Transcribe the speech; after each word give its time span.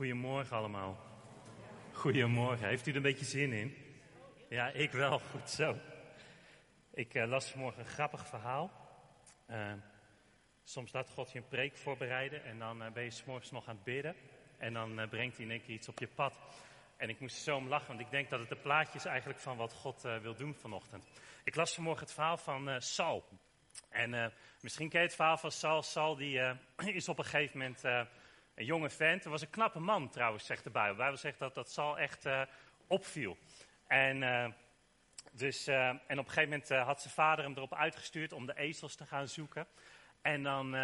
Goedemorgen 0.00 0.56
allemaal. 0.56 0.98
Goedemorgen. 1.92 2.68
Heeft 2.68 2.86
u 2.86 2.90
er 2.90 2.96
een 2.96 3.02
beetje 3.02 3.24
zin 3.24 3.52
in? 3.52 3.76
Ja, 4.48 4.68
ik 4.68 4.90
wel. 4.90 5.18
Goed 5.32 5.50
zo. 5.50 5.76
Ik 6.94 7.14
uh, 7.14 7.28
las 7.28 7.50
vanmorgen 7.50 7.80
een 7.80 7.88
grappig 7.88 8.26
verhaal. 8.26 8.70
Uh, 9.50 9.72
soms 10.64 10.92
laat 10.92 11.10
God 11.10 11.32
je 11.32 11.38
een 11.38 11.48
preek 11.48 11.76
voorbereiden 11.76 12.44
en 12.44 12.58
dan 12.58 12.82
uh, 12.82 12.90
ben 12.90 13.02
je 13.02 13.10
s'morgens 13.10 13.50
nog 13.50 13.68
aan 13.68 13.74
het 13.74 13.84
bidden. 13.84 14.14
En 14.58 14.72
dan 14.72 15.08
brengt 15.10 15.36
hij 15.36 15.44
in 15.44 15.50
één 15.50 15.62
keer 15.62 15.74
iets 15.74 15.88
op 15.88 15.98
je 15.98 16.08
pad. 16.08 16.38
En 16.96 17.08
ik 17.08 17.20
moest 17.20 17.36
zo 17.36 17.56
om 17.56 17.68
lachen, 17.68 17.88
want 17.88 18.00
ik 18.00 18.10
denk 18.10 18.30
dat 18.30 18.40
het 18.40 18.50
een 18.50 18.60
plaatje 18.60 18.98
is 18.98 19.04
eigenlijk 19.04 19.40
van 19.40 19.56
wat 19.56 19.72
God 19.72 20.02
wil 20.22 20.34
doen 20.34 20.54
vanochtend. 20.54 21.06
Ik 21.44 21.54
las 21.54 21.74
vanmorgen 21.74 22.02
het 22.04 22.14
verhaal 22.14 22.36
van 22.36 22.82
Saul. 22.82 23.24
En 23.88 24.32
misschien 24.60 24.88
ken 24.88 25.00
je 25.00 25.06
het 25.06 25.16
verhaal 25.16 25.38
van 25.38 25.52
Saul. 25.52 25.82
Saul 25.82 26.16
die, 26.16 26.40
is 27.00 27.08
op 27.08 27.18
een 27.18 27.24
gegeven 27.24 27.58
moment 27.58 27.82
een 28.60 28.66
jonge 28.66 28.90
vent. 28.90 29.24
Er 29.24 29.30
was 29.30 29.42
een 29.42 29.50
knappe 29.50 29.78
man 29.78 30.08
trouwens, 30.08 30.46
zegt 30.46 30.64
de 30.64 30.70
Bijbel. 30.70 30.92
De 30.92 30.98
Bijbel 30.98 31.16
zegt 31.16 31.38
dat 31.38 31.54
dat 31.54 31.70
Saul 31.70 31.98
echt 31.98 32.26
uh, 32.26 32.42
opviel. 32.86 33.38
En, 33.86 34.22
uh, 34.22 34.46
dus, 35.32 35.68
uh, 35.68 35.88
en 35.88 35.98
op 36.18 36.26
een 36.26 36.32
gegeven 36.32 36.48
moment 36.48 36.68
had 36.68 37.00
zijn 37.00 37.14
vader 37.14 37.44
hem 37.44 37.56
erop 37.56 37.74
uitgestuurd 37.74 38.32
om 38.32 38.46
de 38.46 38.56
ezels 38.58 38.94
te 38.94 39.06
gaan 39.06 39.28
zoeken. 39.28 39.66
En 40.22 40.42
dan 40.42 40.76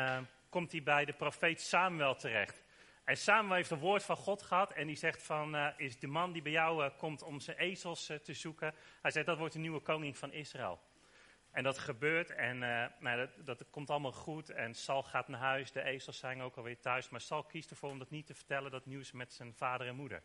komt 0.48 0.72
hij 0.72 0.82
bij 0.82 1.04
de 1.04 1.12
profeet 1.12 1.60
Samuel 1.60 2.14
terecht. 2.14 2.64
En 3.04 3.16
Samuel 3.16 3.54
heeft 3.54 3.70
een 3.70 3.78
woord 3.78 4.02
van 4.04 4.16
God 4.16 4.42
gehad 4.42 4.72
en 4.72 4.86
die 4.86 4.96
zegt 4.96 5.22
van, 5.22 5.56
is 5.76 5.98
de 5.98 6.06
man 6.06 6.32
die 6.32 6.42
bij 6.42 6.52
jou 6.52 6.90
komt 6.90 7.22
om 7.22 7.40
zijn 7.40 7.56
ezels 7.56 8.06
te 8.22 8.34
zoeken. 8.34 8.74
Hij 9.02 9.10
zegt, 9.10 9.26
dat 9.26 9.38
wordt 9.38 9.52
de 9.52 9.58
nieuwe 9.58 9.80
koning 9.80 10.18
van 10.18 10.32
Israël. 10.32 10.80
En 11.56 11.62
dat 11.62 11.78
gebeurt 11.78 12.30
en 12.30 12.58
nou, 12.98 13.16
dat, 13.16 13.46
dat, 13.46 13.64
komt 13.70 13.90
allemaal 13.90 14.12
goed. 14.12 14.50
En 14.50 14.74
Sal 14.74 15.02
gaat 15.02 15.28
naar 15.28 15.40
huis, 15.40 15.72
de 15.72 15.82
ezels 15.82 16.18
zijn 16.18 16.42
ook 16.42 16.56
alweer 16.56 16.80
thuis. 16.80 17.08
Maar 17.08 17.20
Sal 17.20 17.44
kiest 17.44 17.70
ervoor 17.70 17.90
om 17.90 17.98
dat 17.98 18.10
niet 18.10 18.26
te 18.26 18.34
vertellen, 18.34 18.70
dat 18.70 18.86
nieuws 18.86 19.12
met 19.12 19.32
zijn 19.32 19.54
vader 19.54 19.86
en 19.86 19.94
moeder. 19.94 20.22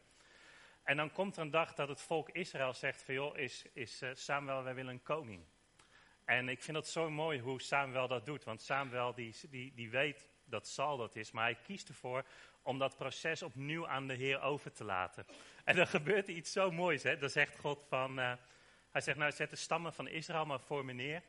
En 0.84 0.98
dan 0.98 1.12
komt 1.12 1.36
er 1.36 1.42
een 1.42 1.50
dag 1.50 1.74
dat 1.74 1.88
het 1.88 2.02
volk 2.02 2.30
Israël 2.30 2.74
zegt 2.74 3.04
van 3.04 3.14
joh, 3.14 3.38
is, 3.38 3.66
is 3.74 4.02
uh, 4.02 4.10
Samuel, 4.14 4.64
wij 4.64 4.76
willen 4.76 4.94
een 4.94 5.04
koning. 5.04 5.44
En 6.26 6.50
ik 6.50 6.62
vind 6.62 6.78
dat 6.78 6.88
zo 6.88 7.10
mooi 7.10 7.40
hoe 7.40 7.62
Samuel 7.62 8.08
dat 8.08 8.26
doet. 8.26 8.44
Want 8.44 8.62
Samuel 8.62 9.14
die, 9.14 9.36
die, 9.50 9.74
die 9.74 9.90
weet 9.90 10.30
dat 10.46 10.68
Sal 10.68 10.98
dat 10.98 11.16
is, 11.16 11.32
maar 11.32 11.44
hij 11.44 11.58
kiest 11.64 11.90
ervoor 11.90 12.26
om 12.62 12.80
dat 12.80 12.96
proces 12.96 13.44
opnieuw 13.44 13.88
aan 13.88 14.08
de 14.08 14.14
Heer 14.14 14.42
over 14.42 14.72
te 14.72 14.84
laten. 14.84 15.26
En 15.64 15.76
dan 15.76 15.88
gebeurt 15.88 16.28
er 16.28 16.34
iets 16.34 16.52
zo 16.52 16.72
moois. 16.72 17.04
Hè? 17.04 17.18
Dan 17.18 17.30
zegt 17.30 17.58
God 17.58 17.86
van... 17.90 18.20
Uh, 18.20 18.34
hij 18.92 19.02
zegt, 19.02 19.18
nou 19.18 19.32
zet 19.32 19.50
de 19.50 19.56
stammen 19.56 19.94
van 19.94 20.08
Israël 20.08 20.46
maar 20.46 20.60
voor 20.60 20.86
me 20.86 20.94
neer. 20.94 21.22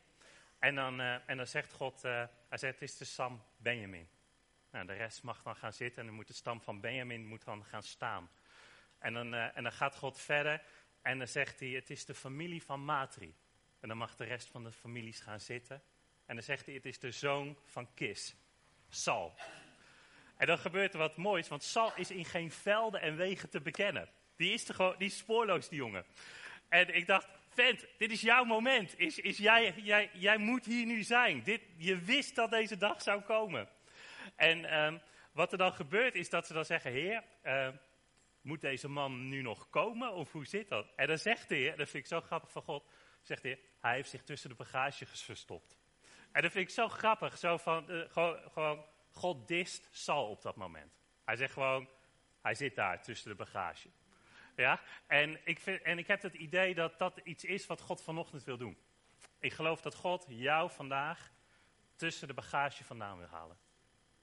En 0.58 0.74
dan, 0.74 1.00
uh, 1.00 1.28
en 1.28 1.36
dan 1.36 1.46
zegt 1.46 1.72
God, 1.72 2.04
uh, 2.04 2.24
hij 2.48 2.58
zegt, 2.58 2.80
het 2.80 2.82
is 2.82 2.96
de 2.96 3.04
stam 3.04 3.42
Benjamin. 3.56 4.08
Nou, 4.70 4.86
de 4.86 4.92
rest 4.92 5.22
mag 5.22 5.42
dan 5.42 5.56
gaan 5.56 5.72
zitten 5.72 6.00
en 6.00 6.06
dan 6.06 6.14
moet 6.14 6.26
de 6.26 6.32
stam 6.32 6.60
van 6.60 6.80
Benjamin 6.80 7.26
moet 7.26 7.44
dan 7.44 7.64
gaan 7.64 7.82
staan. 7.82 8.30
En 8.98 9.14
dan, 9.14 9.34
uh, 9.34 9.56
en 9.56 9.62
dan 9.62 9.72
gaat 9.72 9.96
God 9.96 10.20
verder 10.20 10.62
en 11.02 11.18
dan 11.18 11.28
zegt 11.28 11.60
hij, 11.60 11.68
het 11.68 11.90
is 11.90 12.04
de 12.04 12.14
familie 12.14 12.62
van 12.62 12.80
Matri. 12.80 13.34
En 13.80 13.88
dan 13.88 13.96
mag 13.96 14.16
de 14.16 14.24
rest 14.24 14.48
van 14.48 14.64
de 14.64 14.72
families 14.72 15.20
gaan 15.20 15.40
zitten. 15.40 15.82
En 16.26 16.34
dan 16.34 16.44
zegt 16.44 16.66
hij, 16.66 16.74
het 16.74 16.86
is 16.86 16.98
de 16.98 17.10
zoon 17.10 17.58
van 17.64 17.94
Kis, 17.94 18.34
Sal. 18.88 19.34
En 20.36 20.46
dan 20.46 20.58
gebeurt 20.58 20.92
er 20.92 20.98
wat 20.98 21.16
moois, 21.16 21.48
want 21.48 21.62
Sal 21.62 21.92
is 21.96 22.10
in 22.10 22.24
geen 22.24 22.50
velden 22.50 23.00
en 23.00 23.16
wegen 23.16 23.50
te 23.50 23.60
bekennen. 23.60 24.08
Die 24.36 24.52
is, 24.52 24.64
te 24.64 24.74
gewoon, 24.74 24.94
die 24.98 25.08
is 25.08 25.16
spoorloos, 25.16 25.68
die 25.68 25.78
jongen. 25.78 26.04
En 26.68 26.94
ik 26.94 27.06
dacht, 27.06 27.28
vent, 27.54 27.86
dit 27.98 28.10
is 28.10 28.20
jouw 28.20 28.44
moment. 28.44 28.98
Is, 28.98 29.18
is 29.18 29.38
jij, 29.38 29.74
jij, 29.76 30.10
jij 30.12 30.38
moet 30.38 30.64
hier 30.64 30.86
nu 30.86 31.02
zijn. 31.02 31.42
Dit, 31.42 31.62
je 31.76 31.98
wist 31.98 32.34
dat 32.34 32.50
deze 32.50 32.76
dag 32.76 33.02
zou 33.02 33.20
komen. 33.20 33.68
En 34.36 34.84
um, 34.84 35.00
wat 35.32 35.52
er 35.52 35.58
dan 35.58 35.72
gebeurt 35.72 36.14
is 36.14 36.30
dat 36.30 36.46
ze 36.46 36.52
dan 36.52 36.64
zeggen, 36.64 36.90
heer, 36.90 37.24
uh, 37.44 37.68
moet 38.40 38.60
deze 38.60 38.88
man 38.88 39.28
nu 39.28 39.42
nog 39.42 39.68
komen 39.70 40.12
of 40.12 40.32
hoe 40.32 40.46
zit 40.46 40.68
dat? 40.68 40.86
En 40.96 41.06
dan 41.06 41.18
zegt 41.18 41.48
de 41.48 41.54
heer, 41.54 41.76
dat 41.76 41.88
vind 41.88 42.02
ik 42.04 42.10
zo 42.10 42.20
grappig 42.20 42.50
van 42.50 42.62
God, 42.62 42.88
zegt 43.22 43.42
de 43.42 43.48
heer, 43.48 43.58
hij 43.80 43.94
heeft 43.94 44.10
zich 44.10 44.22
tussen 44.22 44.48
de 44.48 44.54
bagage 44.54 45.06
verstopt. 45.06 45.76
En 46.32 46.42
dat 46.42 46.52
vind 46.52 46.68
ik 46.68 46.74
zo 46.74 46.88
grappig, 46.88 47.38
zo 47.38 47.56
van, 47.56 47.90
uh, 47.90 48.04
gewoon, 48.08 48.38
gewoon, 48.52 48.84
God 49.10 49.48
dist 49.48 49.88
Sal 49.90 50.28
op 50.28 50.42
dat 50.42 50.56
moment. 50.56 50.92
Hij 51.24 51.36
zegt 51.36 51.52
gewoon, 51.52 51.88
hij 52.40 52.54
zit 52.54 52.74
daar 52.74 53.02
tussen 53.02 53.30
de 53.30 53.36
bagage. 53.36 53.88
Ja? 54.56 54.80
En, 55.06 55.40
ik 55.44 55.58
vind, 55.58 55.82
en 55.82 55.98
ik 55.98 56.06
heb 56.06 56.22
het 56.22 56.34
idee 56.34 56.74
dat 56.74 56.98
dat 56.98 57.20
iets 57.24 57.44
is 57.44 57.66
wat 57.66 57.80
God 57.80 58.02
vanochtend 58.02 58.44
wil 58.44 58.56
doen. 58.56 58.78
Ik 59.38 59.52
geloof 59.52 59.80
dat 59.80 59.94
God 59.94 60.24
jou 60.28 60.70
vandaag 60.70 61.32
tussen 61.96 62.28
de 62.28 62.34
bagage 62.34 62.84
vandaan 62.84 63.18
wil 63.18 63.26
halen. 63.26 63.58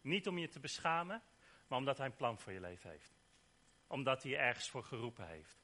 Niet 0.01 0.28
om 0.28 0.38
je 0.38 0.47
te 0.47 0.59
beschamen, 0.59 1.22
maar 1.68 1.78
omdat 1.78 1.97
hij 1.97 2.06
een 2.06 2.16
plan 2.16 2.39
voor 2.39 2.51
je 2.51 2.59
leven 2.59 2.89
heeft. 2.89 3.13
Omdat 3.88 4.23
hij 4.23 4.31
je 4.31 4.38
ergens 4.38 4.69
voor 4.69 4.84
geroepen 4.84 5.28
heeft. 5.28 5.59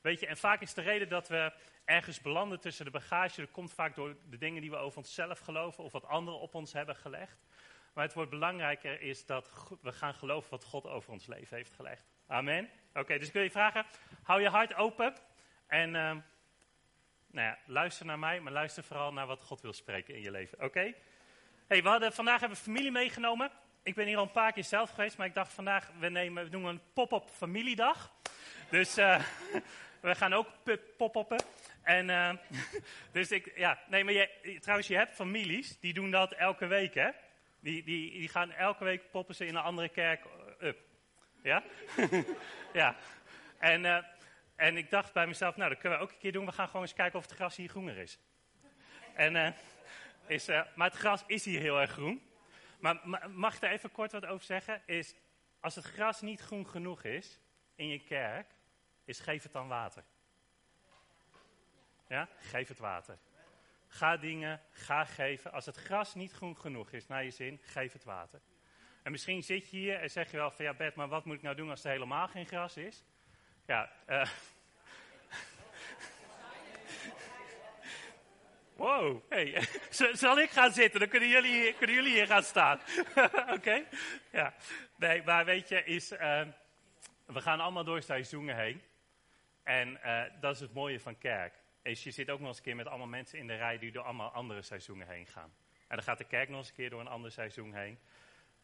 Weet 0.00 0.20
je, 0.20 0.26
en 0.26 0.36
vaak 0.36 0.60
is 0.60 0.74
de 0.74 0.82
reden 0.82 1.08
dat 1.08 1.28
we 1.28 1.52
ergens 1.84 2.20
belanden 2.20 2.60
tussen 2.60 2.84
de 2.84 2.90
bagage, 2.90 3.40
dat 3.40 3.50
komt 3.50 3.72
vaak 3.72 3.94
door 3.94 4.16
de 4.28 4.38
dingen 4.38 4.60
die 4.60 4.70
we 4.70 4.76
over 4.76 4.98
onszelf 4.98 5.38
geloven 5.38 5.84
of 5.84 5.92
wat 5.92 6.04
anderen 6.04 6.40
op 6.40 6.54
ons 6.54 6.72
hebben 6.72 6.96
gelegd. 6.96 7.44
Maar 7.92 8.04
het 8.04 8.14
wordt 8.14 8.30
belangrijker 8.30 9.00
is 9.00 9.26
dat 9.26 9.50
we 9.80 9.92
gaan 9.92 10.14
geloven 10.14 10.50
wat 10.50 10.64
God 10.64 10.86
over 10.86 11.12
ons 11.12 11.26
leven 11.26 11.56
heeft 11.56 11.72
gelegd. 11.72 12.15
Amen. 12.28 12.70
Oké, 12.94 13.18
dus 13.18 13.26
ik 13.26 13.32
wil 13.32 13.42
je 13.42 13.50
vragen, 13.50 13.84
hou 14.22 14.40
je 14.40 14.48
hart 14.48 14.74
open 14.74 15.14
en 15.66 15.88
uh, 15.88 15.94
nou 17.30 17.46
ja, 17.46 17.58
luister 17.66 18.06
naar 18.06 18.18
mij, 18.18 18.40
maar 18.40 18.52
luister 18.52 18.84
vooral 18.84 19.12
naar 19.12 19.26
wat 19.26 19.42
God 19.42 19.60
wil 19.60 19.72
spreken 19.72 20.14
in 20.14 20.22
je 20.22 20.30
leven. 20.30 20.62
Oké? 20.62 20.94
Hey, 21.66 21.82
we 21.82 21.88
hadden, 21.88 22.12
vandaag 22.12 22.40
hebben 22.40 22.58
we 22.58 22.64
familie 22.64 22.90
meegenomen. 22.90 23.50
Ik 23.82 23.94
ben 23.94 24.06
hier 24.06 24.16
al 24.16 24.22
een 24.22 24.30
paar 24.30 24.52
keer 24.52 24.64
zelf 24.64 24.90
geweest, 24.90 25.16
maar 25.16 25.26
ik 25.26 25.34
dacht 25.34 25.52
vandaag, 25.52 25.90
we, 25.98 26.08
nemen, 26.08 26.44
we 26.44 26.50
doen 26.50 26.64
een 26.64 26.80
pop-up 26.92 27.28
familiedag. 27.30 28.12
Dus 28.70 28.98
uh, 28.98 29.20
we 30.00 30.14
gaan 30.14 30.32
ook 30.32 30.48
pop-uppen. 30.96 31.44
En 31.82 32.08
uh, 32.08 32.32
dus 33.12 33.30
ik, 33.30 33.52
ja, 33.56 33.78
nee, 33.88 34.04
maar 34.04 34.12
je, 34.12 34.58
trouwens, 34.60 34.88
je 34.88 34.96
hebt 34.96 35.14
families, 35.14 35.80
die 35.80 35.92
doen 35.92 36.10
dat 36.10 36.32
elke 36.32 36.66
week, 36.66 36.94
hè? 36.94 37.10
Die, 37.60 37.84
die, 37.84 38.10
die 38.10 38.28
gaan 38.28 38.52
elke 38.52 38.84
week 38.84 39.10
poppen 39.10 39.34
ze 39.34 39.46
in 39.46 39.54
een 39.54 39.62
andere 39.62 39.88
kerk. 39.88 40.24
Ja? 41.46 41.62
ja. 42.82 42.96
En, 43.58 43.84
uh, 43.84 43.98
en 44.56 44.76
ik 44.76 44.90
dacht 44.90 45.12
bij 45.12 45.26
mezelf, 45.26 45.56
nou, 45.56 45.70
dat 45.70 45.78
kunnen 45.78 45.98
we 45.98 46.04
ook 46.04 46.10
een 46.10 46.18
keer 46.18 46.32
doen. 46.32 46.46
We 46.46 46.52
gaan 46.52 46.66
gewoon 46.66 46.82
eens 46.82 46.94
kijken 46.94 47.18
of 47.18 47.24
het 47.24 47.34
gras 47.34 47.56
hier 47.56 47.68
groener 47.68 47.96
is. 47.96 48.18
En, 49.14 49.34
uh, 49.34 49.48
is 50.26 50.48
uh, 50.48 50.62
maar 50.74 50.88
het 50.88 50.98
gras 50.98 51.24
is 51.26 51.44
hier 51.44 51.60
heel 51.60 51.80
erg 51.80 51.90
groen. 51.90 52.22
Maar 52.78 53.00
mag 53.30 53.54
ik 53.54 53.60
daar 53.60 53.70
even 53.70 53.92
kort 53.92 54.12
wat 54.12 54.26
over 54.26 54.46
zeggen? 54.46 54.82
Is, 54.86 55.14
als 55.60 55.74
het 55.74 55.84
gras 55.84 56.20
niet 56.20 56.40
groen 56.40 56.66
genoeg 56.66 57.04
is 57.04 57.40
in 57.74 57.88
je 57.88 57.98
kerk, 57.98 58.50
is 59.04 59.20
geef 59.20 59.42
het 59.42 59.52
dan 59.52 59.68
water. 59.68 60.04
Ja, 62.08 62.28
geef 62.38 62.68
het 62.68 62.78
water. 62.78 63.18
Ga 63.88 64.16
dingen, 64.16 64.60
ga 64.70 65.04
geven. 65.04 65.52
Als 65.52 65.66
het 65.66 65.76
gras 65.76 66.14
niet 66.14 66.32
groen 66.32 66.56
genoeg 66.56 66.92
is 66.92 67.06
naar 67.06 67.24
je 67.24 67.30
zin, 67.30 67.60
geef 67.62 67.92
het 67.92 68.04
water. 68.04 68.40
En 69.06 69.12
misschien 69.12 69.42
zit 69.42 69.70
je 69.70 69.76
hier 69.76 70.00
en 70.00 70.10
zeg 70.10 70.30
je 70.30 70.36
wel 70.36 70.50
van 70.50 70.64
ja 70.64 70.74
Bert, 70.74 70.94
maar 70.94 71.08
wat 71.08 71.24
moet 71.24 71.36
ik 71.36 71.42
nou 71.42 71.56
doen 71.56 71.70
als 71.70 71.84
er 71.84 71.90
helemaal 71.90 72.28
geen 72.28 72.46
gras 72.46 72.76
is? 72.76 73.04
Ja, 73.66 73.92
uh, 74.08 74.26
Wow, 78.76 79.22
hey. 79.28 79.68
zal 80.12 80.38
ik 80.38 80.50
gaan 80.50 80.72
zitten? 80.72 81.00
Dan 81.00 81.08
kunnen 81.08 81.28
jullie, 81.28 81.74
kunnen 81.74 81.96
jullie 81.96 82.12
hier 82.12 82.26
gaan 82.26 82.42
staan. 82.42 82.80
Oké? 83.56 83.84
Ja. 84.32 84.54
Nee, 84.96 85.22
maar 85.22 85.44
weet 85.44 85.68
je, 85.68 85.84
is, 85.84 86.12
uh, 86.12 86.18
we 87.26 87.40
gaan 87.40 87.60
allemaal 87.60 87.84
door 87.84 88.02
seizoenen 88.02 88.56
heen. 88.56 88.82
En 89.62 90.00
uh, 90.04 90.22
dat 90.40 90.54
is 90.54 90.60
het 90.60 90.74
mooie 90.74 91.00
van 91.00 91.18
kerk. 91.18 91.54
Is 91.82 92.04
je 92.04 92.10
zit 92.10 92.30
ook 92.30 92.38
nog 92.38 92.48
eens 92.48 92.56
een 92.56 92.64
keer 92.64 92.76
met 92.76 92.86
allemaal 92.86 93.06
mensen 93.06 93.38
in 93.38 93.46
de 93.46 93.56
rij 93.56 93.78
die 93.78 93.92
door 93.92 94.04
allemaal 94.04 94.30
andere 94.30 94.62
seizoenen 94.62 95.08
heen 95.08 95.26
gaan. 95.26 95.54
En 95.88 95.96
dan 95.96 96.02
gaat 96.02 96.18
de 96.18 96.24
kerk 96.24 96.48
nog 96.48 96.58
eens 96.58 96.68
een 96.68 96.74
keer 96.74 96.90
door 96.90 97.00
een 97.00 97.08
ander 97.08 97.32
seizoen 97.32 97.74
heen. 97.74 97.98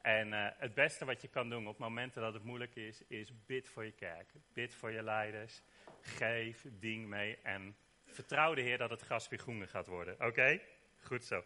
En 0.03 0.29
uh, 0.29 0.47
het 0.57 0.75
beste 0.75 1.05
wat 1.05 1.23
je 1.23 1.29
kan 1.29 1.49
doen 1.49 1.69
op 1.69 1.79
momenten 1.79 2.23
dat 2.23 2.35
het 2.35 2.45
moeilijk 2.45 2.75
is, 2.75 3.03
is 3.07 3.45
bid 3.47 3.69
voor 3.69 3.85
je 3.85 3.93
kerk. 3.93 4.33
Bid 4.53 4.75
voor 4.75 4.91
je 4.91 5.03
leiders. 5.03 5.63
Geef, 6.01 6.65
ding 6.71 7.07
mee 7.07 7.39
en 7.43 7.77
vertrouw 8.07 8.55
de 8.55 8.61
Heer 8.61 8.79
dat 8.79 8.91
het 8.91 9.01
gras 9.01 9.29
weer 9.29 9.39
groener 9.39 9.69
gaat 9.69 9.87
worden. 9.87 10.27
Oké? 10.27 10.61
Goed 11.01 11.25
zo. 11.25 11.45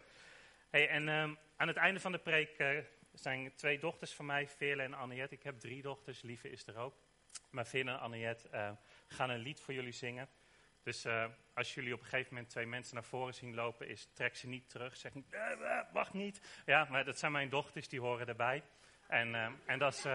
Hey, 0.70 0.88
en 0.88 1.08
um, 1.08 1.38
aan 1.56 1.68
het 1.68 1.76
einde 1.76 2.00
van 2.00 2.12
de 2.12 2.18
preek 2.18 2.58
uh, 2.58 2.78
zijn 3.12 3.54
twee 3.54 3.78
dochters 3.78 4.14
van 4.14 4.26
mij, 4.26 4.48
Veerle 4.48 4.82
en 4.82 4.94
Anniette. 4.94 5.34
Ik 5.34 5.42
heb 5.42 5.58
drie 5.60 5.82
dochters, 5.82 6.22
Lieve 6.22 6.50
is 6.50 6.66
er 6.66 6.76
ook. 6.76 6.94
Maar 7.50 7.66
Veerle 7.66 7.90
en 7.90 8.00
Anniette 8.00 8.48
uh, 8.52 8.70
gaan 9.08 9.30
een 9.30 9.38
lied 9.38 9.60
voor 9.60 9.74
jullie 9.74 9.92
zingen. 9.92 10.28
Dus 10.86 11.04
uh, 11.04 11.24
als 11.54 11.74
jullie 11.74 11.92
op 11.92 12.00
een 12.00 12.06
gegeven 12.06 12.34
moment 12.34 12.50
twee 12.50 12.66
mensen 12.66 12.94
naar 12.94 13.04
voren 13.04 13.34
zien 13.34 13.54
lopen, 13.54 13.88
is 13.88 14.08
trek 14.12 14.36
ze 14.36 14.46
niet 14.46 14.70
terug. 14.70 14.96
Zeg 14.96 15.14
niet, 15.14 15.32
uh, 15.32 15.80
wacht 15.92 16.12
niet. 16.12 16.40
Ja, 16.66 16.86
maar 16.90 17.04
dat 17.04 17.18
zijn 17.18 17.32
mijn 17.32 17.48
dochters, 17.48 17.88
die 17.88 18.00
horen 18.00 18.28
erbij. 18.28 18.62
En, 19.06 19.34
en 19.64 19.78
dat, 19.78 20.08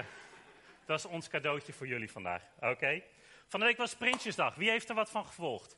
is, 0.88 1.06
ons 1.06 1.28
cadeautje 1.28 1.74
voor 1.74 1.88
jullie 1.88 2.12
vandaag. 2.12 2.44
Oké? 2.60 3.02
Van 3.48 3.60
de 3.60 3.66
week 3.66 3.78
was 3.78 3.96
Prinsjesdag. 3.96 4.56
Wie 4.56 4.70
heeft 4.70 4.90
er 4.90 4.96
wat 4.96 5.12
van 5.12 5.26
gevolgd? 5.26 5.78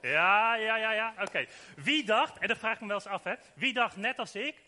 Ja, 0.00 0.54
ja, 0.54 0.76
ja, 0.76 0.92
ja. 0.92 1.14
Oké. 1.20 1.46
Wie 1.76 2.04
dacht, 2.04 2.38
en 2.38 2.48
dat 2.48 2.58
vraag 2.58 2.74
ik 2.74 2.80
me 2.80 2.86
wel 2.86 2.96
eens 2.96 3.06
af, 3.06 3.24
hè. 3.24 3.34
Wie 3.54 3.72
dacht, 3.72 3.96
net 3.96 4.18
als 4.18 4.34
ik, 4.34 4.62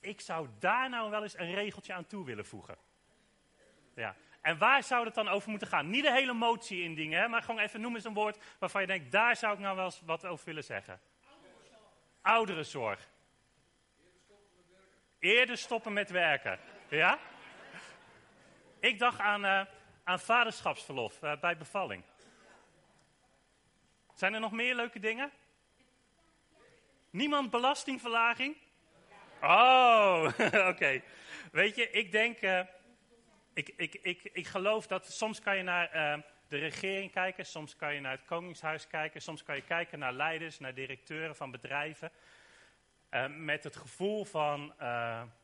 ik 0.00 0.20
zou 0.20 0.48
daar 0.58 0.88
nou 0.88 1.10
wel 1.10 1.22
eens 1.22 1.38
een 1.38 1.54
regeltje 1.54 1.92
aan 1.92 2.06
toe 2.06 2.24
willen 2.24 2.46
voegen. 2.46 2.76
Ja. 3.94 4.16
En 4.40 4.58
waar 4.58 4.82
zou 4.82 5.04
het 5.04 5.14
dan 5.14 5.28
over 5.28 5.50
moeten 5.50 5.68
gaan? 5.68 5.90
Niet 5.90 6.04
de 6.04 6.12
hele 6.12 6.32
motie 6.32 6.82
in 6.82 6.94
dingen, 6.94 7.20
hè, 7.20 7.28
maar 7.28 7.42
gewoon 7.42 7.60
even 7.60 7.80
noem 7.80 7.94
eens 7.94 8.04
een 8.04 8.14
woord 8.14 8.38
waarvan 8.58 8.80
je 8.80 8.86
denkt, 8.86 9.12
daar 9.12 9.36
zou 9.36 9.52
ik 9.52 9.58
nou 9.58 9.76
wel 9.76 9.84
eens 9.84 10.00
wat 10.04 10.26
over 10.26 10.44
willen 10.44 10.64
zeggen. 10.64 11.00
Ouderenzorg. 12.22 13.08
Eerder 15.18 15.58
stoppen 15.58 15.92
met 15.92 16.10
werken. 16.10 16.58
Ja? 16.88 17.18
Ik 18.80 18.98
dacht 18.98 19.18
aan, 19.18 19.44
uh, 19.44 19.60
aan 20.04 20.20
vaderschapsverlof 20.20 21.22
uh, 21.22 21.40
bij 21.40 21.56
bevalling. 21.56 22.02
Zijn 24.14 24.34
er 24.34 24.40
nog 24.40 24.52
meer 24.52 24.74
leuke 24.74 24.98
dingen? 24.98 25.30
Niemand 27.10 27.50
belastingverlaging? 27.50 28.56
Oh, 29.42 30.28
oké. 30.70 31.02
Weet 31.52 31.76
je, 31.76 31.90
ik 31.90 32.12
denk, 32.12 32.42
uh, 32.42 32.60
ik, 33.52 33.72
ik, 33.76 33.94
ik, 33.94 34.22
ik 34.22 34.46
geloof 34.46 34.86
dat 34.86 35.12
soms 35.12 35.40
kan 35.40 35.56
je 35.56 35.62
naar 35.62 35.94
uh, 35.94 36.22
de 36.48 36.58
regering 36.58 37.12
kijken, 37.12 37.46
soms 37.46 37.76
kan 37.76 37.94
je 37.94 38.00
naar 38.00 38.12
het 38.12 38.24
Koningshuis 38.24 38.86
kijken, 38.86 39.22
soms 39.22 39.42
kan 39.42 39.56
je 39.56 39.62
kijken 39.62 39.98
naar 39.98 40.12
leiders, 40.12 40.58
naar 40.58 40.74
directeuren 40.74 41.36
van 41.36 41.50
bedrijven. 41.50 42.10
Uh, 43.10 43.26
met 43.28 43.64
het 43.64 43.76
gevoel 43.76 44.24
van, 44.24 44.74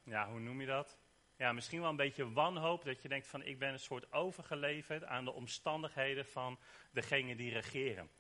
ja, 0.05 0.29
hoe 0.29 0.41
noem 0.41 0.61
je 0.61 0.67
dat? 0.67 0.99
Ja, 1.37 1.53
misschien 1.53 1.81
wel 1.81 1.91
een 1.91 1.97
beetje 1.97 2.33
wanhoop, 2.33 2.85
dat 2.85 3.03
je 3.03 3.09
denkt 3.09 3.27
van 3.27 3.43
ik 3.43 3.59
ben 3.59 3.73
een 3.73 3.79
soort 3.79 4.13
overgeleverd 4.13 5.05
aan 5.05 5.25
de 5.25 5.33
omstandigheden 5.33 6.27
van 6.27 6.59
degene 6.91 7.37
die 7.37 7.53
regeren. 7.53 8.11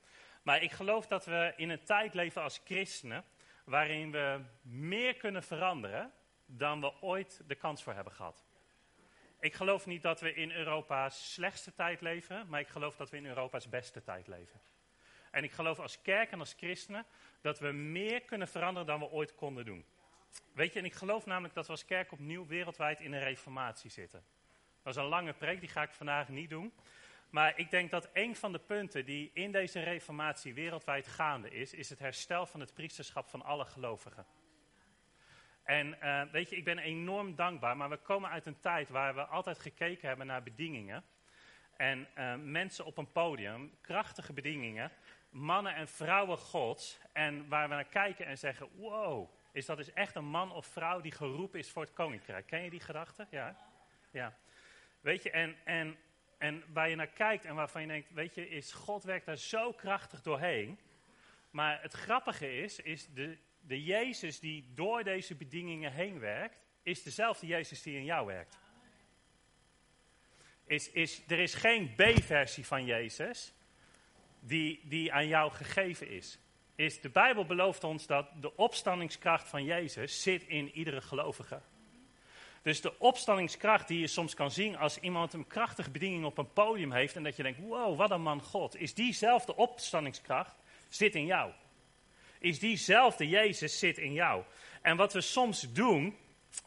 Maar 0.43 0.63
ik 0.63 0.73
geloof 0.73 1.07
dat 1.07 1.25
we 1.25 1.53
in 1.57 1.71
een 1.71 1.85
tijd 1.85 2.15
leven 2.15 2.43
als 2.43 2.61
christenen 2.65 3.25
waarin 3.65 4.11
we 4.11 4.41
meer 4.63 5.17
kunnen 5.17 5.43
veranderen 5.43 6.13
dan 6.47 6.81
we 6.81 6.93
ooit 7.01 7.43
de 7.47 7.55
kans 7.55 7.83
voor 7.83 7.93
hebben 7.93 8.13
gehad. 8.13 8.46
Ik 9.47 9.55
geloof 9.55 9.87
niet 9.87 10.03
dat 10.03 10.21
we 10.21 10.35
in 10.35 10.53
Europa's 10.53 11.33
slechtste 11.33 11.75
tijd 11.75 12.01
leven, 12.01 12.47
maar 12.49 12.61
ik 12.61 12.69
geloof 12.69 12.97
dat 12.97 13.11
we 13.11 13.17
in 13.17 13.27
Europa's 13.27 13.69
beste 13.69 14.03
tijd 14.03 14.27
leven. 14.27 14.61
En 15.31 15.45
ik 15.45 15.53
geloof 15.53 15.79
als 15.79 16.03
kerk 16.03 16.31
en 16.31 16.39
als 16.39 16.55
christenen 16.57 17.07
dat 17.41 17.59
we 17.59 17.73
meer 17.73 18.21
kunnen 18.21 18.49
veranderen 18.49 18.87
dan 18.87 18.99
we 18.99 19.11
ooit 19.11 19.35
konden 19.35 19.65
doen. 19.65 19.85
Weet 20.53 20.73
je, 20.73 20.79
en 20.79 20.85
ik 20.85 20.95
geloof 20.95 21.27
namelijk 21.27 21.55
dat 21.55 21.67
we 21.67 21.73
als 21.73 21.85
kerk 21.85 22.13
opnieuw 22.13 22.47
wereldwijd 22.47 23.01
in 23.01 23.13
een 23.13 23.23
reformatie 23.23 23.91
zitten. 23.91 24.25
Dat 24.83 24.97
is 24.97 25.03
een 25.03 25.09
lange 25.09 25.33
preek, 25.33 25.61
die 25.61 25.69
ga 25.69 25.83
ik 25.83 25.93
vandaag 25.93 26.29
niet 26.29 26.51
doen. 26.51 26.73
Maar 27.31 27.59
ik 27.59 27.71
denk 27.71 27.91
dat 27.91 28.09
een 28.13 28.37
van 28.37 28.53
de 28.53 28.61
punten 28.61 29.05
die 29.05 29.31
in 29.35 29.53
deze 29.53 29.81
reformatie 29.81 30.55
wereldwijd 30.55 31.07
gaande 31.07 31.51
is, 31.51 31.73
is 31.73 31.91
het 31.91 31.99
herstel 31.99 32.47
van 32.47 32.61
het 32.61 32.75
priesterschap 32.75 33.29
van 33.29 33.43
alle 33.43 33.65
gelovigen. 33.65 34.27
En 35.67 35.97
uh, 36.03 36.23
weet 36.33 36.51
je, 36.51 36.57
ik 36.57 36.65
ben 36.65 36.79
enorm 36.79 37.35
dankbaar, 37.35 37.77
maar 37.77 37.91
we 37.91 37.97
komen 37.97 38.31
uit 38.31 38.47
een 38.47 38.61
tijd 38.61 38.89
waar 38.89 39.15
we 39.15 39.25
altijd 39.25 39.59
gekeken 39.59 40.09
hebben 40.09 40.27
naar 40.27 40.43
bedieningen. 40.43 41.05
En 41.77 42.09
uh, 42.19 42.35
mensen 42.35 42.85
op 42.85 42.99
een 42.99 43.13
podium, 43.13 43.73
krachtige 43.81 44.33
bedieningen, 44.33 44.93
mannen 45.31 45.75
en 45.75 45.89
vrouwen 45.89 46.39
gods. 46.39 46.99
En 47.13 47.49
waar 47.49 47.69
we 47.69 47.75
naar 47.75 47.85
kijken 47.85 48.27
en 48.27 48.39
zeggen, 48.39 48.69
wow, 48.77 49.31
is 49.53 49.67
dat 49.67 49.79
is 49.79 49.93
echt 49.93 50.15
een 50.15 50.25
man 50.25 50.53
of 50.53 50.67
vrouw 50.67 51.01
die 51.01 51.13
geroepen 51.13 51.59
is 51.59 51.71
voor 51.71 51.83
het 51.83 51.93
koninkrijk. 51.93 52.47
Ken 52.47 52.63
je 52.63 52.71
die 52.71 52.81
gedachte? 52.81 53.27
Ja. 53.31 53.57
ja. 54.11 54.37
Weet 55.01 55.23
je, 55.23 55.31
en, 55.31 55.57
en 55.65 55.97
en 56.39 56.63
waar 56.73 56.89
je 56.89 56.97
naar 56.97 57.07
kijkt 57.07 57.45
en 57.45 57.55
waarvan 57.55 57.81
je 57.81 57.89
denkt, 57.89 58.11
weet 58.11 58.35
je, 58.35 58.49
is 58.49 58.73
God 58.73 59.05
werkt 59.05 59.27
daar 59.27 59.37
zo 59.37 59.73
krachtig 59.73 60.23
doorheen. 60.23 60.79
Maar 61.51 61.83
het 61.83 61.93
grappige 61.93 62.59
is, 62.59 62.81
is 62.81 63.09
de, 63.15 63.39
de 63.67 63.85
Jezus 63.85 64.41
die 64.41 64.65
door 64.75 65.05
deze 65.05 65.35
bedieningen 65.35 65.93
heen 65.93 66.19
werkt, 66.19 66.61
is 66.83 67.03
dezelfde 67.03 67.47
Jezus 67.47 67.83
die 67.83 67.97
in 67.97 68.05
jou 68.05 68.27
werkt. 68.27 68.59
Is, 70.67 70.91
is, 70.91 71.23
er 71.27 71.39
is 71.39 71.55
geen 71.55 71.95
B-versie 71.95 72.67
van 72.67 72.85
Jezus 72.85 73.55
die, 74.41 74.81
die 74.85 75.13
aan 75.13 75.27
jou 75.27 75.53
gegeven 75.53 76.09
is. 76.09 76.39
is. 76.75 77.01
De 77.01 77.09
Bijbel 77.09 77.47
belooft 77.47 77.85
ons 77.85 78.07
dat 78.07 78.29
de 78.41 78.57
opstandingskracht 78.57 79.49
van 79.49 79.65
Jezus 79.65 80.23
zit 80.23 80.43
in 80.43 80.71
iedere 80.71 81.01
gelovige. 81.01 81.61
Dus 82.63 82.81
de 82.81 82.99
opstandingskracht 82.99 83.89
die 83.89 84.01
je 84.01 84.07
soms 84.07 84.35
kan 84.35 84.51
zien 84.51 84.77
als 84.77 84.99
iemand 84.99 85.33
een 85.33 85.47
krachtige 85.47 85.91
bediening 85.91 86.25
op 86.25 86.39
een 86.39 86.53
podium 86.53 86.93
heeft 86.93 87.17
en 87.17 87.23
dat 87.23 87.37
je 87.37 87.43
denkt, 87.43 87.59
wow, 87.59 87.99
wat 87.99 88.11
een 88.11 88.23
man 88.23 88.43
God, 88.43 88.77
is 88.77 88.95
diezelfde 88.95 89.57
opstandingskracht 89.57 90.57
zit 90.89 91.15
in 91.15 91.27
jou. 91.27 91.53
Is 92.39 92.59
diezelfde 92.59 93.29
Jezus 93.29 93.79
zit 93.79 93.99
in 93.99 94.13
jou. 94.13 94.43
En 94.83 94.97
wat 94.97 95.13
we 95.13 95.21
soms 95.21 95.73
doen, 95.73 96.17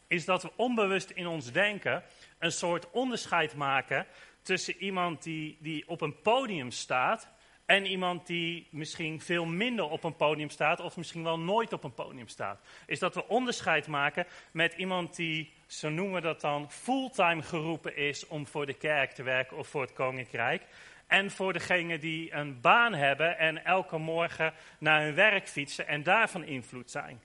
is 0.06 0.24
dat 0.24 0.42
we 0.42 0.50
onbewust 0.56 1.10
in 1.10 1.26
ons 1.26 1.52
denken 1.52 2.02
een 2.38 2.52
soort 2.52 2.90
onderscheid 2.90 3.54
maken 3.54 4.06
tussen 4.42 4.76
iemand 4.76 5.22
die, 5.22 5.56
die 5.60 5.88
op 5.88 6.00
een 6.00 6.20
podium 6.20 6.70
staat 6.70 7.28
en 7.66 7.86
iemand 7.86 8.26
die 8.26 8.66
misschien 8.70 9.20
veel 9.20 9.44
minder 9.44 9.84
op 9.84 10.04
een 10.04 10.16
podium 10.16 10.50
staat 10.50 10.80
of 10.80 10.96
misschien 10.96 11.22
wel 11.22 11.38
nooit 11.38 11.72
op 11.72 11.84
een 11.84 11.94
podium 11.94 12.28
staat. 12.28 12.60
Is 12.86 12.98
dat 12.98 13.14
we 13.14 13.28
onderscheid 13.28 13.86
maken 13.86 14.26
met 14.50 14.74
iemand 14.76 15.16
die 15.16 15.52
zo 15.66 15.88
noemen 15.88 16.14
we 16.14 16.20
dat 16.20 16.40
dan, 16.40 16.70
fulltime 16.70 17.42
geroepen 17.42 17.96
is 17.96 18.26
om 18.26 18.46
voor 18.46 18.66
de 18.66 18.74
kerk 18.74 19.12
te 19.12 19.22
werken 19.22 19.56
of 19.56 19.68
voor 19.68 19.80
het 19.80 19.92
koninkrijk. 19.92 20.62
En 21.10 21.30
voor 21.30 21.52
degenen 21.52 22.00
die 22.00 22.32
een 22.32 22.60
baan 22.60 22.94
hebben 22.94 23.38
en 23.38 23.64
elke 23.64 23.98
morgen 23.98 24.52
naar 24.78 25.02
hun 25.02 25.14
werk 25.14 25.48
fietsen 25.48 25.86
en 25.86 26.02
daarvan 26.02 26.44
invloed 26.44 26.90
zijn. 26.90 27.22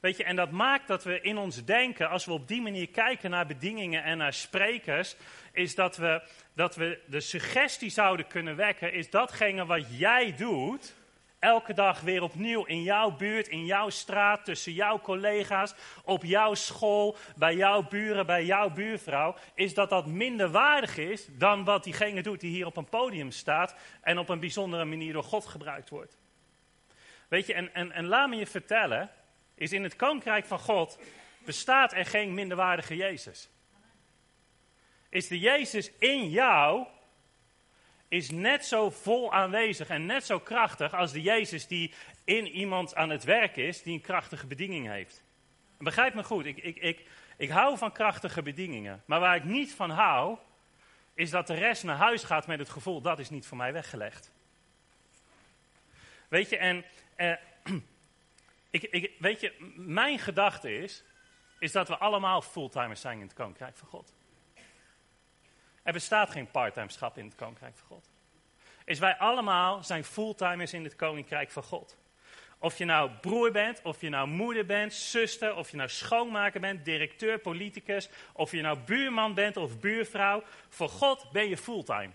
Weet 0.00 0.16
je, 0.16 0.24
en 0.24 0.36
dat 0.36 0.50
maakt 0.50 0.86
dat 0.86 1.04
we 1.04 1.20
in 1.20 1.38
ons 1.38 1.64
denken, 1.64 2.08
als 2.08 2.24
we 2.24 2.32
op 2.32 2.48
die 2.48 2.62
manier 2.62 2.88
kijken 2.88 3.30
naar 3.30 3.46
bedieningen 3.46 4.02
en 4.02 4.18
naar 4.18 4.32
sprekers, 4.32 5.16
is 5.52 5.74
dat 5.74 5.96
we, 5.96 6.22
dat 6.54 6.76
we 6.76 7.00
de 7.06 7.20
suggestie 7.20 7.90
zouden 7.90 8.26
kunnen 8.26 8.56
wekken, 8.56 8.92
is 8.92 9.10
datgene 9.10 9.66
wat 9.66 9.98
jij 9.98 10.34
doet, 10.36 10.94
Elke 11.40 11.74
dag 11.74 12.00
weer 12.00 12.22
opnieuw 12.22 12.64
in 12.64 12.82
jouw 12.82 13.10
buurt, 13.10 13.48
in 13.48 13.64
jouw 13.64 13.90
straat, 13.90 14.44
tussen 14.44 14.72
jouw 14.72 15.00
collega's, 15.00 15.74
op 16.04 16.24
jouw 16.24 16.54
school, 16.54 17.16
bij 17.36 17.54
jouw 17.54 17.82
buren, 17.82 18.26
bij 18.26 18.44
jouw 18.44 18.70
buurvrouw, 18.70 19.36
is 19.54 19.74
dat 19.74 19.90
dat 19.90 20.06
minder 20.06 20.50
waardig 20.50 20.96
is 20.96 21.26
dan 21.30 21.64
wat 21.64 21.84
diegene 21.84 22.22
doet 22.22 22.40
die 22.40 22.50
hier 22.50 22.66
op 22.66 22.76
een 22.76 22.88
podium 22.88 23.30
staat 23.30 23.74
en 24.02 24.18
op 24.18 24.28
een 24.28 24.40
bijzondere 24.40 24.84
manier 24.84 25.12
door 25.12 25.22
God 25.22 25.46
gebruikt 25.46 25.88
wordt. 25.88 26.18
Weet 27.28 27.46
je, 27.46 27.54
en, 27.54 27.74
en, 27.74 27.92
en 27.92 28.06
laat 28.06 28.28
me 28.28 28.36
je 28.36 28.46
vertellen, 28.46 29.10
is 29.54 29.72
in 29.72 29.82
het 29.82 29.96
koninkrijk 29.96 30.44
van 30.44 30.58
God 30.58 30.98
bestaat 31.44 31.92
er 31.92 32.06
geen 32.06 32.34
minderwaardige 32.34 32.96
Jezus. 32.96 33.48
Is 35.08 35.28
de 35.28 35.38
Jezus 35.38 35.90
in 35.98 36.30
jou 36.30 36.86
is 38.10 38.30
net 38.30 38.64
zo 38.64 38.90
vol 38.90 39.32
aanwezig 39.32 39.88
en 39.88 40.06
net 40.06 40.24
zo 40.24 40.38
krachtig 40.38 40.94
als 40.94 41.12
de 41.12 41.22
Jezus 41.22 41.66
die 41.66 41.94
in 42.24 42.46
iemand 42.46 42.94
aan 42.94 43.10
het 43.10 43.24
werk 43.24 43.56
is, 43.56 43.82
die 43.82 43.94
een 43.94 44.00
krachtige 44.00 44.46
bediening 44.46 44.86
heeft. 44.86 45.24
Begrijp 45.78 46.14
me 46.14 46.24
goed, 46.24 46.44
ik, 46.44 46.56
ik, 46.56 46.76
ik, 46.76 47.06
ik 47.36 47.50
hou 47.50 47.78
van 47.78 47.92
krachtige 47.92 48.42
bedieningen. 48.42 49.02
Maar 49.04 49.20
waar 49.20 49.36
ik 49.36 49.44
niet 49.44 49.74
van 49.74 49.90
hou, 49.90 50.38
is 51.14 51.30
dat 51.30 51.46
de 51.46 51.54
rest 51.54 51.84
naar 51.84 51.96
huis 51.96 52.24
gaat 52.24 52.46
met 52.46 52.58
het 52.58 52.70
gevoel, 52.70 53.00
dat 53.00 53.18
is 53.18 53.30
niet 53.30 53.46
voor 53.46 53.56
mij 53.56 53.72
weggelegd. 53.72 54.32
Weet 56.28 56.48
je, 56.48 56.56
en 56.56 56.84
eh, 57.14 57.32
ik, 58.70 58.82
ik, 58.82 59.12
weet 59.18 59.40
je, 59.40 59.72
mijn 59.76 60.18
gedachte 60.18 60.74
is, 60.74 61.04
is 61.58 61.72
dat 61.72 61.88
we 61.88 61.98
allemaal 61.98 62.42
fulltimers 62.42 63.00
zijn 63.00 63.18
in 63.18 63.26
het 63.26 63.34
Koninkrijk 63.34 63.76
van 63.76 63.88
God. 63.88 64.14
Er 65.82 65.92
bestaat 65.92 66.30
geen 66.30 66.50
parttime 66.50 66.88
in 67.14 67.24
het 67.24 67.34
Koninkrijk 67.34 67.76
van 67.76 67.86
God. 67.86 68.08
Is 68.84 68.98
wij 68.98 69.16
allemaal 69.16 69.84
zijn 69.84 70.04
fulltimers 70.04 70.72
in 70.72 70.84
het 70.84 70.96
Koninkrijk 70.96 71.50
van 71.50 71.62
God. 71.62 71.96
Of 72.58 72.78
je 72.78 72.84
nou 72.84 73.10
broer 73.10 73.52
bent, 73.52 73.82
of 73.82 74.00
je 74.00 74.08
nou 74.08 74.28
moeder 74.28 74.66
bent, 74.66 74.94
zuster, 74.94 75.56
of 75.56 75.70
je 75.70 75.76
nou 75.76 75.88
schoonmaker 75.88 76.60
bent, 76.60 76.84
directeur, 76.84 77.38
politicus, 77.38 78.08
of 78.32 78.50
je 78.50 78.60
nou 78.60 78.78
buurman 78.78 79.34
bent 79.34 79.56
of 79.56 79.78
buurvrouw. 79.78 80.42
Voor 80.68 80.88
God 80.88 81.30
ben 81.32 81.48
je 81.48 81.56
fulltime. 81.56 82.10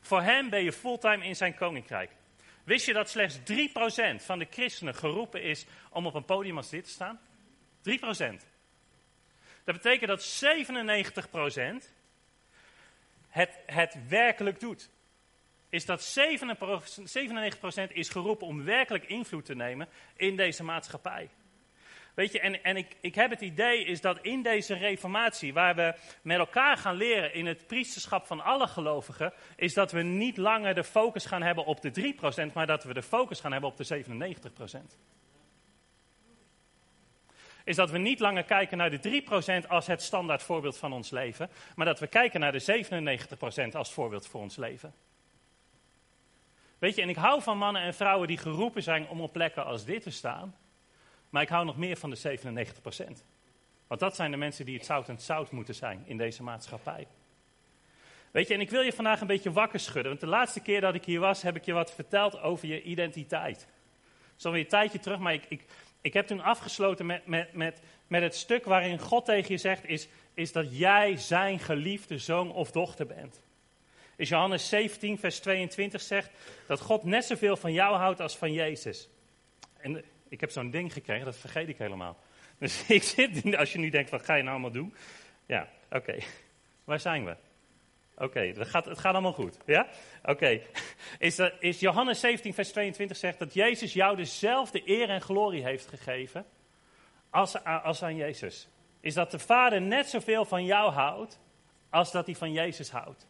Voor 0.00 0.22
hem 0.22 0.50
ben 0.50 0.64
je 0.64 0.72
fulltime 0.72 1.24
in 1.24 1.36
zijn 1.36 1.54
koninkrijk. 1.54 2.10
Wist 2.64 2.86
je 2.86 2.92
dat 2.92 3.10
slechts 3.10 3.38
3% 3.38 3.42
van 4.16 4.38
de 4.38 4.46
christenen 4.50 4.94
geroepen 4.94 5.42
is 5.42 5.66
om 5.90 6.06
op 6.06 6.14
een 6.14 6.24
podium 6.24 6.56
als 6.56 6.70
dit 6.70 6.84
te 6.84 6.90
staan? 6.90 7.20
3%. 7.82 8.44
Dat 9.64 9.74
betekent 9.74 10.08
dat 10.08 10.44
97% 11.84 11.90
het, 13.34 13.58
het 13.66 14.08
werkelijk 14.08 14.60
doet. 14.60 14.90
Is 15.68 15.86
dat 15.86 16.18
97% 17.88 17.92
is 17.92 18.08
geroepen 18.08 18.46
om 18.46 18.64
werkelijk 18.64 19.04
invloed 19.04 19.44
te 19.44 19.54
nemen 19.54 19.88
in 20.16 20.36
deze 20.36 20.62
maatschappij. 20.62 21.30
Weet 22.14 22.32
je, 22.32 22.40
en, 22.40 22.62
en 22.62 22.76
ik, 22.76 22.96
ik 23.00 23.14
heb 23.14 23.30
het 23.30 23.40
idee 23.40 23.84
is 23.84 24.00
dat 24.00 24.18
in 24.20 24.42
deze 24.42 24.74
reformatie, 24.74 25.52
waar 25.52 25.74
we 25.74 25.94
met 26.22 26.38
elkaar 26.38 26.76
gaan 26.76 26.96
leren 26.96 27.34
in 27.34 27.46
het 27.46 27.66
priesterschap 27.66 28.26
van 28.26 28.40
alle 28.40 28.66
gelovigen, 28.66 29.32
is 29.56 29.74
dat 29.74 29.92
we 29.92 30.02
niet 30.02 30.36
langer 30.36 30.74
de 30.74 30.84
focus 30.84 31.26
gaan 31.26 31.42
hebben 31.42 31.64
op 31.64 31.80
de 31.80 32.14
3%, 32.50 32.52
maar 32.52 32.66
dat 32.66 32.84
we 32.84 32.94
de 32.94 33.02
focus 33.02 33.40
gaan 33.40 33.52
hebben 33.52 33.70
op 33.70 33.76
de 33.76 34.04
97%. 34.04 34.98
Is 37.64 37.76
dat 37.76 37.90
we 37.90 37.98
niet 37.98 38.20
langer 38.20 38.44
kijken 38.44 38.78
naar 38.78 38.90
de 38.90 39.22
3% 39.64 39.68
als 39.68 39.86
het 39.86 40.02
standaard 40.02 40.42
voorbeeld 40.42 40.76
van 40.76 40.92
ons 40.92 41.10
leven, 41.10 41.50
maar 41.76 41.86
dat 41.86 42.00
we 42.00 42.06
kijken 42.06 42.40
naar 42.40 42.52
de 42.52 42.86
97% 43.68 43.72
als 43.72 43.92
voorbeeld 43.92 44.26
voor 44.26 44.40
ons 44.40 44.56
leven. 44.56 44.94
Weet 46.78 46.94
je, 46.94 47.02
en 47.02 47.08
ik 47.08 47.16
hou 47.16 47.42
van 47.42 47.58
mannen 47.58 47.82
en 47.82 47.94
vrouwen 47.94 48.28
die 48.28 48.38
geroepen 48.38 48.82
zijn 48.82 49.08
om 49.08 49.20
op 49.20 49.32
plekken 49.32 49.64
als 49.64 49.84
dit 49.84 50.02
te 50.02 50.10
staan, 50.10 50.56
maar 51.28 51.42
ik 51.42 51.48
hou 51.48 51.64
nog 51.64 51.76
meer 51.76 51.96
van 51.96 52.10
de 52.10 52.38
97%. 52.38 53.24
Want 53.86 54.00
dat 54.00 54.16
zijn 54.16 54.30
de 54.30 54.36
mensen 54.36 54.64
die 54.64 54.76
het 54.76 54.86
zout 54.86 55.08
en 55.08 55.14
het 55.14 55.22
zout 55.22 55.50
moeten 55.50 55.74
zijn 55.74 56.02
in 56.04 56.16
deze 56.16 56.42
maatschappij. 56.42 57.06
Weet 58.30 58.48
je, 58.48 58.54
en 58.54 58.60
ik 58.60 58.70
wil 58.70 58.80
je 58.80 58.92
vandaag 58.92 59.20
een 59.20 59.26
beetje 59.26 59.52
wakker 59.52 59.80
schudden. 59.80 60.08
Want 60.08 60.20
de 60.20 60.26
laatste 60.26 60.60
keer 60.60 60.80
dat 60.80 60.94
ik 60.94 61.04
hier 61.04 61.20
was, 61.20 61.42
heb 61.42 61.56
ik 61.56 61.64
je 61.64 61.72
wat 61.72 61.92
verteld 61.92 62.40
over 62.40 62.68
je 62.68 62.82
identiteit. 62.82 63.66
Zo 64.36 64.50
weer 64.50 64.60
een 64.60 64.68
tijdje 64.68 64.98
terug, 64.98 65.18
maar 65.18 65.32
ik, 65.32 65.44
ik, 65.48 65.64
ik 66.04 66.12
heb 66.12 66.26
toen 66.26 66.40
afgesloten 66.40 67.06
met, 67.06 67.26
met, 67.26 67.52
met, 67.52 67.80
met 68.06 68.22
het 68.22 68.34
stuk 68.34 68.64
waarin 68.64 68.98
God 68.98 69.24
tegen 69.24 69.52
je 69.52 69.58
zegt, 69.58 69.84
is, 69.84 70.08
is 70.34 70.52
dat 70.52 70.78
jij 70.78 71.16
zijn 71.16 71.58
geliefde 71.58 72.18
zoon 72.18 72.52
of 72.52 72.70
dochter 72.70 73.06
bent. 73.06 73.40
Is 74.16 74.28
Johannes 74.28 74.68
17, 74.68 75.18
vers 75.18 75.38
22 75.38 76.00
zegt 76.00 76.30
dat 76.66 76.80
God 76.80 77.04
net 77.04 77.24
zoveel 77.24 77.56
van 77.56 77.72
jou 77.72 77.96
houdt 77.96 78.20
als 78.20 78.36
van 78.36 78.52
Jezus. 78.52 79.08
En 79.76 80.04
ik 80.28 80.40
heb 80.40 80.50
zo'n 80.50 80.70
ding 80.70 80.92
gekregen, 80.92 81.24
dat 81.24 81.36
vergeet 81.36 81.68
ik 81.68 81.78
helemaal. 81.78 82.16
Dus 82.58 82.86
ik 82.88 83.02
zit, 83.02 83.56
als 83.56 83.72
je 83.72 83.78
nu 83.78 83.90
denkt, 83.90 84.10
wat 84.10 84.24
ga 84.24 84.34
je 84.34 84.42
nou 84.42 84.52
allemaal 84.52 84.72
doen? 84.72 84.94
Ja, 85.46 85.68
oké. 85.90 86.16
Waar 86.84 87.00
zijn 87.00 87.24
we? 87.24 87.36
Oké, 88.16 88.40
het, 88.40 88.68
gaat, 88.68 88.84
het 88.84 88.98
gaat 88.98 89.12
allemaal 89.12 89.32
goed. 89.32 89.58
Ja? 89.66 89.86
Oké. 90.24 90.60
Is, 91.18 91.38
is 91.58 91.80
Johannes 91.80 92.20
17, 92.20 92.54
vers 92.54 92.72
22 92.72 93.16
zegt 93.16 93.38
dat 93.38 93.54
Jezus 93.54 93.92
jou 93.92 94.16
dezelfde 94.16 94.82
eer 94.84 95.08
en 95.10 95.20
glorie 95.20 95.62
heeft 95.62 95.86
gegeven 95.86 96.46
als, 97.30 97.64
als 97.64 98.02
aan 98.02 98.16
Jezus. 98.16 98.68
Is 99.00 99.14
dat 99.14 99.30
de 99.30 99.38
Vader 99.38 99.82
net 99.82 100.08
zoveel 100.08 100.44
van 100.44 100.64
jou 100.64 100.92
houdt 100.92 101.40
als 101.90 102.12
dat 102.12 102.26
hij 102.26 102.34
van 102.34 102.52
Jezus 102.52 102.90
houdt. 102.90 103.26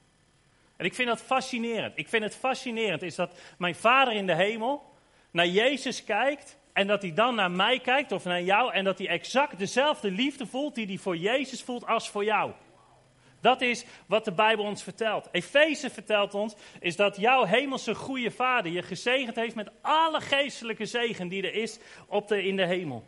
En 0.76 0.84
ik 0.84 0.94
vind 0.94 1.08
dat 1.08 1.20
fascinerend. 1.20 1.98
Ik 1.98 2.08
vind 2.08 2.22
het 2.22 2.36
fascinerend 2.36 3.02
is 3.02 3.14
dat 3.14 3.38
mijn 3.58 3.74
Vader 3.74 4.14
in 4.14 4.26
de 4.26 4.34
hemel 4.34 4.92
naar 5.30 5.46
Jezus 5.46 6.04
kijkt 6.04 6.58
en 6.72 6.86
dat 6.86 7.02
hij 7.02 7.14
dan 7.14 7.34
naar 7.34 7.50
mij 7.50 7.80
kijkt 7.80 8.12
of 8.12 8.24
naar 8.24 8.42
jou 8.42 8.72
en 8.72 8.84
dat 8.84 8.98
hij 8.98 9.08
exact 9.08 9.58
dezelfde 9.58 10.10
liefde 10.10 10.46
voelt 10.46 10.74
die 10.74 10.86
hij 10.86 10.96
voor 10.96 11.16
Jezus 11.16 11.62
voelt 11.62 11.86
als 11.86 12.10
voor 12.10 12.24
jou. 12.24 12.52
Dat 13.44 13.60
is 13.60 13.84
wat 14.06 14.24
de 14.24 14.32
Bijbel 14.32 14.64
ons 14.64 14.82
vertelt. 14.82 15.28
Efeze 15.32 15.90
vertelt 15.90 16.34
ons 16.34 16.54
is 16.80 16.96
dat 16.96 17.16
jouw 17.16 17.44
hemelse 17.44 17.94
goede 17.94 18.30
vader 18.30 18.72
je 18.72 18.82
gezegend 18.82 19.36
heeft 19.36 19.54
met 19.54 19.70
alle 19.80 20.20
geestelijke 20.20 20.86
zegen 20.86 21.28
die 21.28 21.42
er 21.42 21.54
is 21.54 21.78
op 22.06 22.28
de, 22.28 22.42
in 22.42 22.56
de 22.56 22.66
hemel. 22.66 23.04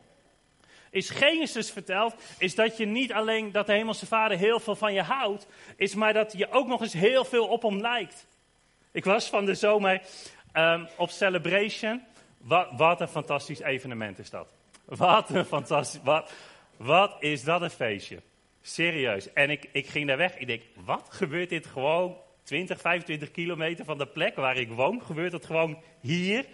Is 0.91 1.11
Genesis 1.11 1.71
vertelt, 1.71 2.15
is 2.39 2.55
dat 2.55 2.77
je 2.77 2.87
niet 2.87 3.13
alleen 3.13 3.53
dat 3.53 3.67
de 3.67 3.73
hemelse 3.73 4.07
vader 4.07 4.39
heel 4.39 4.61
veel 4.61 4.77
van 4.77 4.93
je 4.93 5.03
houdt, 5.03 5.47
is 5.77 5.95
maar 5.95 6.13
dat 6.13 6.33
je 6.33 6.51
ook 6.51 6.67
nog 6.67 6.81
eens 6.81 6.93
heel 6.93 7.25
veel 7.25 7.47
op 7.47 7.63
hem 7.63 7.81
lijkt. 7.81 8.27
Ik 8.93 9.05
was 9.05 9.29
van 9.29 9.45
de 9.45 9.55
zomer 9.55 10.03
ehm, 10.53 10.85
op 10.97 11.11
Celebration. 11.11 12.03
Wat, 12.39 12.69
wat, 12.73 13.01
een 13.01 13.09
fantastisch 13.09 13.61
evenement 13.61 14.19
is 14.19 14.31
dat. 14.31 14.49
Wat 14.85 15.31
een 15.31 15.45
fantastisch, 15.45 16.01
wat, 16.03 16.33
wat 16.77 17.17
is 17.21 17.45
dat 17.45 17.63
een 17.63 17.71
feestje. 17.71 18.21
Serieus. 18.67 19.33
En 19.33 19.51
ik, 19.51 19.69
ik 19.73 19.87
ging 19.87 20.07
daar 20.07 20.17
weg. 20.17 20.39
Ik 20.39 20.47
denk, 20.47 20.63
wat 20.85 21.09
gebeurt 21.11 21.49
dit 21.49 21.67
gewoon 21.67 22.17
20, 22.43 22.81
25 22.81 23.31
kilometer 23.31 23.85
van 23.85 23.99
de 23.99 24.07
plek 24.07 24.37
waar 24.37 24.57
ik 24.57 24.69
woon? 24.69 25.03
Gebeurt 25.03 25.33
het 25.33 25.47
gewoon 25.47 25.83
hier? 26.01 26.45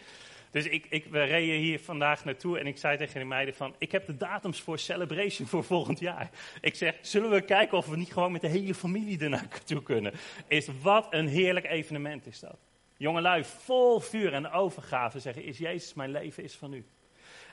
Dus 0.50 0.66
ik, 0.66 0.86
ik, 0.88 1.04
we 1.04 1.22
reden 1.22 1.56
hier 1.56 1.80
vandaag 1.80 2.24
naartoe 2.24 2.58
en 2.58 2.66
ik 2.66 2.78
zei 2.78 2.96
tegen 2.96 3.20
de 3.20 3.26
meiden 3.26 3.54
van, 3.54 3.74
ik 3.78 3.92
heb 3.92 4.06
de 4.06 4.16
datums 4.16 4.60
voor 4.60 4.78
Celebration 4.78 5.48
voor 5.48 5.64
volgend 5.64 6.00
jaar. 6.00 6.30
Ik 6.60 6.74
zeg, 6.74 6.94
zullen 7.00 7.30
we 7.30 7.40
kijken 7.40 7.78
of 7.78 7.86
we 7.86 7.96
niet 7.96 8.12
gewoon 8.12 8.32
met 8.32 8.40
de 8.40 8.48
hele 8.48 8.74
familie 8.74 9.20
er 9.20 9.82
kunnen? 9.82 10.12
Is 10.46 10.68
wat 10.82 11.06
een 11.10 11.28
heerlijk 11.28 11.66
evenement 11.66 12.26
is 12.26 12.40
dat. 12.40 12.58
Jongelui, 12.96 13.44
vol 13.44 14.00
vuur 14.00 14.32
en 14.32 14.50
overgave 14.50 15.20
zeggen, 15.20 15.44
is 15.44 15.58
Jezus, 15.58 15.94
mijn 15.94 16.10
leven 16.10 16.44
is 16.44 16.54
van 16.54 16.72
u. 16.72 16.84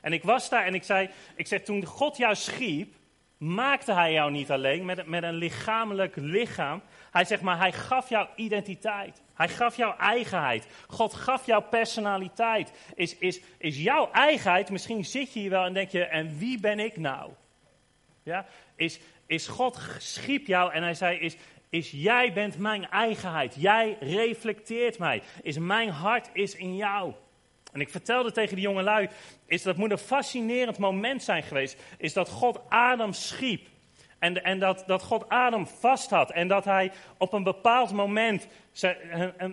En 0.02 0.14
ik 0.14 0.24
was 0.24 0.50
daar 0.50 0.66
en 0.66 0.74
ik 0.74 0.84
zei, 0.84 1.10
ik 1.36 1.48
zeg, 1.48 1.62
toen 1.62 1.86
God 1.86 2.18
jou 2.18 2.36
schiep, 2.36 2.99
maakte 3.40 3.94
hij 3.94 4.14
jou 4.14 4.32
niet 4.32 4.52
alleen 4.52 4.86
met, 4.86 5.06
met 5.06 5.24
een 5.24 5.34
lichamelijk 5.34 6.16
lichaam. 6.16 6.82
Hij 7.12 7.26
zegt 7.26 7.42
maar, 7.42 7.58
hij 7.58 7.72
gaf 7.72 8.10
jou 8.10 8.28
identiteit. 8.36 9.22
Hij 9.34 9.50
gaf 9.50 9.76
jou 9.78 9.98
eigenheid. 9.98 10.68
God 10.88 11.14
gaf 11.14 11.46
jou 11.46 11.64
personaliteit. 11.64 12.72
Is, 12.96 13.18
is, 13.18 13.42
is 13.58 13.78
jouw 13.78 14.12
eigenheid, 14.12 14.70
misschien 14.70 15.06
zit 15.06 15.34
je 15.34 15.40
hier 15.40 15.50
wel 15.50 15.66
en 15.66 15.74
denk 15.74 15.90
je, 15.90 16.04
en 16.04 16.38
wie 16.38 16.60
ben 16.60 16.80
ik 16.80 16.98
nou? 16.98 17.32
Ja, 18.24 18.46
is, 18.76 19.00
is 19.26 19.48
God 19.48 19.80
schiep 19.98 20.48
jou 20.48 20.74
en 20.74 20.84
hij 20.84 20.94
zei, 20.94 21.18
is, 21.18 21.38
is 21.70 21.92
jij 21.92 22.34
bent 22.34 22.58
mijn 22.58 22.90
eigenheid. 22.90 23.56
Jij 23.58 23.98
reflecteert 24.00 24.98
mij. 24.98 25.22
Is 25.42 25.58
mijn 25.58 25.90
hart 25.90 26.30
is 26.34 26.56
in 26.56 26.76
jou. 26.76 27.14
En 27.72 27.82
ik 27.82 27.90
vertelde 27.90 28.32
tegen 28.32 28.56
die 28.56 28.66
jongelui, 28.66 29.10
is 29.46 29.64
dat 29.64 29.78
moet 29.78 29.92
een 29.92 29.98
fascinerend 29.98 30.78
moment 30.78 31.24
zijn 31.24 31.44
geweest, 31.44 31.82
is 31.98 32.14
dat 32.14 32.30
God 32.30 32.60
Adam 32.70 33.14
schiep. 33.14 33.68
En, 34.20 34.44
en 34.44 34.60
dat, 34.60 34.84
dat 34.88 35.04
God 35.04 35.30
Adam 35.30 35.68
vast 35.68 36.10
had. 36.10 36.32
En 36.32 36.48
dat 36.48 36.66
hij 36.66 36.92
op 37.18 37.34
een 37.34 37.44
bepaald 37.44 37.92
moment, 37.92 38.48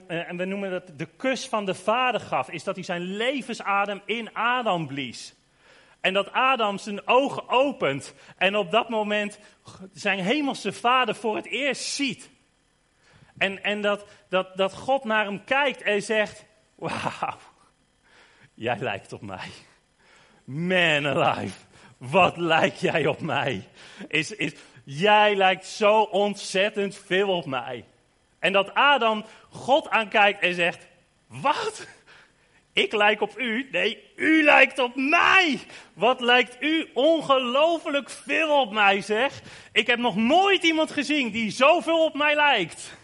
en, 0.06 0.37
we 0.37 0.44
noemen 0.44 0.70
dat 0.70 0.92
de 0.96 1.08
kus 1.16 1.46
van 1.46 1.64
de 1.64 1.75
vader 1.75 2.20
gaf, 2.20 2.50
is 2.50 2.64
dat 2.64 2.75
hij 2.75 2.85
zijn 2.85 3.02
levensadem 3.16 4.02
in 4.04 4.35
Adam 4.35 4.87
blies. 4.87 5.35
En 6.00 6.12
dat 6.12 6.32
Adam 6.32 6.78
zijn 6.78 7.06
ogen 7.06 7.49
opent 7.49 8.14
en 8.37 8.56
op 8.56 8.70
dat 8.70 8.88
moment 8.88 9.38
zijn 9.92 10.18
hemelse 10.18 10.73
vader 10.73 11.14
voor 11.14 11.37
het 11.37 11.46
eerst 11.46 11.82
ziet. 11.82 12.30
En, 13.38 13.62
en 13.62 13.82
dat, 13.82 14.06
dat, 14.28 14.56
dat 14.56 14.75
God 14.75 15.04
naar 15.04 15.25
hem 15.25 15.44
kijkt 15.44 15.82
en 15.82 16.02
zegt, 16.02 16.44
wauw, 16.75 17.38
Jij 18.56 18.78
lijkt 18.78 19.12
op 19.12 19.22
mij. 19.22 19.48
Man 20.44 21.06
alive. 21.06 21.58
Wat 21.96 22.36
lijk 22.36 22.75
jij 22.75 23.06
op 23.06 23.20
mij? 23.20 23.68
Is, 24.08 24.30
is, 24.30 24.52
jij 24.84 25.36
lijkt 25.36 25.66
zo 25.66 26.02
ontzettend 26.02 26.96
veel 27.06 27.28
op 27.28 27.46
mij. 27.46 27.84
En 28.38 28.52
dat 28.52 28.75
Adam 28.75 29.25
God 29.50 29.88
aankijkt 29.88 30.40
en 30.40 30.54
zegt: 30.54 30.86
Wat? 31.26 31.86
Ik 32.72 32.92
lijk 32.92 33.20
op 33.20 33.38
u? 33.38 33.68
Nee, 33.70 34.02
u 34.16 34.42
lijkt 34.42 34.78
op 34.78 34.94
mij. 34.94 35.58
Wat 35.94 36.20
lijkt 36.20 36.56
u 36.62 36.90
ongelooflijk 36.94 38.10
veel 38.10 38.60
op 38.60 38.72
mij, 38.72 39.00
zeg. 39.00 39.40
Ik 39.72 39.86
heb 39.86 39.98
nog 39.98 40.16
nooit 40.16 40.62
iemand 40.62 40.90
gezien 40.90 41.30
die 41.30 41.50
zoveel 41.50 42.04
op 42.04 42.14
mij 42.14 42.34
lijkt. 42.34 42.96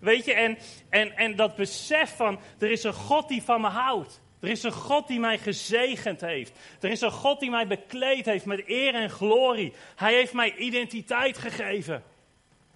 Weet 0.00 0.24
je, 0.24 0.34
en, 0.34 0.58
en, 0.88 1.16
en 1.16 1.36
dat 1.36 1.56
besef 1.56 2.16
van, 2.16 2.40
er 2.58 2.70
is 2.70 2.84
een 2.84 2.92
God 2.92 3.28
die 3.28 3.42
van 3.42 3.60
me 3.60 3.68
houdt. 3.68 4.24
Er 4.40 4.48
is 4.48 4.62
een 4.62 4.72
God 4.72 5.08
die 5.08 5.20
mij 5.20 5.38
gezegend 5.38 6.20
heeft. 6.20 6.58
Er 6.80 6.90
is 6.90 7.00
een 7.00 7.10
God 7.10 7.40
die 7.40 7.50
mij 7.50 7.66
bekleed 7.66 8.24
heeft 8.24 8.44
met 8.44 8.62
eer 8.66 8.94
en 8.94 9.10
glorie. 9.10 9.72
Hij 9.96 10.14
heeft 10.14 10.32
mij 10.32 10.54
identiteit 10.56 11.38
gegeven. 11.38 12.02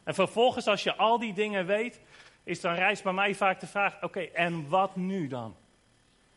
En 0.05 0.15
vervolgens, 0.15 0.67
als 0.67 0.83
je 0.83 0.97
al 0.97 1.19
die 1.19 1.33
dingen 1.33 1.67
weet, 1.67 2.01
is 2.45 2.61
dan 2.61 2.75
rijst 2.75 3.03
bij 3.03 3.13
mij 3.13 3.35
vaak 3.35 3.61
de 3.61 3.67
vraag: 3.67 4.03
oké, 4.03 4.21
en 4.21 4.69
wat 4.69 4.97
nu 4.97 5.27
dan? 5.29 5.57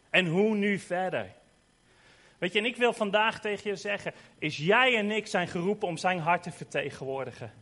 En 0.10 0.26
hoe 0.26 0.56
nu 0.56 0.80
verder? 0.80 1.32
Weet 2.38 2.54
je, 2.54 2.60
en 2.60 2.66
ik 2.66 2.76
wil 2.76 2.94
vandaag 2.94 3.40
tegen 3.40 3.70
je 3.70 3.76
zeggen: 3.76 4.14
is 4.40 4.58
jij 4.58 4.98
en 4.98 5.12
ik 5.12 5.28
zijn 5.28 5.48
geroepen 5.48 5.88
om 5.88 5.98
zijn 5.98 6.20
hart 6.20 6.44
te 6.44 6.52
vertegenwoordigen? 6.52 7.54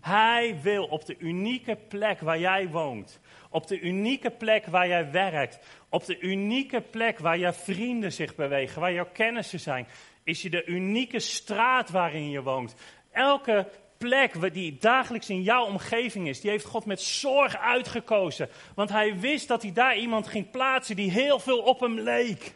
Hij 0.00 0.60
wil 0.62 0.84
op 0.84 1.06
de 1.06 1.18
unieke 1.18 1.76
plek 1.88 2.20
waar 2.20 2.38
jij 2.38 2.68
woont, 2.68 3.20
op 3.50 3.66
de 3.66 3.80
unieke 3.80 4.30
plek 4.30 4.66
waar 4.66 4.88
jij 4.88 5.10
werkt, 5.10 5.58
op 5.92 6.06
de 6.06 6.20
unieke 6.20 6.80
plek 6.80 7.18
waar 7.18 7.38
jouw 7.38 7.52
vrienden 7.52 8.12
zich 8.12 8.34
bewegen, 8.34 8.80
waar 8.80 8.92
jouw 8.92 9.08
kennissen 9.12 9.60
zijn, 9.60 9.86
is 10.24 10.42
je 10.42 10.50
de 10.50 10.64
unieke 10.64 11.18
straat 11.18 11.90
waarin 11.90 12.30
je 12.30 12.42
woont. 12.42 12.74
Elke 13.10 13.68
plek 13.98 14.54
die 14.54 14.76
dagelijks 14.80 15.30
in 15.30 15.42
jouw 15.42 15.64
omgeving 15.64 16.28
is, 16.28 16.40
die 16.40 16.50
heeft 16.50 16.64
God 16.64 16.84
met 16.84 17.00
zorg 17.00 17.56
uitgekozen. 17.56 18.48
Want 18.74 18.90
hij 18.90 19.18
wist 19.18 19.48
dat 19.48 19.62
hij 19.62 19.72
daar 19.72 19.96
iemand 19.96 20.26
ging 20.26 20.50
plaatsen 20.50 20.96
die 20.96 21.10
heel 21.10 21.38
veel 21.38 21.58
op 21.58 21.80
hem 21.80 22.00
leek. 22.00 22.54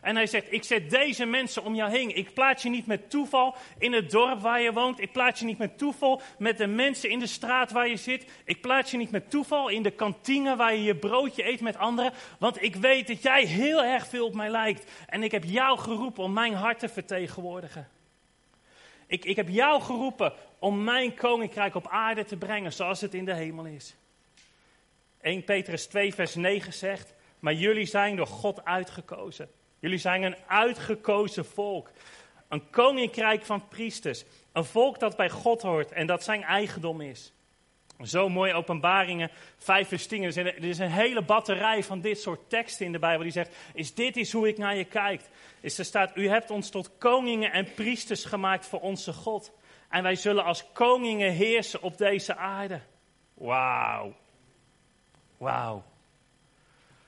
En 0.00 0.16
hij 0.16 0.26
zegt, 0.26 0.52
ik 0.52 0.64
zet 0.64 0.90
deze 0.90 1.24
mensen 1.24 1.64
om 1.64 1.74
jou 1.74 1.90
heen. 1.90 2.16
Ik 2.16 2.34
plaats 2.34 2.62
je 2.62 2.68
niet 2.68 2.86
met 2.86 3.10
toeval 3.10 3.54
in 3.78 3.92
het 3.92 4.10
dorp 4.10 4.40
waar 4.40 4.60
je 4.60 4.72
woont. 4.72 5.00
Ik 5.00 5.12
plaats 5.12 5.40
je 5.40 5.46
niet 5.46 5.58
met 5.58 5.78
toeval 5.78 6.20
met 6.38 6.58
de 6.58 6.66
mensen 6.66 7.10
in 7.10 7.18
de 7.18 7.26
straat 7.26 7.70
waar 7.70 7.88
je 7.88 7.96
zit. 7.96 8.26
Ik 8.44 8.60
plaats 8.60 8.90
je 8.90 8.96
niet 8.96 9.10
met 9.10 9.30
toeval 9.30 9.68
in 9.68 9.82
de 9.82 9.90
kantine 9.90 10.56
waar 10.56 10.74
je 10.74 10.82
je 10.82 10.96
broodje 10.96 11.46
eet 11.48 11.60
met 11.60 11.76
anderen. 11.76 12.12
Want 12.38 12.62
ik 12.62 12.76
weet 12.76 13.06
dat 13.06 13.22
jij 13.22 13.44
heel 13.44 13.84
erg 13.84 14.06
veel 14.06 14.26
op 14.26 14.34
mij 14.34 14.50
lijkt. 14.50 14.90
En 15.06 15.22
ik 15.22 15.30
heb 15.30 15.44
jou 15.44 15.78
geroepen 15.78 16.24
om 16.24 16.32
mijn 16.32 16.54
hart 16.54 16.78
te 16.78 16.88
vertegenwoordigen. 16.88 17.88
Ik, 19.06 19.24
ik 19.24 19.36
heb 19.36 19.48
jou 19.48 19.82
geroepen 19.82 20.32
om 20.58 20.84
mijn 20.84 21.14
koninkrijk 21.14 21.74
op 21.74 21.88
aarde 21.88 22.24
te 22.24 22.36
brengen 22.36 22.72
zoals 22.72 23.00
het 23.00 23.14
in 23.14 23.24
de 23.24 23.34
hemel 23.34 23.64
is. 23.64 23.96
1 25.20 25.44
Petrus 25.44 25.86
2 25.86 26.14
vers 26.14 26.34
9 26.34 26.72
zegt, 26.72 27.14
maar 27.38 27.52
jullie 27.52 27.86
zijn 27.86 28.16
door 28.16 28.26
God 28.26 28.64
uitgekozen 28.64 29.50
Jullie 29.80 29.98
zijn 29.98 30.22
een 30.22 30.36
uitgekozen 30.46 31.44
volk. 31.44 31.90
Een 32.48 32.70
koninkrijk 32.70 33.44
van 33.44 33.68
priesters. 33.68 34.24
Een 34.52 34.64
volk 34.64 34.98
dat 34.98 35.16
bij 35.16 35.30
God 35.30 35.62
hoort 35.62 35.92
en 35.92 36.06
dat 36.06 36.24
zijn 36.24 36.42
eigendom 36.42 37.00
is. 37.00 37.32
Zo 38.02 38.28
mooi 38.28 38.52
openbaringen, 38.52 39.30
vijf 39.56 39.88
vers. 39.88 40.06
Er 40.10 40.64
is 40.64 40.78
een 40.78 40.90
hele 40.90 41.22
batterij 41.22 41.84
van 41.84 42.00
dit 42.00 42.20
soort 42.20 42.48
teksten 42.48 42.86
in 42.86 42.92
de 42.92 42.98
Bijbel 42.98 43.22
die 43.22 43.32
zegt, 43.32 43.56
is 43.74 43.94
dit 43.94 44.16
is 44.16 44.32
hoe 44.32 44.48
ik 44.48 44.58
naar 44.58 44.76
je 44.76 44.84
kijk. 44.84 45.22
Is 45.60 45.78
er 45.78 45.84
staat, 45.84 46.16
u 46.16 46.28
hebt 46.28 46.50
ons 46.50 46.70
tot 46.70 46.98
koningen 46.98 47.52
en 47.52 47.74
priesters 47.74 48.24
gemaakt 48.24 48.66
voor 48.66 48.80
onze 48.80 49.12
God. 49.12 49.52
En 49.88 50.02
wij 50.02 50.14
zullen 50.14 50.44
als 50.44 50.72
koningen 50.72 51.32
heersen 51.32 51.82
op 51.82 51.98
deze 51.98 52.36
aarde. 52.36 52.80
Wauw. 53.34 54.14
Wauw. 55.36 55.84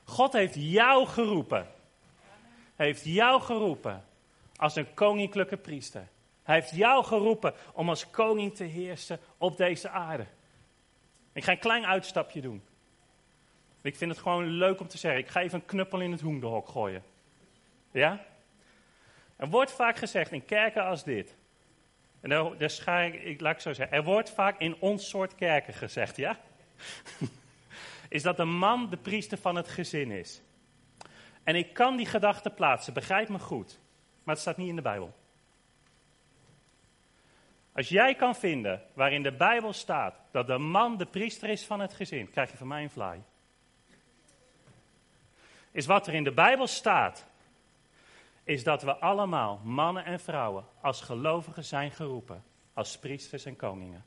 God 0.04 0.32
heeft 0.32 0.54
jou 0.58 1.06
geroepen. 1.06 1.66
Heeft 2.82 3.04
jou 3.04 3.40
geroepen 3.40 4.04
als 4.56 4.76
een 4.76 4.94
koninklijke 4.94 5.56
priester. 5.56 6.08
Hij 6.42 6.54
heeft 6.54 6.76
jou 6.76 7.04
geroepen 7.04 7.54
om 7.72 7.88
als 7.88 8.10
koning 8.10 8.54
te 8.54 8.64
heersen 8.64 9.18
op 9.38 9.56
deze 9.56 9.88
aarde. 9.88 10.26
Ik 11.32 11.44
ga 11.44 11.52
een 11.52 11.58
klein 11.58 11.86
uitstapje 11.86 12.40
doen. 12.40 12.62
Ik 13.82 13.96
vind 13.96 14.10
het 14.10 14.20
gewoon 14.20 14.46
leuk 14.46 14.80
om 14.80 14.88
te 14.88 14.98
zeggen. 14.98 15.20
Ik 15.20 15.28
ga 15.28 15.40
even 15.40 15.58
een 15.58 15.66
knuppel 15.66 16.00
in 16.00 16.12
het 16.12 16.20
hoenderhok 16.20 16.68
gooien. 16.68 17.02
Ja? 17.90 18.24
Er 19.36 19.48
wordt 19.48 19.72
vaak 19.72 19.96
gezegd 19.96 20.32
in 20.32 20.44
kerken 20.44 20.84
als 20.84 21.04
dit. 21.04 21.36
En 22.20 22.28
daar, 22.28 22.56
daar 22.58 23.04
ik, 23.06 23.22
ik, 23.22 23.40
laat 23.40 23.54
ik 23.54 23.60
zo 23.60 23.72
zeggen. 23.72 23.96
Er 23.96 24.04
wordt 24.04 24.30
vaak 24.30 24.60
in 24.60 24.76
ons 24.78 25.08
soort 25.08 25.34
kerken 25.34 25.74
gezegd, 25.74 26.16
ja? 26.16 26.38
is 28.08 28.22
dat 28.22 28.36
de 28.36 28.44
man 28.44 28.90
de 28.90 28.96
priester 28.96 29.38
van 29.38 29.56
het 29.56 29.68
gezin 29.68 30.10
is. 30.10 30.42
En 31.44 31.56
ik 31.56 31.74
kan 31.74 31.96
die 31.96 32.06
gedachte 32.06 32.50
plaatsen, 32.50 32.94
begrijp 32.94 33.28
me 33.28 33.38
goed. 33.38 33.80
Maar 34.22 34.34
het 34.34 34.42
staat 34.42 34.56
niet 34.56 34.68
in 34.68 34.76
de 34.76 34.82
Bijbel. 34.82 35.14
Als 37.72 37.88
jij 37.88 38.14
kan 38.14 38.34
vinden 38.34 38.82
waarin 38.94 39.22
de 39.22 39.32
Bijbel 39.32 39.72
staat 39.72 40.14
dat 40.30 40.46
de 40.46 40.58
man 40.58 40.96
de 40.96 41.06
priester 41.06 41.48
is 41.48 41.64
van 41.64 41.80
het 41.80 41.94
gezin, 41.94 42.30
krijg 42.30 42.50
je 42.50 42.56
van 42.56 42.66
mij 42.66 42.82
een 42.82 42.90
fly. 42.90 43.22
Is 45.70 45.86
wat 45.86 46.06
er 46.06 46.14
in 46.14 46.24
de 46.24 46.32
Bijbel 46.32 46.66
staat, 46.66 47.26
is 48.44 48.64
dat 48.64 48.82
we 48.82 48.96
allemaal, 48.96 49.60
mannen 49.64 50.04
en 50.04 50.20
vrouwen, 50.20 50.64
als 50.80 51.00
gelovigen 51.00 51.64
zijn 51.64 51.90
geroepen, 51.90 52.44
als 52.74 52.98
priesters 52.98 53.44
en 53.44 53.56
koningen. 53.56 54.04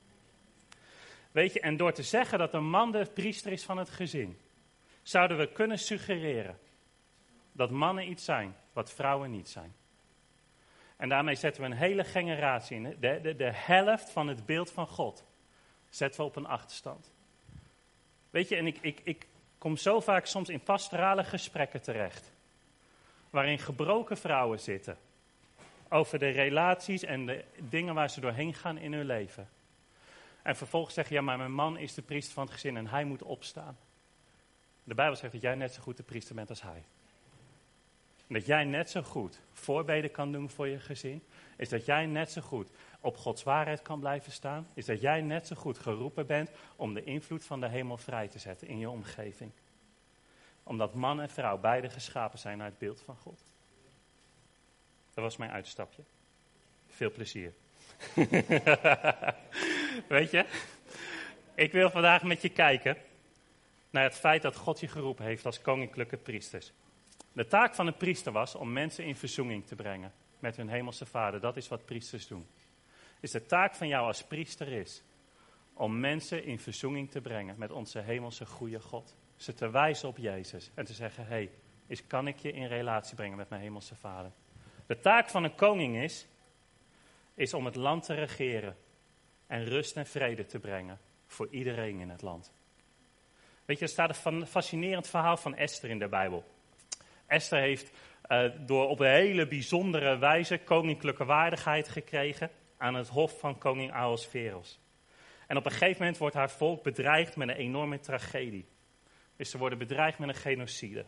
Weet 1.32 1.54
je, 1.54 1.60
en 1.60 1.78
door 1.78 1.94
te 1.94 2.04
zeggen 2.04 2.40
dat 2.40 2.54
een 2.54 2.70
man 2.70 2.92
de 2.92 3.06
priester 3.14 3.52
is 3.52 3.64
van 3.64 3.78
het 3.78 3.90
gezin, 3.90 4.40
zouden 5.02 5.38
we 5.38 5.52
kunnen 5.52 5.80
suggereren 5.80 6.60
dat 7.56 7.70
mannen 7.70 8.10
iets 8.10 8.26
zijn 8.26 8.56
wat 8.74 8.92
vrouwen 8.94 9.32
niet 9.32 9.50
zijn. 9.50 9.76
En 10.98 11.10
daarmee 11.10 11.36
zetten 11.36 11.62
we 11.62 11.68
een 11.68 11.78
hele 11.78 12.04
generatie 12.04 12.78
in. 12.78 12.96
De, 13.00 13.20
de, 13.22 13.36
de 13.36 13.52
helft 13.54 14.10
van 14.10 14.28
het 14.28 14.46
beeld 14.46 14.72
van 14.72 14.88
God 14.88 15.24
zetten 15.90 16.22
we 16.22 16.28
op 16.28 16.36
een 16.36 16.48
achterstand. 16.48 17.12
Weet 18.30 18.50
je, 18.50 18.56
en 18.56 18.68
ik, 18.68 18.78
ik, 18.82 19.02
ik 19.04 19.28
kom 19.58 19.78
zo 19.78 20.00
vaak 20.00 20.26
soms 20.26 20.50
in 20.50 20.60
pastorale 20.60 21.24
gesprekken 21.24 21.82
terecht. 21.82 22.32
Waarin 23.30 23.60
gebroken 23.60 24.18
vrouwen 24.18 24.60
zitten. 24.60 24.98
Over 25.90 26.20
de 26.20 26.30
relaties 26.30 27.04
en 27.04 27.26
de 27.26 27.44
dingen 27.58 27.94
waar 27.94 28.10
ze 28.10 28.20
doorheen 28.20 28.54
gaan 28.54 28.78
in 28.78 28.94
hun 28.94 29.06
leven. 29.06 29.50
En 30.42 30.56
vervolgens 30.56 30.94
zeggen, 30.94 31.16
ja, 31.16 31.22
maar 31.22 31.38
mijn 31.38 31.54
man 31.54 31.78
is 31.78 31.94
de 31.94 32.02
priester 32.02 32.34
van 32.34 32.44
het 32.44 32.54
gezin 32.54 32.78
en 32.78 32.88
hij 32.88 33.04
moet 33.04 33.24
opstaan. 33.24 33.78
De 34.84 34.94
Bijbel 34.94 35.16
zegt 35.16 35.34
dat 35.34 35.42
jij 35.42 35.56
net 35.56 35.74
zo 35.74 35.82
goed 35.82 35.98
de 35.98 36.04
priester 36.04 36.36
bent 36.36 36.50
als 36.50 36.62
hij. 36.62 36.84
Dat 38.28 38.46
jij 38.46 38.64
net 38.64 38.90
zo 38.90 39.02
goed 39.02 39.40
voorbeden 39.54 40.12
kan 40.12 40.32
doen 40.32 40.50
voor 40.50 40.68
je 40.68 40.80
gezin. 40.80 41.24
Is 41.58 41.70
dat 41.70 41.86
jij 41.86 42.06
net 42.06 42.32
zo 42.32 42.42
goed 42.42 42.70
op 43.00 43.18
Gods 43.18 43.44
waarheid 43.44 43.82
kan 43.82 44.00
blijven 44.00 44.32
staan. 44.32 44.68
Is 44.74 44.86
dat 44.86 45.02
jij 45.02 45.22
net 45.22 45.48
zo 45.48 45.56
goed 45.56 45.80
geroepen 45.80 46.26
bent 46.26 46.50
om 46.76 46.94
de 46.94 47.04
invloed 47.04 47.46
van 47.46 47.60
de 47.60 47.68
hemel 47.68 47.98
vrij 47.98 48.28
te 48.28 48.40
zetten 48.40 48.68
in 48.68 48.80
je 48.80 48.90
omgeving. 48.90 49.52
Omdat 50.64 50.94
man 50.94 51.22
en 51.22 51.30
vrouw 51.30 51.58
beide 51.58 51.90
geschapen 51.90 52.40
zijn 52.40 52.58
naar 52.58 52.68
het 52.68 52.78
beeld 52.78 53.02
van 53.02 53.16
God. 53.16 53.44
Dat 55.14 55.24
was 55.24 55.38
mijn 55.38 55.52
uitstapje. 55.52 56.04
Veel 56.88 57.12
plezier. 57.12 57.54
Weet 60.08 60.32
je, 60.32 60.46
ik 61.56 61.72
wil 61.72 61.90
vandaag 61.90 62.24
met 62.24 62.42
je 62.42 62.50
kijken 62.50 62.98
naar 63.90 64.04
het 64.04 64.16
feit 64.16 64.42
dat 64.42 64.56
God 64.56 64.80
je 64.80 64.88
geroepen 64.88 65.26
heeft 65.26 65.46
als 65.46 65.62
koninklijke 65.62 66.18
priesters. 66.18 66.72
De 67.36 67.48
taak 67.48 67.76
van 67.76 67.88
een 67.88 67.98
priester 67.98 68.32
was 68.32 68.56
om 68.56 68.74
mensen 68.74 69.06
in 69.06 69.16
verzoening 69.16 69.66
te 69.66 69.76
brengen 69.76 70.14
met 70.40 70.56
hun 70.56 70.70
hemelse 70.70 71.06
vader. 71.06 71.40
Dat 71.40 71.58
is 71.58 71.68
wat 71.68 71.86
priesters 71.86 72.28
doen. 72.28 72.48
Is 73.20 73.32
de 73.32 73.46
taak 73.46 73.76
van 73.76 73.88
jou 73.88 74.06
als 74.06 74.24
priester 74.24 74.68
is 74.68 75.04
om 75.74 76.00
mensen 76.00 76.44
in 76.44 76.60
verzoening 76.60 77.12
te 77.12 77.22
brengen 77.22 77.56
met 77.58 77.72
onze 77.72 78.00
hemelse 78.00 78.46
goede 78.46 78.80
God. 78.80 79.16
Ze 79.36 79.54
te 79.54 79.70
wijzen 79.70 80.10
op 80.10 80.18
Jezus 80.18 80.72
en 80.74 80.86
te 80.86 80.94
zeggen, 80.94 81.24
hé, 81.24 81.30
hey, 81.30 81.52
is, 81.88 82.08
kan 82.08 82.28
ik 82.28 82.38
je 82.38 82.52
in 82.52 82.68
relatie 82.68 83.16
brengen 83.16 83.38
met 83.38 83.50
mijn 83.50 83.62
hemelse 83.62 83.96
vader? 83.96 84.32
De 84.86 85.00
taak 85.00 85.30
van 85.30 85.44
een 85.44 85.56
koning 85.56 85.98
is, 85.98 86.28
is 87.34 87.54
om 87.54 87.66
het 87.66 87.76
land 87.76 88.04
te 88.04 88.14
regeren 88.14 88.78
en 89.48 89.64
rust 89.64 89.98
en 89.98 90.06
vrede 90.06 90.46
te 90.46 90.60
brengen 90.60 91.00
voor 91.28 91.48
iedereen 91.50 92.00
in 92.00 92.10
het 92.10 92.22
land. 92.22 92.54
Weet 93.66 93.80
je, 93.80 93.86
er 93.86 93.92
staat 93.92 94.26
een 94.26 94.48
fascinerend 94.48 95.08
verhaal 95.08 95.38
van 95.38 95.56
Esther 95.56 95.90
in 95.90 96.00
de 96.00 96.08
Bijbel. 96.08 96.54
Esther 97.28 97.60
heeft 97.60 97.92
uh, 98.30 98.50
door 98.60 98.88
op 98.88 99.00
een 99.00 99.12
hele 99.12 99.48
bijzondere 99.48 100.18
wijze 100.18 100.58
koninklijke 100.58 101.26
waardigheid 101.26 101.90
gekregen 101.90 102.52
aan 102.78 102.96
het 102.96 103.08
hof 103.08 103.40
van 103.40 103.58
koning 103.58 103.92
Ahasveros. 103.92 104.80
En 105.48 105.58
op 105.58 105.66
een 105.66 105.72
gegeven 105.72 106.00
moment 106.00 106.18
wordt 106.18 106.36
haar 106.36 106.52
volk 106.52 106.84
bedreigd 106.84 107.36
met 107.36 107.50
een 107.50 107.56
enorme 107.56 108.00
tragedie. 108.00 108.66
Dus 109.36 109.50
ze 109.50 109.58
worden 109.58 109.78
bedreigd 109.78 110.20
met 110.20 110.30
een 110.30 110.36
genocide. 110.36 111.06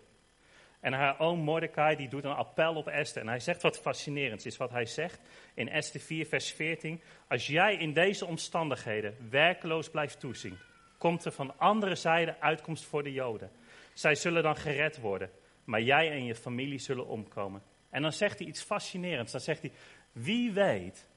En 0.80 0.94
haar 0.94 1.20
oom 1.20 1.40
Mordecai 1.40 1.96
die 1.96 2.08
doet 2.08 2.24
een 2.24 2.32
appel 2.32 2.76
op 2.76 2.88
Esther. 2.88 3.22
En 3.22 3.28
hij 3.28 3.40
zegt 3.40 3.62
wat 3.62 3.80
fascinerends 3.80 4.46
is 4.46 4.58
wat 4.58 4.72
hij 4.72 4.86
zegt 4.86 5.22
in 5.54 5.70
Esther 5.70 6.00
4 6.00 6.26
vers 6.26 6.52
14. 6.52 7.02
Als 7.28 7.48
jij 7.48 7.76
in 7.76 7.94
deze 7.94 8.26
omstandigheden 8.26 9.16
werkeloos 9.30 9.90
blijft 9.90 10.20
toezien, 10.20 10.58
komt 10.98 11.26
er 11.26 11.32
van 11.32 11.58
andere 11.58 11.96
zijde 11.96 12.40
uitkomst 12.40 12.86
voor 12.86 13.04
de 13.04 13.14
Joden. 13.14 13.52
Zij 13.94 14.16
zullen 14.16 14.44
dan 14.44 14.56
gered 14.56 15.00
worden, 15.00 15.30
maar 15.68 15.82
jij 15.82 16.12
en 16.12 16.26
je 16.26 16.36
familie 16.36 16.80
zullen 16.80 17.08
omkomen. 17.08 17.62
En 17.90 18.02
dan 18.02 18.14
zegt 18.14 18.40
hij 18.40 18.48
iets 18.48 18.62
fascinerends. 18.62 19.32
Dan 19.32 19.42
zegt 19.42 19.62
hij, 19.62 19.72
wie 20.12 20.52
weet 20.52 21.08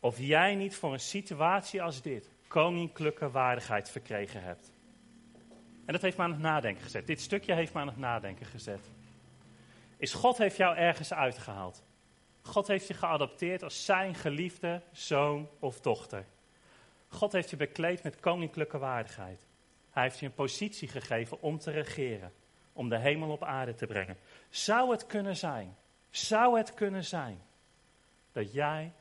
of 0.00 0.18
jij 0.18 0.54
niet 0.54 0.76
voor 0.76 0.92
een 0.92 1.00
situatie 1.00 1.82
als 1.82 2.02
dit 2.02 2.30
koninklijke 2.48 3.30
waardigheid 3.30 3.90
verkregen 3.90 4.42
hebt. 4.42 4.72
En 5.84 5.92
dat 5.92 6.02
heeft 6.02 6.16
me 6.16 6.22
aan 6.22 6.30
het 6.30 6.40
nadenken 6.40 6.82
gezet. 6.82 7.06
Dit 7.06 7.20
stukje 7.20 7.54
heeft 7.54 7.74
me 7.74 7.80
aan 7.80 7.86
het 7.86 7.96
nadenken 7.96 8.46
gezet. 8.46 8.90
Is 9.96 10.12
God 10.12 10.38
heeft 10.38 10.56
jou 10.56 10.76
ergens 10.76 11.12
uitgehaald. 11.12 11.84
God 12.42 12.66
heeft 12.66 12.86
je 12.86 12.94
geadopteerd 12.94 13.62
als 13.62 13.84
zijn 13.84 14.14
geliefde 14.14 14.82
zoon 14.92 15.48
of 15.58 15.80
dochter. 15.80 16.24
God 17.08 17.32
heeft 17.32 17.50
je 17.50 17.56
bekleed 17.56 18.02
met 18.02 18.20
koninklijke 18.20 18.78
waardigheid. 18.78 19.46
Hij 19.90 20.02
heeft 20.02 20.18
je 20.18 20.26
een 20.26 20.34
positie 20.34 20.88
gegeven 20.88 21.40
om 21.40 21.58
te 21.58 21.70
regeren, 21.70 22.32
om 22.78 22.88
de 22.88 22.98
hemel 22.98 23.30
op 23.30 23.42
aarde 23.42 23.74
te 23.74 23.86
brengen. 23.86 24.16
Zou 24.50 24.90
het 24.90 25.06
kunnen 25.06 25.36
zijn, 25.36 25.76
zou 26.10 26.58
het 26.58 26.74
kunnen 26.74 27.04
zijn, 27.04 27.42
dat 28.32 28.52
jij 28.52 28.92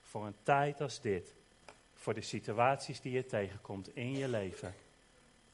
voor 0.00 0.26
een 0.26 0.36
tijd 0.42 0.80
als 0.80 1.00
dit, 1.00 1.34
voor 1.94 2.14
de 2.14 2.20
situaties 2.20 3.00
die 3.00 3.12
je 3.12 3.26
tegenkomt 3.26 3.96
in 3.96 4.16
je 4.16 4.28
leven, 4.28 4.74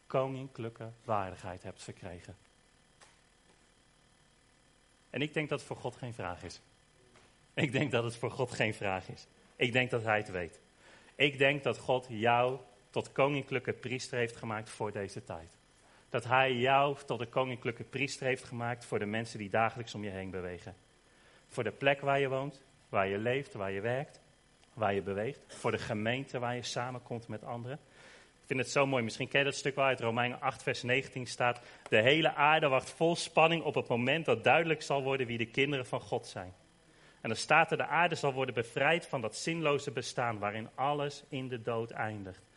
koninklijke 0.06 0.90
waardigheid 1.04 1.62
hebt 1.62 1.82
verkregen. 1.82 2.36
En 5.10 5.22
ik 5.22 5.34
denk 5.34 5.48
dat 5.48 5.58
het 5.58 5.68
voor 5.68 5.76
God 5.76 5.96
geen 5.96 6.14
vraag 6.14 6.42
is. 6.42 6.60
Ik 7.54 7.72
denk 7.72 7.90
dat 7.90 8.04
het 8.04 8.16
voor 8.16 8.30
God 8.30 8.50
geen 8.50 8.74
vraag 8.74 9.08
is. 9.08 9.26
Ik 9.56 9.72
denk 9.72 9.90
dat 9.90 10.02
Hij 10.02 10.18
het 10.18 10.30
weet. 10.30 10.60
Ik 11.14 11.38
denk 11.38 11.62
dat 11.62 11.78
God 11.78 12.06
jou 12.08 12.58
tot 12.90 13.12
koninklijke 13.12 13.72
priester 13.72 14.18
heeft 14.18 14.36
gemaakt 14.36 14.70
voor 14.70 14.92
deze 14.92 15.24
tijd. 15.24 15.57
Dat 16.10 16.24
Hij 16.24 16.52
jou 16.52 16.96
tot 17.06 17.20
een 17.20 17.28
koninklijke 17.28 17.84
priester 17.84 18.26
heeft 18.26 18.44
gemaakt 18.44 18.84
voor 18.84 18.98
de 18.98 19.06
mensen 19.06 19.38
die 19.38 19.50
dagelijks 19.50 19.94
om 19.94 20.04
je 20.04 20.10
heen 20.10 20.30
bewegen. 20.30 20.76
Voor 21.48 21.64
de 21.64 21.72
plek 21.72 22.00
waar 22.00 22.20
je 22.20 22.28
woont, 22.28 22.62
waar 22.88 23.08
je 23.08 23.18
leeft, 23.18 23.54
waar 23.54 23.70
je 23.70 23.80
werkt, 23.80 24.20
waar 24.74 24.94
je 24.94 25.02
beweegt. 25.02 25.40
Voor 25.46 25.70
de 25.70 25.78
gemeente 25.78 26.38
waar 26.38 26.54
je 26.54 26.62
samenkomt 26.62 27.28
met 27.28 27.44
anderen. 27.44 27.78
Ik 28.48 28.54
vind 28.54 28.66
het 28.66 28.70
zo 28.70 28.86
mooi. 28.86 29.02
Misschien 29.02 29.28
ken 29.28 29.38
je 29.38 29.44
dat 29.44 29.54
stuk 29.54 29.74
wel 29.74 29.84
uit 29.84 30.00
Romeinen 30.00 30.40
8, 30.40 30.62
vers 30.62 30.82
19 30.82 31.26
staat. 31.26 31.60
De 31.88 32.00
hele 32.00 32.34
aarde 32.34 32.68
wacht 32.68 32.90
vol 32.90 33.16
spanning 33.16 33.62
op 33.62 33.74
het 33.74 33.88
moment 33.88 34.24
dat 34.24 34.44
duidelijk 34.44 34.82
zal 34.82 35.02
worden 35.02 35.26
wie 35.26 35.38
de 35.38 35.46
kinderen 35.46 35.86
van 35.86 36.00
God 36.00 36.26
zijn. 36.26 36.54
En 37.20 37.28
dan 37.28 37.36
staat 37.36 37.70
er, 37.70 37.76
de 37.76 37.86
aarde 37.86 38.14
zal 38.14 38.32
worden 38.32 38.54
bevrijd 38.54 39.06
van 39.06 39.20
dat 39.20 39.36
zinloze 39.36 39.90
bestaan 39.90 40.38
waarin 40.38 40.68
alles 40.74 41.24
in 41.28 41.48
de 41.48 41.62
dood 41.62 41.90
eindigt. 41.90 42.47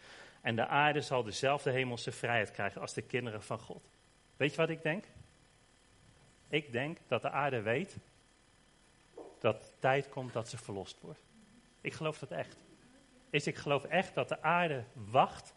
En 0.41 0.55
de 0.55 0.67
aarde 0.67 1.01
zal 1.01 1.23
dezelfde 1.23 1.71
hemelse 1.71 2.11
vrijheid 2.11 2.51
krijgen 2.51 2.81
als 2.81 2.93
de 2.93 3.01
kinderen 3.01 3.43
van 3.43 3.59
God. 3.59 3.89
Weet 4.37 4.51
je 4.51 4.57
wat 4.57 4.69
ik 4.69 4.81
denk? 4.81 5.05
Ik 6.49 6.71
denk 6.71 6.97
dat 7.07 7.21
de 7.21 7.29
aarde 7.29 7.61
weet 7.61 7.97
dat 9.39 9.63
de 9.63 9.71
tijd 9.79 10.09
komt 10.09 10.33
dat 10.33 10.49
ze 10.49 10.57
verlost 10.57 10.99
wordt. 11.01 11.19
Ik 11.81 11.93
geloof 11.93 12.19
dat 12.19 12.31
echt. 12.31 12.57
Is 13.29 13.47
ik 13.47 13.55
geloof 13.55 13.83
echt 13.83 14.13
dat 14.13 14.29
de 14.29 14.41
aarde 14.41 14.83
wacht 14.93 15.53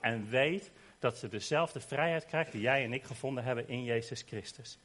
en 0.00 0.28
weet 0.28 0.70
dat 0.98 1.18
ze 1.18 1.28
dezelfde 1.28 1.80
vrijheid 1.80 2.26
krijgt 2.26 2.52
die 2.52 2.60
jij 2.60 2.84
en 2.84 2.92
ik 2.92 3.04
gevonden 3.04 3.44
hebben 3.44 3.68
in 3.68 3.84
Jezus 3.84 4.22
Christus. 4.22 4.78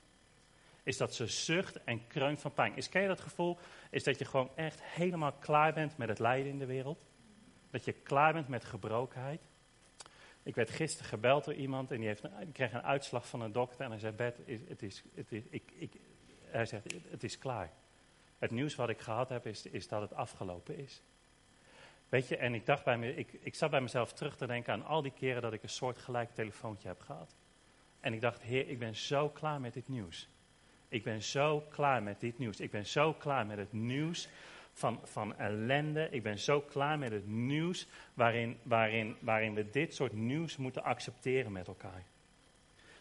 Is 0.84 0.98
dat 0.98 1.16
ze 1.16 1.28
zucht 1.28 1.84
en 1.84 2.08
kreunt 2.08 2.40
van 2.40 2.54
pijn. 2.54 2.76
Is, 2.76 2.90
ken 2.90 3.02
je 3.02 3.08
dat 3.08 3.22
gevoel? 3.22 3.58
Is 3.90 4.04
dat 4.04 4.20
je 4.20 4.26
gewoon 4.26 4.50
echt 4.56 4.84
helemaal 4.84 5.32
klaar 5.32 5.74
bent 5.74 5.98
met 5.98 6.10
het 6.10 6.20
lijden 6.20 6.52
in 6.52 6.60
de 6.60 6.66
wereld? 6.66 7.00
Dat 7.70 7.86
je 7.86 7.94
klaar 7.94 8.34
bent 8.34 8.48
met 8.48 8.66
gebrokenheid? 8.66 9.42
Ik 10.44 10.56
werd 10.56 10.70
gisteren 10.70 11.10
gebeld 11.10 11.46
door 11.46 11.54
iemand 11.54 11.92
en 11.92 11.98
die, 11.98 12.08
heeft 12.08 12.22
die 12.22 12.52
kreeg 12.52 12.74
een 12.74 12.82
uitslag 12.82 13.28
van 13.28 13.42
een 13.42 13.52
dokter. 13.52 13.86
En 13.86 13.90
hij 13.90 14.00
zei, 14.00 14.14
Bert, 14.14 14.38
het 14.68 14.82
is, 14.82 15.04
het 15.16 15.32
is, 15.32 15.44
ik, 15.50 15.72
ik, 15.78 15.92
hij 16.42 16.66
zegt, 16.66 16.94
het 17.10 17.24
is 17.24 17.38
klaar. 17.38 17.72
Het 18.38 18.52
nieuws 18.52 18.76
wat 18.76 18.90
ik 18.90 19.00
gehad 19.00 19.30
heb 19.30 19.46
is, 19.46 19.66
is 19.66 19.88
dat 19.88 20.02
het 20.02 20.14
afgelopen 20.14 20.78
is. 20.78 21.02
Weet 22.10 22.28
je, 22.28 22.38
en 22.38 22.54
ik 22.54 22.66
dacht 22.66 22.84
bij 22.84 22.98
me, 22.98 23.16
ik, 23.16 23.34
ik 23.40 23.56
zat 23.56 23.70
bij 23.70 23.82
mezelf 23.82 24.14
terug 24.14 24.38
te 24.38 24.48
denken 24.48 24.74
aan 24.74 24.86
al 24.86 25.02
die 25.02 25.12
keren 25.12 25.42
dat 25.42 25.54
ik 25.54 25.64
een 25.64 25.70
soort 25.70 25.98
gelijk 25.98 26.34
telefoontje 26.34 26.88
heb 26.88 27.02
gehad. 27.02 27.36
En 28.00 28.14
ik 28.14 28.22
dacht, 28.22 28.42
heer, 28.42 28.70
ik 28.70 28.80
ben 28.80 28.96
zo 28.96 29.30
klaar 29.30 29.62
met 29.62 29.74
dit 29.74 29.88
nieuws. 29.88 30.30
Ik 30.90 31.04
ben 31.04 31.24
zo 31.24 31.62
klaar 31.70 32.04
met 32.04 32.20
dit 32.20 32.38
nieuws. 32.38 32.60
Ik 32.60 32.72
ben 32.72 32.86
zo 32.86 33.14
klaar 33.14 33.46
met 33.46 33.58
het 33.58 33.74
nieuws 33.74 34.30
van, 34.78 35.00
van 35.04 35.38
ellende. 35.38 36.08
Ik 36.12 36.24
ben 36.24 36.40
zo 36.40 36.62
klaar 36.62 37.00
met 37.00 37.12
het 37.12 37.28
nieuws 37.28 37.88
waarin, 38.14 38.58
waarin, 38.64 39.16
waarin 39.20 39.54
we 39.54 39.70
dit 39.70 39.96
soort 39.96 40.14
nieuws 40.14 40.58
moeten 40.58 40.84
accepteren 40.84 41.52
met 41.52 41.68
elkaar. 41.68 42.04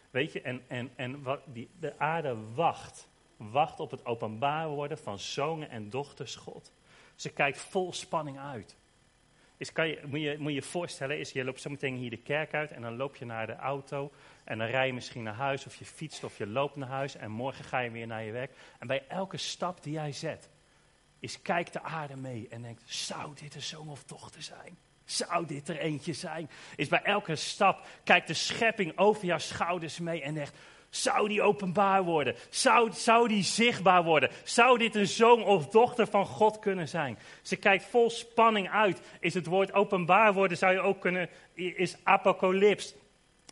Weet 0.09 0.31
je, 0.31 0.41
en, 0.41 0.61
en, 0.67 0.91
en 0.95 1.21
wat 1.23 1.41
die, 1.45 1.69
de 1.79 1.99
aarde 1.99 2.37
wacht. 2.53 3.07
Wacht 3.37 3.79
op 3.79 3.91
het 3.91 4.05
openbaar 4.05 4.67
worden 4.67 4.97
van 4.97 5.19
zonen 5.19 5.69
en 5.69 5.89
dochters 5.89 6.35
God. 6.35 6.71
Ze 7.15 7.29
kijkt 7.33 7.57
vol 7.57 7.93
spanning 7.93 8.39
uit. 8.39 8.75
Is, 9.57 9.71
kan 9.71 9.87
je, 9.87 10.01
moet, 10.05 10.21
je, 10.21 10.35
moet 10.39 10.53
je 10.53 10.61
voorstellen, 10.61 11.19
is, 11.19 11.31
je 11.31 11.43
loopt 11.43 11.61
zo 11.61 11.69
meteen 11.69 11.95
hier 11.95 12.09
de 12.09 12.17
kerk 12.17 12.53
uit 12.53 12.71
en 12.71 12.81
dan 12.81 12.95
loop 12.95 13.15
je 13.15 13.25
naar 13.25 13.47
de 13.47 13.55
auto 13.55 14.11
en 14.43 14.57
dan 14.57 14.67
rij 14.67 14.87
je 14.87 14.93
misschien 14.93 15.23
naar 15.23 15.33
huis 15.33 15.65
of 15.65 15.75
je 15.75 15.85
fietst 15.85 16.23
of 16.23 16.37
je 16.37 16.47
loopt 16.47 16.75
naar 16.75 16.89
huis 16.89 17.15
en 17.15 17.31
morgen 17.31 17.65
ga 17.65 17.79
je 17.79 17.91
weer 17.91 18.07
naar 18.07 18.23
je 18.23 18.31
werk. 18.31 18.51
En 18.79 18.87
bij 18.87 19.03
elke 19.07 19.37
stap 19.37 19.83
die 19.83 19.93
jij 19.93 20.11
zet, 20.11 20.49
is 21.19 21.41
kijkt 21.41 21.73
de 21.73 21.83
aarde 21.83 22.15
mee 22.15 22.47
en 22.49 22.61
denkt, 22.61 22.81
zou 22.85 23.35
dit 23.35 23.55
een 23.55 23.61
zoon 23.61 23.89
of 23.89 24.03
dochter 24.03 24.41
zijn? 24.41 24.77
Zou 25.05 25.45
dit 25.45 25.69
er 25.69 25.79
eentje 25.79 26.13
zijn? 26.13 26.49
Is 26.75 26.87
bij 26.87 27.01
elke 27.03 27.35
stap, 27.35 27.87
kijkt 28.03 28.27
de 28.27 28.33
schepping 28.33 28.97
over 28.97 29.25
jouw 29.25 29.37
schouders 29.37 29.99
mee 29.99 30.21
en 30.21 30.33
zegt, 30.33 30.55
zou 30.89 31.27
die 31.27 31.41
openbaar 31.41 32.03
worden? 32.03 32.35
Zou, 32.49 32.91
zou 32.93 33.27
die 33.27 33.43
zichtbaar 33.43 34.03
worden? 34.03 34.29
Zou 34.43 34.77
dit 34.77 34.95
een 34.95 35.07
zoon 35.07 35.43
of 35.43 35.67
dochter 35.67 36.07
van 36.07 36.25
God 36.25 36.59
kunnen 36.59 36.87
zijn? 36.87 37.17
Ze 37.41 37.55
kijkt 37.55 37.83
vol 37.83 38.09
spanning 38.09 38.69
uit. 38.69 39.01
Is 39.19 39.33
het 39.33 39.45
woord 39.45 39.73
openbaar 39.73 40.33
worden, 40.33 40.57
zou 40.57 40.73
je 40.73 40.79
ook 40.79 41.01
kunnen, 41.01 41.29
is 41.53 41.95
apocalyps 42.03 42.93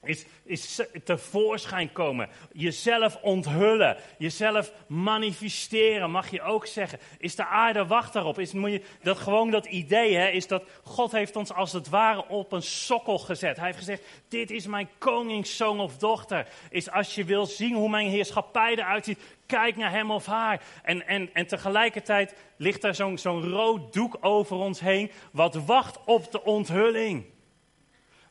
is, 0.07 0.25
is 0.43 0.81
tevoorschijn 1.03 1.91
komen. 1.91 2.29
Jezelf 2.51 3.17
onthullen. 3.21 3.97
Jezelf 4.17 4.71
manifesteren, 4.87 6.11
mag 6.11 6.31
je 6.31 6.41
ook 6.41 6.65
zeggen. 6.65 6.99
Is 7.17 7.35
de 7.35 7.45
aarde 7.45 7.85
wacht 7.85 8.13
daarop? 8.13 8.39
Is, 8.39 8.53
moet 8.53 8.71
je, 8.71 8.81
dat 9.01 9.17
gewoon 9.17 9.51
dat 9.51 9.65
idee, 9.65 10.15
hè, 10.15 10.27
is 10.27 10.47
dat 10.47 10.63
God 10.83 11.11
heeft 11.11 11.35
ons 11.35 11.53
als 11.53 11.73
het 11.73 11.89
ware 11.89 12.27
op 12.27 12.51
een 12.51 12.61
sokkel 12.61 13.17
gezet. 13.17 13.55
Hij 13.55 13.65
heeft 13.65 13.77
gezegd, 13.77 14.03
dit 14.27 14.51
is 14.51 14.67
mijn 14.67 14.89
koningszoon 14.97 15.79
of 15.79 15.97
dochter. 15.97 16.47
Is 16.69 16.91
als 16.91 17.15
je 17.15 17.23
wil 17.23 17.45
zien 17.45 17.75
hoe 17.75 17.89
mijn 17.89 18.09
heerschappij 18.09 18.71
eruit 18.75 19.05
ziet, 19.05 19.19
kijk 19.45 19.75
naar 19.75 19.91
hem 19.91 20.11
of 20.11 20.25
haar. 20.25 20.61
En, 20.83 21.07
en, 21.07 21.29
en 21.33 21.47
tegelijkertijd 21.47 22.35
ligt 22.57 22.83
er 22.83 22.95
zo'n 22.95 23.17
zo'n 23.17 23.49
rood 23.49 23.93
doek 23.93 24.17
over 24.21 24.55
ons 24.55 24.79
heen, 24.79 25.11
wat 25.31 25.55
wacht 25.55 25.99
op 26.05 26.31
de 26.31 26.43
onthulling. 26.43 27.25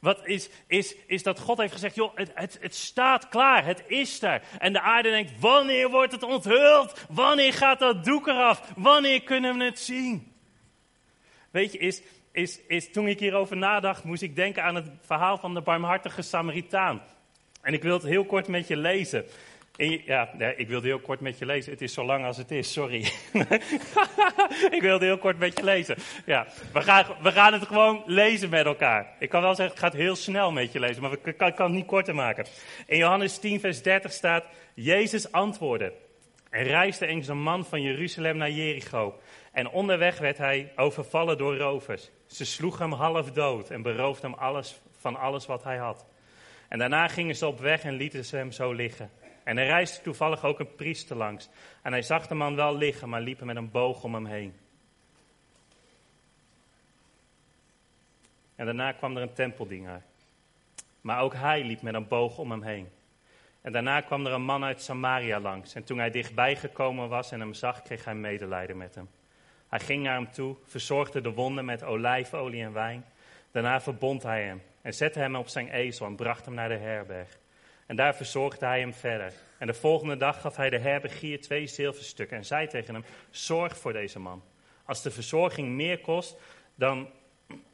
Wat 0.04 0.26
is, 0.26 0.48
is, 0.66 0.94
is 1.06 1.22
dat 1.22 1.38
God 1.38 1.58
heeft 1.58 1.72
gezegd, 1.72 1.94
joh, 1.94 2.16
het, 2.16 2.30
het, 2.34 2.58
het 2.60 2.74
staat 2.74 3.28
klaar, 3.28 3.64
het 3.64 3.84
is 3.86 4.22
er. 4.22 4.42
En 4.58 4.72
de 4.72 4.80
aarde 4.80 5.10
denkt, 5.10 5.40
wanneer 5.40 5.90
wordt 5.90 6.12
het 6.12 6.22
onthuld? 6.22 7.06
Wanneer 7.08 7.52
gaat 7.52 7.78
dat 7.78 8.04
doek 8.04 8.26
eraf? 8.26 8.72
Wanneer 8.76 9.22
kunnen 9.22 9.58
we 9.58 9.64
het 9.64 9.78
zien? 9.78 10.32
Weet 11.50 11.72
je, 11.72 11.78
is, 11.78 12.02
is, 12.32 12.60
is, 12.68 12.92
toen 12.92 13.08
ik 13.08 13.18
hierover 13.18 13.56
nadacht, 13.56 14.04
moest 14.04 14.22
ik 14.22 14.36
denken 14.36 14.62
aan 14.62 14.74
het 14.74 14.86
verhaal 15.00 15.38
van 15.38 15.54
de 15.54 15.60
barmhartige 15.60 16.22
Samaritaan. 16.22 17.02
En 17.62 17.72
ik 17.72 17.82
wil 17.82 17.94
het 17.94 18.02
heel 18.02 18.24
kort 18.24 18.48
met 18.48 18.68
je 18.68 18.76
lezen 18.76 19.24
ja, 19.76 20.32
ik 20.56 20.68
wilde 20.68 20.86
heel 20.86 21.00
kort 21.00 21.20
met 21.20 21.38
je 21.38 21.46
lezen. 21.46 21.72
Het 21.72 21.82
is 21.82 21.92
zo 21.92 22.04
lang 22.04 22.24
als 22.24 22.36
het 22.36 22.50
is, 22.50 22.72
sorry. 22.72 23.00
ik 24.76 24.78
wilde 24.80 25.04
heel 25.04 25.18
kort 25.18 25.38
met 25.38 25.58
je 25.58 25.64
lezen. 25.64 25.96
Ja, 26.26 26.46
we 26.72 26.80
gaan, 26.80 27.06
we 27.22 27.32
gaan 27.32 27.52
het 27.52 27.66
gewoon 27.66 28.02
lezen 28.06 28.50
met 28.50 28.66
elkaar. 28.66 29.16
Ik 29.18 29.28
kan 29.28 29.42
wel 29.42 29.54
zeggen, 29.54 29.74
het 29.74 29.84
gaat 29.84 30.00
heel 30.00 30.16
snel 30.16 30.52
met 30.52 30.72
je 30.72 30.80
lezen, 30.80 31.02
maar 31.02 31.12
ik 31.12 31.36
kan, 31.36 31.54
kan 31.54 31.66
het 31.66 31.74
niet 31.74 31.86
korter 31.86 32.14
maken. 32.14 32.46
In 32.86 32.96
Johannes 32.96 33.38
10, 33.38 33.60
vers 33.60 33.82
30 33.82 34.12
staat, 34.12 34.44
Jezus 34.74 35.32
antwoordde. 35.32 35.92
En 36.50 36.62
reisde 36.62 37.06
eens 37.06 37.28
een 37.28 37.42
man 37.42 37.64
van 37.64 37.82
Jeruzalem 37.82 38.36
naar 38.36 38.50
Jericho. 38.50 39.20
En 39.52 39.68
onderweg 39.68 40.18
werd 40.18 40.38
hij 40.38 40.72
overvallen 40.76 41.38
door 41.38 41.56
rovers. 41.56 42.10
Ze 42.26 42.44
sloegen 42.44 42.90
hem 42.90 42.92
half 42.92 43.30
dood 43.30 43.70
en 43.70 43.82
beroofden 43.82 44.30
hem 44.30 44.38
alles, 44.38 44.80
van 44.98 45.16
alles 45.16 45.46
wat 45.46 45.64
hij 45.64 45.76
had. 45.76 46.06
En 46.68 46.78
daarna 46.78 47.08
gingen 47.08 47.36
ze 47.36 47.46
op 47.46 47.60
weg 47.60 47.82
en 47.82 47.94
lieten 47.94 48.24
ze 48.24 48.36
hem 48.36 48.52
zo 48.52 48.72
liggen. 48.72 49.10
En 49.44 49.58
er 49.58 49.66
reisde 49.66 50.02
toevallig 50.02 50.44
ook 50.44 50.58
een 50.58 50.74
priester 50.74 51.16
langs. 51.16 51.48
En 51.82 51.92
hij 51.92 52.02
zag 52.02 52.26
de 52.26 52.34
man 52.34 52.56
wel 52.56 52.76
liggen, 52.76 53.08
maar 53.08 53.20
liep 53.20 53.40
met 53.40 53.56
een 53.56 53.70
boog 53.70 54.04
om 54.04 54.14
hem 54.14 54.26
heen. 54.26 54.54
En 58.56 58.64
daarna 58.64 58.92
kwam 58.92 59.16
er 59.16 59.22
een 59.22 59.32
tempeldienaar. 59.32 60.02
Maar 61.00 61.20
ook 61.20 61.34
hij 61.34 61.64
liep 61.64 61.82
met 61.82 61.94
een 61.94 62.08
boog 62.08 62.38
om 62.38 62.50
hem 62.50 62.62
heen. 62.62 62.88
En 63.60 63.72
daarna 63.72 64.00
kwam 64.00 64.26
er 64.26 64.32
een 64.32 64.44
man 64.44 64.64
uit 64.64 64.82
Samaria 64.82 65.40
langs. 65.40 65.74
En 65.74 65.84
toen 65.84 65.98
hij 65.98 66.10
dichtbij 66.10 66.56
gekomen 66.56 67.08
was 67.08 67.30
en 67.32 67.40
hem 67.40 67.54
zag, 67.54 67.82
kreeg 67.82 68.04
hij 68.04 68.14
medelijden 68.14 68.76
met 68.76 68.94
hem. 68.94 69.08
Hij 69.68 69.80
ging 69.80 70.02
naar 70.02 70.14
hem 70.14 70.32
toe, 70.32 70.56
verzorgde 70.64 71.20
de 71.20 71.32
wonden 71.32 71.64
met 71.64 71.82
olijfolie 71.82 72.62
en 72.62 72.72
wijn. 72.72 73.04
Daarna 73.50 73.80
verbond 73.80 74.22
hij 74.22 74.44
hem 74.44 74.62
en 74.82 74.94
zette 74.94 75.18
hem 75.18 75.36
op 75.36 75.48
zijn 75.48 75.68
ezel 75.68 76.06
en 76.06 76.16
bracht 76.16 76.44
hem 76.44 76.54
naar 76.54 76.68
de 76.68 76.76
herberg. 76.76 77.38
En 77.86 77.96
daar 77.96 78.14
verzorgde 78.14 78.66
hij 78.66 78.80
hem 78.80 78.94
verder. 78.94 79.32
En 79.58 79.66
de 79.66 79.74
volgende 79.74 80.16
dag 80.16 80.40
gaf 80.40 80.56
hij 80.56 80.70
de 80.70 80.78
herbergier 80.78 81.40
twee 81.40 81.66
zilverstukken 81.66 82.36
en 82.36 82.44
zei 82.44 82.66
tegen 82.66 82.94
hem: 82.94 83.04
Zorg 83.30 83.78
voor 83.78 83.92
deze 83.92 84.18
man. 84.18 84.42
Als 84.84 85.02
de 85.02 85.10
verzorging 85.10 85.68
meer 85.68 86.00
kost, 86.00 86.36
dan, 86.74 87.08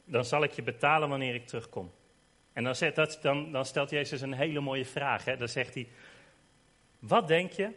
dan 0.05 0.25
zal 0.25 0.43
ik 0.43 0.51
je 0.51 0.61
betalen 0.61 1.09
wanneer 1.09 1.35
ik 1.35 1.47
terugkom. 1.47 1.91
En 2.53 2.63
dan, 2.63 2.75
zet 2.75 2.95
dat, 2.95 3.19
dan, 3.21 3.51
dan 3.51 3.65
stelt 3.65 3.89
Jezus 3.89 4.21
een 4.21 4.33
hele 4.33 4.59
mooie 4.59 4.85
vraag. 4.85 5.25
Hè? 5.25 5.37
Dan 5.37 5.47
zegt 5.47 5.73
hij: 5.73 5.87
Wat 6.99 7.27
denk 7.27 7.51
je? 7.51 7.69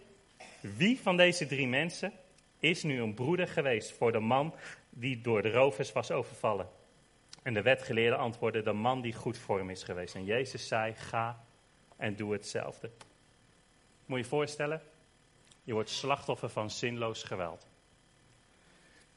Wie 0.61 1.01
van 1.01 1.17
deze 1.17 1.47
drie 1.47 1.69
mensen 1.69 2.13
is 2.59 2.83
nu 2.83 3.01
een 3.01 3.15
broeder 3.15 3.49
geweest 3.49 3.93
voor 3.93 4.13
de 4.13 4.21
man 4.21 4.55
die 4.91 5.21
door 5.21 5.43
de 5.43 5.51
rovers 5.51 5.93
was 5.93 6.11
overvallen? 6.11 6.69
En 7.43 7.55
de 7.55 7.63
wetgeleerde 7.63 8.17
antwoordde: 8.17 8.63
De 8.63 8.73
man 8.73 9.01
die 9.01 9.13
goed 9.13 9.39
voor 9.39 9.59
hem 9.59 9.71
is 9.71 9.83
geweest. 9.83 10.15
En 10.15 10.25
Jezus 10.25 10.69
zei: 10.69 10.95
Ga 10.95 11.44
en 11.97 12.17
doe 12.17 12.33
hetzelfde. 12.33 12.91
Moet 14.07 14.19
je 14.19 14.25
je 14.25 14.31
voorstellen? 14.31 14.83
Je 15.63 15.73
wordt 15.73 15.91
slachtoffer 15.91 16.49
van 16.49 16.71
zinloos 16.71 17.23
geweld. 17.23 17.67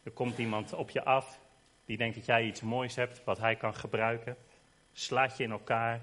Er 0.03 0.11
komt 0.11 0.37
iemand 0.37 0.73
op 0.73 0.89
je 0.89 1.03
af 1.03 1.39
die 1.85 1.97
denkt 1.97 2.15
dat 2.15 2.25
jij 2.25 2.45
iets 2.45 2.61
moois 2.61 2.95
hebt 2.95 3.23
wat 3.23 3.37
hij 3.37 3.55
kan 3.55 3.75
gebruiken. 3.75 4.37
Slaat 4.93 5.37
je 5.37 5.43
in 5.43 5.51
elkaar. 5.51 6.01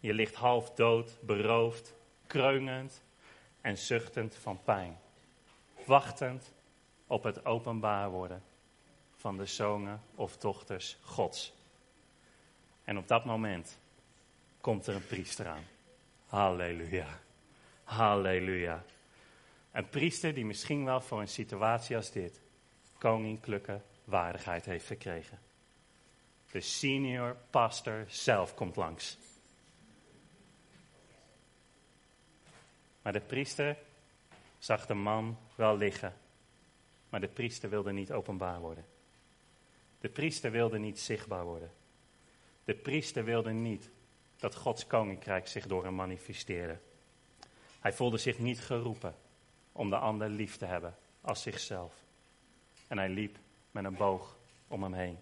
Je 0.00 0.14
ligt 0.14 0.34
half 0.34 0.70
dood, 0.70 1.18
beroofd, 1.22 1.94
kreunend 2.26 3.02
en 3.60 3.78
zuchtend 3.78 4.34
van 4.34 4.62
pijn. 4.62 4.98
Wachtend 5.86 6.52
op 7.06 7.22
het 7.22 7.44
openbaar 7.44 8.10
worden 8.10 8.42
van 9.16 9.36
de 9.36 9.46
zonen 9.46 10.02
of 10.14 10.36
dochters 10.36 10.98
Gods. 11.02 11.52
En 12.84 12.98
op 12.98 13.08
dat 13.08 13.24
moment 13.24 13.78
komt 14.60 14.86
er 14.86 14.94
een 14.94 15.06
priester 15.06 15.46
aan. 15.46 15.64
Halleluja. 16.26 17.20
Halleluja. 17.84 18.84
Een 19.72 19.88
priester 19.88 20.34
die 20.34 20.44
misschien 20.44 20.84
wel 20.84 21.00
voor 21.00 21.20
een 21.20 21.28
situatie 21.28 21.96
als 21.96 22.10
dit 22.10 22.40
koninklijke 22.98 23.80
waardigheid 24.04 24.64
heeft 24.64 24.84
verkregen. 24.84 25.38
De 26.50 26.60
senior 26.60 27.36
pastor 27.50 28.04
zelf 28.08 28.54
komt 28.54 28.76
langs. 28.76 29.18
Maar 33.02 33.12
de 33.12 33.20
priester 33.20 33.76
zag 34.58 34.86
de 34.86 34.94
man 34.94 35.38
wel 35.54 35.76
liggen. 35.76 36.14
Maar 37.08 37.20
de 37.20 37.28
priester 37.28 37.70
wilde 37.70 37.92
niet 37.92 38.12
openbaar 38.12 38.60
worden. 38.60 38.84
De 40.00 40.08
priester 40.08 40.50
wilde 40.50 40.78
niet 40.78 41.00
zichtbaar 41.00 41.44
worden. 41.44 41.70
De 42.64 42.74
priester 42.74 43.24
wilde 43.24 43.52
niet 43.52 43.90
dat 44.38 44.54
Gods 44.54 44.86
koninkrijk 44.86 45.48
zich 45.48 45.66
door 45.66 45.84
hem 45.84 45.94
manifesteerde. 45.94 46.78
Hij 47.80 47.92
voelde 47.92 48.18
zich 48.18 48.38
niet 48.38 48.60
geroepen 48.60 49.14
om 49.72 49.90
de 49.90 49.96
ander 49.96 50.28
lief 50.28 50.56
te 50.56 50.64
hebben 50.66 50.94
als 51.20 51.42
zichzelf. 51.42 51.94
En 52.88 52.98
hij 52.98 53.08
liep 53.08 53.36
met 53.70 53.84
een 53.84 53.96
boog 53.96 54.36
om 54.68 54.82
hem 54.82 54.94
heen. 54.94 55.18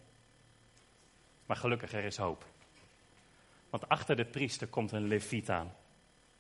Maar 1.47 1.57
gelukkig, 1.57 1.93
er 1.93 2.05
is 2.05 2.17
hoop. 2.17 2.45
Want 3.71 3.89
achter 3.89 4.17
de 4.17 4.25
priester 4.25 4.67
komt 4.67 4.93
een 4.93 5.07
leviet 5.07 5.51
aan. 5.51 5.75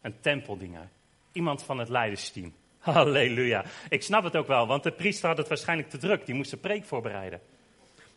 Een 0.00 0.20
tempeldienaar. 0.20 0.88
Iemand 1.32 1.62
van 1.62 1.78
het 1.78 1.88
leidersteam. 1.88 2.54
Halleluja. 2.78 3.64
Ik 3.88 4.02
snap 4.02 4.24
het 4.24 4.37
ook 4.37 4.46
wel, 4.46 4.66
want 4.66 4.82
de 4.82 4.92
priester 4.92 5.28
had 5.28 5.38
het 5.38 5.48
waarschijnlijk 5.48 5.90
te 5.90 5.98
druk. 5.98 6.26
Die 6.26 6.34
moest 6.34 6.50
de 6.50 6.56
preek 6.56 6.84
voorbereiden. 6.84 7.40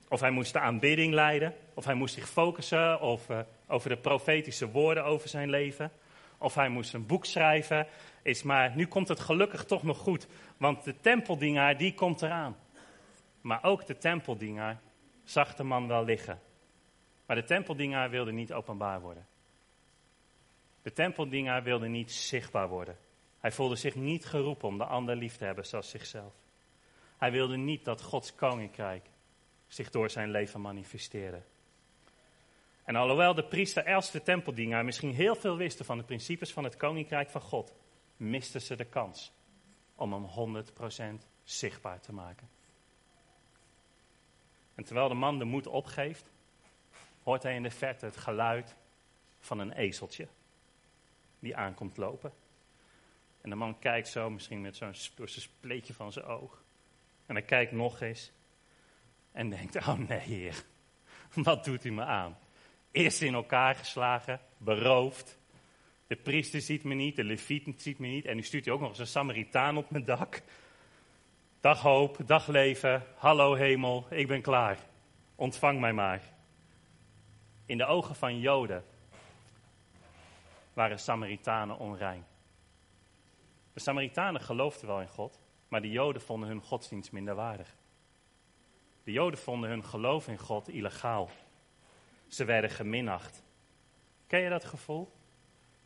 Of 0.07 0.19
hij 0.19 0.31
moest 0.31 0.53
de 0.53 0.59
aanbidding 0.59 1.13
leiden. 1.13 1.55
Of 1.73 1.85
hij 1.85 1.93
moest 1.93 2.13
zich 2.13 2.29
focussen 2.29 3.01
of, 3.01 3.29
uh, 3.29 3.39
over 3.67 3.89
de 3.89 3.97
profetische 3.97 4.71
woorden 4.71 5.05
over 5.05 5.29
zijn 5.29 5.49
leven. 5.49 5.91
Of 6.37 6.55
hij 6.55 6.69
moest 6.69 6.93
een 6.93 7.05
boek 7.05 7.25
schrijven. 7.25 7.87
Is 8.21 8.43
maar 8.43 8.75
nu 8.75 8.85
komt 8.85 9.07
het 9.07 9.19
gelukkig 9.19 9.65
toch 9.65 9.83
nog 9.83 9.97
goed. 9.97 10.27
Want 10.57 10.83
de 10.83 10.99
tempeldienaar 10.99 11.77
die 11.77 11.93
komt 11.93 12.21
eraan. 12.21 12.57
Maar 13.41 13.63
ook 13.63 13.85
de 13.85 13.97
tempeldienaar 13.97 14.81
zag 15.23 15.55
de 15.55 15.63
man 15.63 15.87
wel 15.87 16.03
liggen. 16.03 16.39
Maar 17.25 17.35
de 17.35 17.43
tempeldienaar 17.43 18.09
wilde 18.09 18.31
niet 18.31 18.53
openbaar 18.53 19.01
worden. 19.01 19.27
De 20.81 20.93
tempeldienaar 20.93 21.63
wilde 21.63 21.87
niet 21.87 22.11
zichtbaar 22.11 22.67
worden. 22.67 22.97
Hij 23.39 23.51
voelde 23.51 23.75
zich 23.75 23.95
niet 23.95 24.25
geroepen 24.25 24.67
om 24.67 24.77
de 24.77 24.85
ander 24.85 25.15
lief 25.15 25.35
te 25.35 25.45
hebben 25.45 25.65
zoals 25.65 25.89
zichzelf. 25.89 26.33
Hij 27.17 27.31
wilde 27.31 27.57
niet 27.57 27.85
dat 27.85 28.01
Gods 28.01 28.35
koninkrijk 28.35 29.05
zich 29.67 29.89
door 29.89 30.09
zijn 30.09 30.31
leven 30.31 30.61
manifesteerde. 30.61 31.41
En 32.87 32.95
alhoewel 32.95 33.33
de 33.33 33.43
priester 33.43 33.93
als 33.93 34.11
de 34.11 34.23
tempeldienaar 34.23 34.85
misschien 34.85 35.13
heel 35.13 35.35
veel 35.35 35.57
wisten 35.57 35.85
van 35.85 35.97
de 35.97 36.03
principes 36.03 36.53
van 36.53 36.63
het 36.63 36.77
koninkrijk 36.77 37.29
van 37.29 37.41
God, 37.41 37.73
misten 38.17 38.61
ze 38.61 38.75
de 38.75 38.85
kans 38.85 39.31
om 39.95 40.13
hem 40.13 40.65
100% 41.21 41.25
zichtbaar 41.43 41.99
te 41.99 42.13
maken. 42.13 42.49
En 44.75 44.83
terwijl 44.83 45.07
de 45.07 45.13
man 45.13 45.39
de 45.39 45.45
moed 45.45 45.67
opgeeft, 45.67 46.31
hoort 47.23 47.43
hij 47.43 47.55
in 47.55 47.63
de 47.63 47.71
verte 47.71 48.05
het 48.05 48.17
geluid 48.17 48.75
van 49.39 49.59
een 49.59 49.71
ezeltje 49.71 50.27
die 51.39 51.55
aankomt 51.55 51.97
lopen. 51.97 52.33
En 53.41 53.49
de 53.49 53.55
man 53.55 53.79
kijkt 53.79 54.07
zo, 54.07 54.29
misschien 54.29 54.61
met 54.61 54.75
zo'n 54.75 54.93
door 55.15 55.29
spleetje 55.29 55.93
van 55.93 56.11
zijn 56.11 56.25
oog. 56.25 56.63
En 57.25 57.35
hij 57.35 57.45
kijkt 57.45 57.71
nog 57.71 58.01
eens 58.01 58.31
en 59.31 59.49
denkt, 59.49 59.75
oh 59.75 59.97
nee 59.97 60.19
heer, 60.19 60.63
wat 61.33 61.63
doet 61.63 61.85
u 61.85 61.91
me 61.91 62.03
aan? 62.03 62.37
Eerst 62.91 63.21
in 63.21 63.33
elkaar 63.33 63.75
geslagen, 63.75 64.39
beroofd. 64.57 65.39
De 66.07 66.15
priester 66.15 66.61
ziet 66.61 66.83
me 66.83 66.93
niet, 66.93 67.15
de 67.15 67.23
leviet 67.23 67.81
ziet 67.81 67.99
me 67.99 68.07
niet. 68.07 68.25
En 68.25 68.35
nu 68.35 68.41
stuurt 68.43 68.65
hij 68.65 68.73
ook 68.73 68.79
nog 68.79 68.89
eens 68.89 68.99
een 68.99 69.07
Samaritaan 69.07 69.77
op 69.77 69.89
mijn 69.89 70.05
dak. 70.05 70.41
Dag 71.59 71.81
hoop, 71.81 72.17
dag 72.25 72.47
leven, 72.47 73.03
hallo 73.15 73.53
hemel, 73.53 74.07
ik 74.09 74.27
ben 74.27 74.41
klaar. 74.41 74.77
Ontvang 75.35 75.79
mij 75.79 75.93
maar. 75.93 76.21
In 77.65 77.77
de 77.77 77.85
ogen 77.85 78.15
van 78.15 78.39
Joden 78.39 78.83
waren 80.73 80.99
Samaritanen 80.99 81.77
onrein. 81.77 82.25
De 83.73 83.79
Samaritanen 83.79 84.41
geloofden 84.41 84.87
wel 84.87 85.01
in 85.01 85.07
God, 85.07 85.39
maar 85.67 85.81
de 85.81 85.91
Joden 85.91 86.21
vonden 86.21 86.49
hun 86.49 86.61
godsdienst 86.61 87.11
minder 87.11 87.35
waardig. 87.35 87.75
De 89.03 89.11
Joden 89.11 89.39
vonden 89.39 89.69
hun 89.69 89.85
geloof 89.85 90.27
in 90.27 90.37
God 90.37 90.69
illegaal. 90.69 91.29
Ze 92.27 92.45
werden 92.45 92.69
geminacht. 92.69 93.43
Ken 94.27 94.39
je 94.39 94.49
dat 94.49 94.65
gevoel? 94.65 95.11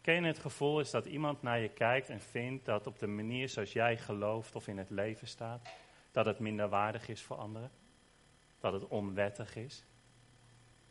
Ken 0.01 0.15
je 0.15 0.21
het 0.21 0.39
gevoel 0.39 0.79
is 0.79 0.91
dat 0.91 1.05
iemand 1.05 1.41
naar 1.41 1.59
je 1.59 1.69
kijkt 1.69 2.09
en 2.09 2.21
vindt 2.21 2.65
dat 2.65 2.87
op 2.87 2.99
de 2.99 3.07
manier 3.07 3.49
zoals 3.49 3.73
jij 3.73 3.97
gelooft 3.97 4.55
of 4.55 4.67
in 4.67 4.77
het 4.77 4.89
leven 4.89 5.27
staat, 5.27 5.69
dat 6.11 6.25
het 6.25 6.39
minder 6.39 6.69
waardig 6.69 7.07
is 7.07 7.21
voor 7.21 7.37
anderen? 7.37 7.71
Dat 8.59 8.73
het 8.73 8.87
onwettig 8.87 9.55
is? 9.55 9.85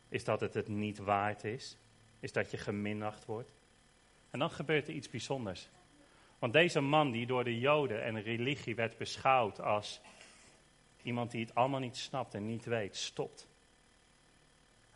Is 0.09 0.23
dat 0.23 0.39
het 0.39 0.53
het 0.53 0.67
niet 0.67 0.97
waard 0.97 1.43
is? 1.43 1.77
Is 2.19 2.31
dat 2.31 2.51
je 2.51 2.57
geminacht 2.57 3.25
wordt? 3.25 3.51
En 4.29 4.39
dan 4.39 4.51
gebeurt 4.51 4.87
er 4.87 4.93
iets 4.93 5.09
bijzonders. 5.09 5.69
Want 6.39 6.53
deze 6.53 6.79
man 6.79 7.11
die 7.11 7.25
door 7.25 7.43
de 7.43 7.59
Joden 7.59 8.03
en 8.03 8.21
religie 8.21 8.75
werd 8.75 8.97
beschouwd 8.97 9.61
als 9.61 10.01
iemand 11.01 11.31
die 11.31 11.41
het 11.41 11.55
allemaal 11.55 11.79
niet 11.79 11.97
snapt 11.97 12.33
en 12.33 12.45
niet 12.45 12.65
weet, 12.65 12.95
stopt. 12.95 13.47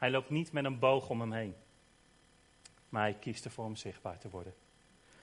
Hij 0.05 0.13
loopt 0.13 0.29
niet 0.29 0.51
met 0.51 0.65
een 0.65 0.79
boog 0.79 1.09
om 1.09 1.19
hem 1.19 1.31
heen. 1.31 1.55
Maar 2.89 3.01
hij 3.01 3.13
kiest 3.13 3.45
ervoor 3.45 3.65
om 3.65 3.75
zichtbaar 3.75 4.17
te 4.17 4.29
worden. 4.29 4.53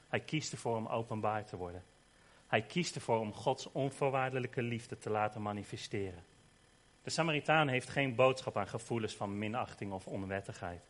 Hij 0.08 0.20
kiest 0.20 0.52
ervoor 0.52 0.76
om 0.76 0.86
openbaar 0.86 1.44
te 1.44 1.56
worden. 1.56 1.84
Hij 2.46 2.62
kiest 2.62 2.94
ervoor 2.94 3.18
om 3.18 3.32
Gods 3.32 3.72
onvoorwaardelijke 3.72 4.62
liefde 4.62 4.98
te 4.98 5.10
laten 5.10 5.42
manifesteren. 5.42 6.24
De 7.02 7.10
Samaritaan 7.10 7.68
heeft 7.68 7.88
geen 7.88 8.14
boodschap 8.14 8.56
aan 8.56 8.68
gevoelens 8.68 9.16
van 9.16 9.38
minachting 9.38 9.92
of 9.92 10.06
onwettigheid. 10.06 10.82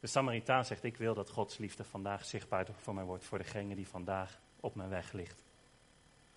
De 0.00 0.06
Samaritaan 0.06 0.64
zegt: 0.64 0.84
Ik 0.84 0.96
wil 0.96 1.14
dat 1.14 1.30
Gods 1.30 1.58
liefde 1.58 1.84
vandaag 1.84 2.24
zichtbaar 2.24 2.66
voor 2.76 2.94
mij 2.94 3.04
wordt, 3.04 3.24
voor 3.24 3.38
degene 3.38 3.74
die 3.74 3.88
vandaag 3.88 4.40
op 4.60 4.74
mijn 4.74 4.88
weg 4.88 5.12
ligt. 5.12 5.44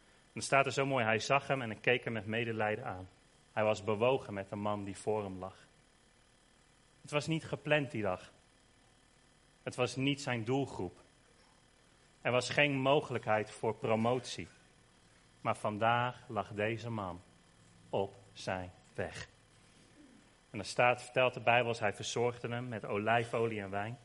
En 0.01 0.33
dan 0.33 0.43
staat 0.43 0.65
er 0.65 0.71
zo 0.71 0.85
mooi: 0.85 1.05
Hij 1.05 1.19
zag 1.19 1.47
hem 1.47 1.61
en 1.61 1.79
keek 1.79 2.03
hem 2.03 2.13
met 2.13 2.25
medelijden 2.25 2.85
aan. 2.85 3.09
Hij 3.51 3.63
was 3.63 3.83
bewogen 3.83 4.33
met 4.33 4.49
de 4.49 4.55
man 4.55 4.83
die 4.83 4.97
voor 4.97 5.23
hem 5.23 5.37
lag. 5.37 5.67
Het 7.09 7.17
was 7.17 7.27
niet 7.27 7.45
gepland 7.45 7.91
die 7.91 8.01
dag. 8.01 8.31
Het 9.63 9.75
was 9.75 9.95
niet 9.95 10.21
zijn 10.21 10.43
doelgroep. 10.43 11.01
Er 12.21 12.31
was 12.31 12.49
geen 12.49 12.71
mogelijkheid 12.71 13.51
voor 13.51 13.75
promotie. 13.75 14.47
Maar 15.41 15.57
vandaag 15.57 16.25
lag 16.27 16.53
deze 16.53 16.89
man 16.89 17.21
op 17.89 18.15
zijn 18.33 18.71
weg. 18.93 19.29
En 20.49 20.57
dan 20.57 20.65
staat, 20.65 21.03
vertelt 21.03 21.33
de 21.33 21.39
Bijbel, 21.39 21.75
hij 21.79 21.93
verzorgde 21.93 22.47
hem 22.47 22.67
met 22.67 22.85
olijfolie 22.85 23.61
en 23.61 23.69
wijn. 23.69 23.99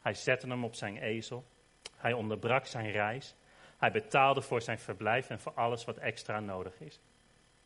Hij 0.00 0.14
zette 0.14 0.48
hem 0.48 0.64
op 0.64 0.74
zijn 0.74 0.96
ezel. 0.96 1.44
Hij 1.96 2.12
onderbrak 2.12 2.66
zijn 2.66 2.90
reis. 2.90 3.34
Hij 3.76 3.90
betaalde 3.90 4.42
voor 4.42 4.62
zijn 4.62 4.78
verblijf 4.78 5.30
en 5.30 5.40
voor 5.40 5.54
alles 5.54 5.84
wat 5.84 5.96
extra 5.96 6.40
nodig 6.40 6.80
is. 6.80 7.00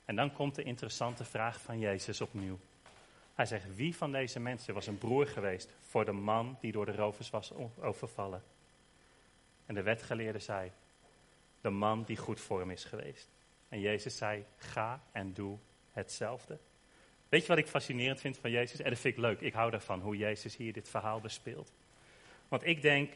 En 0.04 0.16
dan 0.16 0.32
komt 0.32 0.54
de 0.54 0.62
interessante 0.62 1.24
vraag 1.24 1.60
van 1.60 1.78
Jezus 1.78 2.20
opnieuw. 2.20 2.58
Hij 3.40 3.48
zegt, 3.48 3.76
wie 3.76 3.96
van 3.96 4.12
deze 4.12 4.40
mensen 4.40 4.74
was 4.74 4.86
een 4.86 4.98
broer 4.98 5.26
geweest 5.26 5.70
voor 5.88 6.04
de 6.04 6.12
man 6.12 6.58
die 6.60 6.72
door 6.72 6.86
de 6.86 6.94
rovers 6.94 7.30
was 7.30 7.52
overvallen? 7.80 8.42
En 9.66 9.74
de 9.74 9.82
wetgeleerde 9.82 10.38
zei, 10.38 10.70
de 11.60 11.70
man 11.70 12.02
die 12.02 12.16
goed 12.16 12.40
voor 12.40 12.58
hem 12.60 12.70
is 12.70 12.84
geweest. 12.84 13.28
En 13.68 13.80
Jezus 13.80 14.16
zei, 14.16 14.44
ga 14.56 15.02
en 15.12 15.32
doe 15.32 15.58
hetzelfde. 15.92 16.58
Weet 17.28 17.42
je 17.42 17.48
wat 17.48 17.58
ik 17.58 17.66
fascinerend 17.66 18.20
vind 18.20 18.38
van 18.38 18.50
Jezus? 18.50 18.80
En 18.80 18.90
dat 18.90 18.98
vind 18.98 19.14
ik 19.14 19.20
leuk. 19.20 19.40
Ik 19.40 19.52
hou 19.52 19.70
daarvan, 19.70 20.00
hoe 20.00 20.16
Jezus 20.16 20.56
hier 20.56 20.72
dit 20.72 20.88
verhaal 20.88 21.20
bespeelt. 21.20 21.72
Want 22.48 22.66
ik 22.66 22.82
denk, 22.82 23.12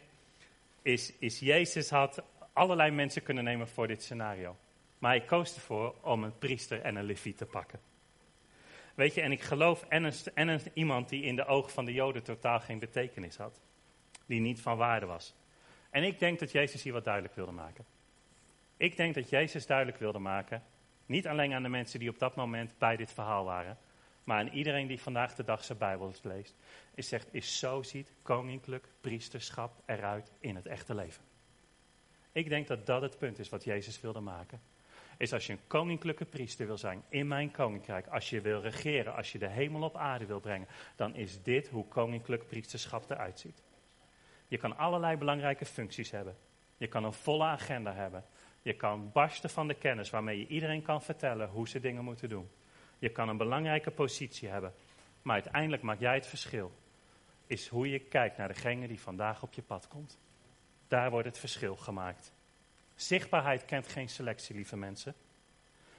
is, 0.83 1.13
is 1.19 1.39
Jezus 1.39 1.91
had 1.91 2.23
allerlei 2.53 2.91
mensen 2.91 3.23
kunnen 3.23 3.45
nemen 3.45 3.69
voor 3.69 3.87
dit 3.87 4.03
scenario. 4.03 4.57
Maar 4.99 5.17
hij 5.17 5.27
koos 5.27 5.55
ervoor 5.55 5.95
om 6.01 6.25
een 6.25 6.39
priester 6.39 6.81
en 6.81 6.97
een 6.97 7.05
leviet 7.05 7.37
te 7.37 7.47
pakken. 7.47 7.81
Weet 8.95 9.15
je, 9.15 9.21
en 9.21 9.33
ik 9.33 9.41
geloof 9.41 9.85
en, 9.89 10.05
een, 10.05 10.15
en 10.35 10.61
iemand 10.75 11.09
die 11.09 11.23
in 11.23 11.37
de 11.37 11.47
ogen 11.47 11.73
van 11.73 11.85
de 11.85 11.93
Joden 11.93 12.23
totaal 12.23 12.61
geen 12.61 12.79
betekenis 12.79 13.37
had. 13.37 13.61
Die 14.27 14.41
niet 14.41 14.61
van 14.61 14.77
waarde 14.77 15.07
was. 15.07 15.35
En 15.91 16.03
ik 16.03 16.19
denk 16.19 16.39
dat 16.39 16.53
Jezus 16.53 16.83
hier 16.83 16.93
wat 16.93 17.05
duidelijk 17.05 17.35
wilde 17.35 17.53
maken. 17.53 17.85
Ik 18.77 18.97
denk 18.97 19.15
dat 19.15 19.31
Jezus 19.31 19.67
duidelijk 19.67 19.99
wilde 19.99 20.19
maken, 20.19 20.63
niet 21.07 21.27
alleen 21.27 21.53
aan 21.53 21.63
de 21.63 21.69
mensen 21.69 21.99
die 21.99 22.09
op 22.09 22.19
dat 22.19 22.37
moment 22.37 22.79
bij 22.79 22.97
dit 22.97 23.13
verhaal 23.13 23.45
waren, 23.45 23.79
maar 24.25 24.39
aan 24.39 24.49
iedereen 24.49 24.87
die 24.87 25.01
vandaag 25.01 25.35
de 25.35 25.45
dag 25.45 25.65
zijn 25.65 25.79
Bijbel 25.79 26.13
leest, 26.23 26.57
is 26.95 27.09
zegt, 27.09 27.35
is 27.35 27.59
zo 27.59 27.83
ziet 27.83 28.13
koninklijk 28.23 28.89
priesterschap 29.01 29.83
eruit 29.87 30.33
in 30.41 30.57
het 30.57 30.67
echte 30.67 30.95
leven. 30.95 31.25
Ik 32.33 32.49
denk 32.49 32.67
dat 32.67 32.87
dat 32.87 33.03
het 33.03 33.19
punt 33.19 33.39
is 33.39 33.49
wat 33.49 33.65
Jezus 33.65 34.01
wilde 34.01 34.21
maken. 34.21 34.61
Is 35.17 35.33
als 35.33 35.47
je 35.47 35.53
een 35.53 35.67
koninklijke 35.67 36.25
priester 36.25 36.67
wil 36.67 36.79
zijn 36.79 37.03
in 37.09 37.29
mijn 37.29 37.51
koninkrijk, 37.51 38.07
als 38.07 38.31
je 38.31 38.41
wil 38.41 38.61
regeren, 38.61 39.15
als 39.15 39.33
je 39.33 39.39
de 39.39 39.49
hemel 39.49 39.83
op 39.83 39.97
aarde 39.97 40.27
wil 40.27 40.41
brengen, 40.41 40.69
dan 40.97 41.15
is 41.15 41.43
dit 41.43 41.69
hoe 41.69 41.89
koninklijk 41.89 42.47
priesterschap 42.47 43.11
eruit 43.11 43.41
ziet. 43.41 43.63
Je 44.49 44.59
kan 44.59 44.77
allerlei 44.77 45.17
belangrijke 45.17 45.65
functies 45.65 46.11
hebben. 46.11 46.37
Je 46.77 46.87
kan 46.87 47.05
een 47.05 47.13
volle 47.13 47.45
agenda 47.45 47.93
hebben. 47.93 48.25
Je 48.63 48.75
kan 48.75 49.11
barsten 49.13 49.51
van 49.51 49.69
de 49.69 49.75
kennis 49.75 50.11
waarmee 50.11 50.39
je 50.39 50.47
iedereen 50.47 50.83
kan 50.83 51.03
vertellen 51.03 51.49
hoe 51.49 51.69
ze 51.69 51.81
dingen 51.81 52.05
moeten 52.05 52.29
doen. 52.29 52.51
Je 52.99 53.09
kan 53.09 53.29
een 53.29 53.37
belangrijke 53.37 53.91
positie 53.91 54.49
hebben. 54.49 54.75
Maar 55.23 55.35
uiteindelijk 55.35 55.83
maak 55.83 56.01
jij 56.01 56.15
het 56.15 56.27
verschil. 56.27 56.73
Is 57.47 57.69
hoe 57.69 57.91
je 57.91 57.99
kijkt 57.99 58.37
naar 58.37 58.49
degene 58.49 58.87
die 58.87 59.01
vandaag 59.01 59.43
op 59.43 59.53
je 59.53 59.63
pad 59.63 59.89
komt. 59.89 60.19
Daar 60.89 61.11
wordt 61.11 61.27
het 61.27 61.39
verschil 61.39 61.77
gemaakt. 61.77 62.34
Zichtbaarheid 62.97 63.65
kent 63.65 63.89
geen 63.89 64.09
selectie, 64.09 64.55
lieve 64.55 64.77
mensen. 64.77 65.15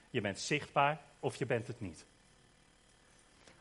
Je 0.09 0.21
bent 0.21 0.39
zichtbaar 0.39 1.01
of 1.19 1.35
je 1.35 1.45
bent 1.45 1.67
het 1.67 1.79
niet. 1.79 2.05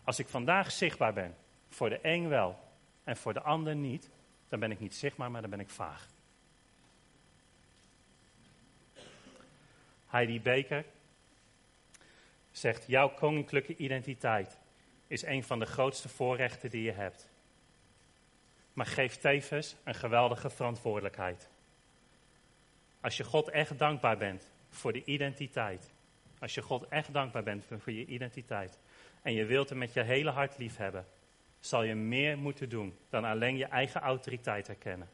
Als 0.05 0.18
ik 0.18 0.29
vandaag 0.29 0.73
zichtbaar 0.73 1.12
ben, 1.12 1.37
voor 1.68 1.88
de 1.88 1.99
een 2.03 2.29
wel 2.29 2.59
en 3.05 3.16
voor 3.16 3.33
de 3.33 3.40
ander 3.40 3.77
niet, 3.77 4.09
dan 4.49 4.61
ben 4.61 4.70
ik 4.70 4.81
niet 4.81 4.94
zichtbaar, 4.94 5.31
maar 5.31 5.40
dan 5.40 5.51
ben 5.51 5.61
ik 5.61 5.70
vaag. 5.70 6.09
Heidi 10.07 10.40
Baker, 10.40 10.85
zegt: 12.53 12.87
Jouw 12.87 13.09
koninklijke 13.09 13.77
identiteit 13.77 14.59
is 15.07 15.23
een 15.23 15.44
van 15.44 15.59
de 15.59 15.66
grootste 15.66 16.09
voorrechten 16.09 16.70
die 16.70 16.83
je 16.83 16.92
hebt. 16.92 17.29
Maar 18.73 18.87
geeft 18.87 19.20
tevens 19.20 19.75
een 19.85 19.94
geweldige 19.94 20.51
verantwoordelijkheid. 20.51 21.49
Als 23.05 23.17
je 23.17 23.25
God 23.25 23.49
echt 23.49 23.79
dankbaar 23.79 24.17
bent 24.17 24.51
voor 24.69 24.93
de 24.93 25.05
identiteit. 25.05 25.93
Als 26.38 26.55
je 26.55 26.62
God 26.62 26.88
echt 26.88 27.12
dankbaar 27.12 27.43
bent 27.43 27.64
voor 27.79 27.93
je 27.93 28.07
identiteit. 28.07 28.79
En 29.23 29.33
je 29.33 29.45
wilt 29.45 29.69
hem 29.69 29.79
met 29.79 29.93
je 29.93 30.03
hele 30.03 30.31
hart 30.31 30.59
lief 30.59 30.77
hebben. 30.77 31.07
Zal 31.61 31.83
je 31.83 31.95
meer 31.95 32.38
moeten 32.38 32.69
doen 32.69 32.99
dan 33.09 33.25
alleen 33.25 33.57
je 33.57 33.64
eigen 33.64 34.01
autoriteit 34.01 34.67
herkennen. 34.67 35.09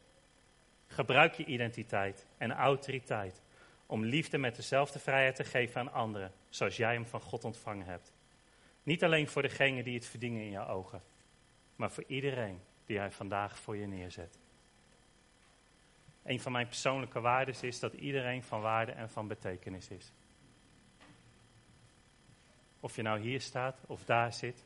Gebruik 0.87 1.33
je 1.33 1.45
identiteit 1.45 2.25
en 2.37 2.51
autoriteit 2.51 3.41
om 3.85 4.05
liefde 4.05 4.37
met 4.37 4.55
dezelfde 4.55 4.99
vrijheid 4.99 5.35
te 5.35 5.43
geven 5.43 5.81
aan 5.81 5.93
anderen, 5.93 6.31
zoals 6.49 6.77
jij 6.77 6.93
hem 6.93 7.05
van 7.05 7.21
God 7.21 7.43
ontvangen 7.43 7.85
hebt. 7.85 8.13
Niet 8.83 9.03
alleen 9.03 9.27
voor 9.27 9.41
degenen 9.41 9.83
die 9.83 9.95
het 9.95 10.05
verdienen 10.05 10.41
in 10.41 10.51
jouw 10.51 10.67
ogen, 10.67 11.01
maar 11.75 11.91
voor 11.91 12.05
iedereen 12.07 12.59
die 12.85 12.97
hij 12.97 13.11
vandaag 13.11 13.59
voor 13.59 13.77
je 13.77 13.87
neerzet. 13.87 14.40
Een 16.23 16.39
van 16.39 16.51
mijn 16.51 16.67
persoonlijke 16.67 17.19
waarden 17.19 17.55
is 17.61 17.79
dat 17.79 17.93
iedereen 17.93 18.43
van 18.43 18.61
waarde 18.61 18.91
en 18.91 19.09
van 19.09 19.27
betekenis 19.27 19.89
is. 19.89 20.11
Of 22.79 22.95
je 22.95 23.01
nou 23.01 23.19
hier 23.19 23.41
staat 23.41 23.79
of 23.87 24.05
daar 24.05 24.33
zit, 24.33 24.65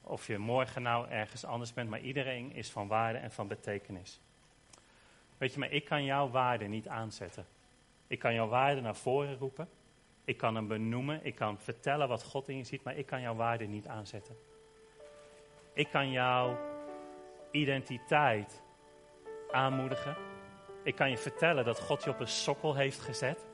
of 0.00 0.26
je 0.26 0.38
morgen 0.38 0.82
nou 0.82 1.08
ergens 1.08 1.44
anders 1.44 1.72
bent, 1.72 1.90
maar 1.90 2.00
iedereen 2.00 2.52
is 2.52 2.70
van 2.70 2.88
waarde 2.88 3.18
en 3.18 3.30
van 3.30 3.48
betekenis. 3.48 4.20
Weet 5.38 5.52
je, 5.52 5.58
maar 5.58 5.72
ik 5.72 5.84
kan 5.84 6.04
jouw 6.04 6.28
waarde 6.28 6.64
niet 6.64 6.88
aanzetten. 6.88 7.46
Ik 8.06 8.18
kan 8.18 8.34
jouw 8.34 8.48
waarde 8.48 8.80
naar 8.80 8.96
voren 8.96 9.36
roepen. 9.36 9.68
Ik 10.24 10.36
kan 10.36 10.54
hem 10.54 10.68
benoemen. 10.68 11.24
Ik 11.24 11.34
kan 11.34 11.58
vertellen 11.58 12.08
wat 12.08 12.22
God 12.22 12.48
in 12.48 12.56
je 12.56 12.64
ziet, 12.64 12.82
maar 12.82 12.96
ik 12.96 13.06
kan 13.06 13.20
jouw 13.20 13.34
waarde 13.34 13.64
niet 13.64 13.86
aanzetten. 13.86 14.36
Ik 15.72 15.88
kan 15.90 16.10
jouw 16.10 16.58
identiteit 17.50 18.62
aanmoedigen. 19.50 20.16
Ik 20.84 20.94
kan 20.94 21.10
je 21.10 21.18
vertellen 21.18 21.64
dat 21.64 21.80
God 21.80 22.04
je 22.04 22.10
op 22.10 22.20
een 22.20 22.28
sokkel 22.28 22.74
heeft 22.74 23.00
gezet. 23.00 23.46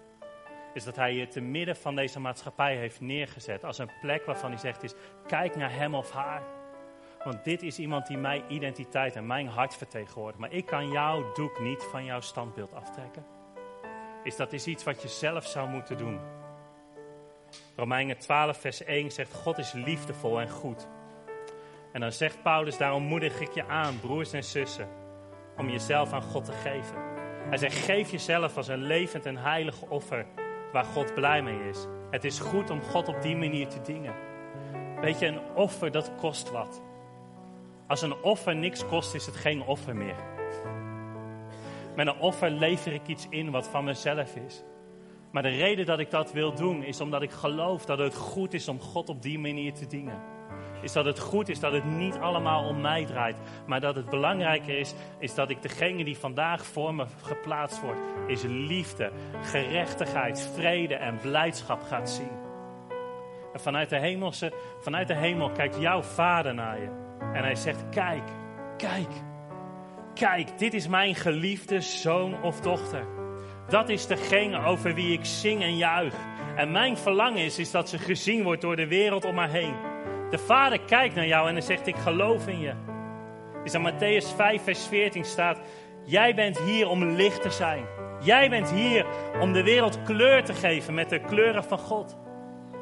Is 0.74 0.84
dat 0.84 0.96
hij 0.96 1.14
je 1.14 1.28
te 1.28 1.40
midden 1.40 1.76
van 1.76 1.94
deze 1.94 2.20
maatschappij 2.20 2.76
heeft 2.76 3.00
neergezet. 3.00 3.64
Als 3.64 3.78
een 3.78 3.90
plek 4.00 4.24
waarvan 4.24 4.50
hij 4.50 4.58
zegt 4.58 4.82
is, 4.82 4.94
kijk 5.26 5.56
naar 5.56 5.72
hem 5.72 5.94
of 5.94 6.10
haar. 6.10 6.42
Want 7.24 7.44
dit 7.44 7.62
is 7.62 7.78
iemand 7.78 8.06
die 8.06 8.18
mijn 8.18 8.42
identiteit 8.48 9.16
en 9.16 9.26
mijn 9.26 9.48
hart 9.48 9.74
vertegenwoordigt. 9.74 10.38
Maar 10.38 10.52
ik 10.52 10.66
kan 10.66 10.90
jouw 10.90 11.32
doek 11.32 11.60
niet 11.60 11.82
van 11.82 12.04
jouw 12.04 12.20
standbeeld 12.20 12.74
aftrekken. 12.74 13.24
Is 14.22 14.36
dat 14.36 14.52
is 14.52 14.66
iets 14.66 14.84
wat 14.84 15.02
je 15.02 15.08
zelf 15.08 15.46
zou 15.46 15.68
moeten 15.68 15.98
doen. 15.98 16.20
Romeinen 17.76 18.18
12, 18.18 18.60
vers 18.60 18.84
1 18.84 19.10
zegt: 19.10 19.34
God 19.34 19.58
is 19.58 19.72
liefdevol 19.72 20.40
en 20.40 20.50
goed. 20.50 20.88
En 21.92 22.00
dan 22.00 22.12
zegt 22.12 22.42
Paulus: 22.42 22.76
Daarom 22.76 23.02
moedig 23.02 23.40
ik 23.40 23.50
je 23.50 23.66
aan, 23.66 24.00
broers 24.00 24.32
en 24.32 24.44
zussen, 24.44 24.88
om 25.56 25.70
jezelf 25.70 26.12
aan 26.12 26.22
God 26.22 26.44
te 26.44 26.52
geven. 26.52 27.09
Hij 27.50 27.58
zegt: 27.58 27.76
Geef 27.76 28.10
jezelf 28.10 28.56
als 28.56 28.68
een 28.68 28.82
levend 28.82 29.26
en 29.26 29.36
heilig 29.36 29.82
offer 29.82 30.26
waar 30.72 30.84
God 30.84 31.14
blij 31.14 31.42
mee 31.42 31.68
is. 31.68 31.86
Het 32.10 32.24
is 32.24 32.38
goed 32.38 32.70
om 32.70 32.82
God 32.82 33.08
op 33.08 33.22
die 33.22 33.36
manier 33.36 33.68
te 33.68 33.80
dingen. 33.80 34.14
Weet 35.00 35.18
je, 35.18 35.26
een 35.26 35.54
offer 35.54 35.90
dat 35.90 36.12
kost 36.16 36.50
wat. 36.50 36.82
Als 37.86 38.02
een 38.02 38.22
offer 38.22 38.56
niks 38.56 38.86
kost, 38.86 39.14
is 39.14 39.26
het 39.26 39.36
geen 39.36 39.62
offer 39.62 39.96
meer. 39.96 40.16
Met 41.96 42.06
een 42.06 42.18
offer 42.18 42.50
lever 42.50 42.92
ik 42.92 43.06
iets 43.06 43.26
in 43.30 43.50
wat 43.50 43.68
van 43.68 43.84
mezelf 43.84 44.36
is. 44.36 44.62
Maar 45.32 45.42
de 45.42 45.48
reden 45.48 45.86
dat 45.86 45.98
ik 45.98 46.10
dat 46.10 46.32
wil 46.32 46.54
doen, 46.54 46.82
is 46.82 47.00
omdat 47.00 47.22
ik 47.22 47.30
geloof 47.30 47.84
dat 47.84 47.98
het 47.98 48.14
goed 48.14 48.54
is 48.54 48.68
om 48.68 48.80
God 48.80 49.08
op 49.08 49.22
die 49.22 49.38
manier 49.38 49.72
te 49.72 49.86
dienen. 49.86 50.22
Is 50.82 50.92
dat 50.92 51.04
het 51.04 51.18
goed 51.18 51.48
is 51.48 51.60
dat 51.60 51.72
het 51.72 51.84
niet 51.84 52.16
allemaal 52.16 52.68
om 52.68 52.80
mij 52.80 53.04
draait. 53.04 53.36
Maar 53.66 53.80
dat 53.80 53.96
het 53.96 54.10
belangrijker 54.10 54.78
is, 54.78 54.94
is 55.18 55.34
dat 55.34 55.50
ik 55.50 55.62
degene 55.62 56.04
die 56.04 56.18
vandaag 56.18 56.66
voor 56.66 56.94
me 56.94 57.06
geplaatst 57.22 57.80
wordt, 57.80 58.00
is 58.26 58.42
liefde, 58.42 59.10
gerechtigheid, 59.42 60.50
vrede 60.54 60.94
en 60.94 61.18
blijdschap 61.22 61.82
gaat 61.82 62.10
zien. 62.10 62.38
En 63.52 63.60
vanuit 63.60 63.88
de, 63.88 63.98
hemelse, 63.98 64.52
vanuit 64.80 65.08
de 65.08 65.16
hemel 65.16 65.50
kijkt 65.50 65.80
jouw 65.80 66.02
vader 66.02 66.54
naar 66.54 66.80
je. 66.80 66.88
En 67.32 67.42
hij 67.42 67.54
zegt, 67.54 67.88
kijk, 67.90 68.22
kijk, 68.76 69.10
kijk, 70.14 70.58
dit 70.58 70.74
is 70.74 70.88
mijn 70.88 71.14
geliefde 71.14 71.80
zoon 71.80 72.42
of 72.42 72.60
dochter. 72.60 73.06
Dat 73.68 73.88
is 73.88 74.06
degene 74.06 74.64
over 74.64 74.94
wie 74.94 75.12
ik 75.12 75.24
zing 75.24 75.62
en 75.62 75.76
juich. 75.76 76.14
En 76.56 76.70
mijn 76.70 76.96
verlangen 76.96 77.44
is, 77.44 77.58
is 77.58 77.70
dat 77.70 77.88
ze 77.88 77.98
gezien 77.98 78.42
wordt 78.42 78.60
door 78.60 78.76
de 78.76 78.86
wereld 78.86 79.24
om 79.24 79.36
haar 79.36 79.50
heen. 79.50 79.89
De 80.30 80.38
Vader 80.38 80.80
kijkt 80.80 81.14
naar 81.14 81.26
jou 81.26 81.48
en 81.48 81.52
hij 81.52 81.62
zegt, 81.62 81.86
ik 81.86 81.96
geloof 81.96 82.46
in 82.46 82.60
je. 82.60 82.72
Is 83.64 83.74
aan 83.74 83.92
Matthäus 83.92 84.36
5, 84.36 84.62
vers 84.62 84.86
14 84.86 85.24
staat, 85.24 85.60
jij 86.04 86.34
bent 86.34 86.58
hier 86.58 86.88
om 86.88 87.04
licht 87.04 87.42
te 87.42 87.50
zijn. 87.50 87.84
Jij 88.20 88.50
bent 88.50 88.70
hier 88.70 89.06
om 89.40 89.52
de 89.52 89.62
wereld 89.62 90.02
kleur 90.02 90.44
te 90.44 90.54
geven 90.54 90.94
met 90.94 91.08
de 91.08 91.20
kleuren 91.20 91.64
van 91.64 91.78
God. 91.78 92.16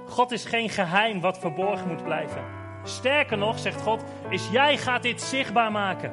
God 0.07 0.33
is 0.33 0.45
geen 0.45 0.69
geheim 0.69 1.21
wat 1.21 1.39
verborgen 1.39 1.89
moet 1.89 2.05
blijven. 2.05 2.45
Sterker 2.85 3.39
nog, 3.39 3.59
zegt 3.59 3.81
God, 3.81 4.05
is 4.31 4.49
jij 4.51 4.77
gaat 4.77 5.03
dit 5.03 5.21
zichtbaar 5.21 5.73
maken. 5.73 6.13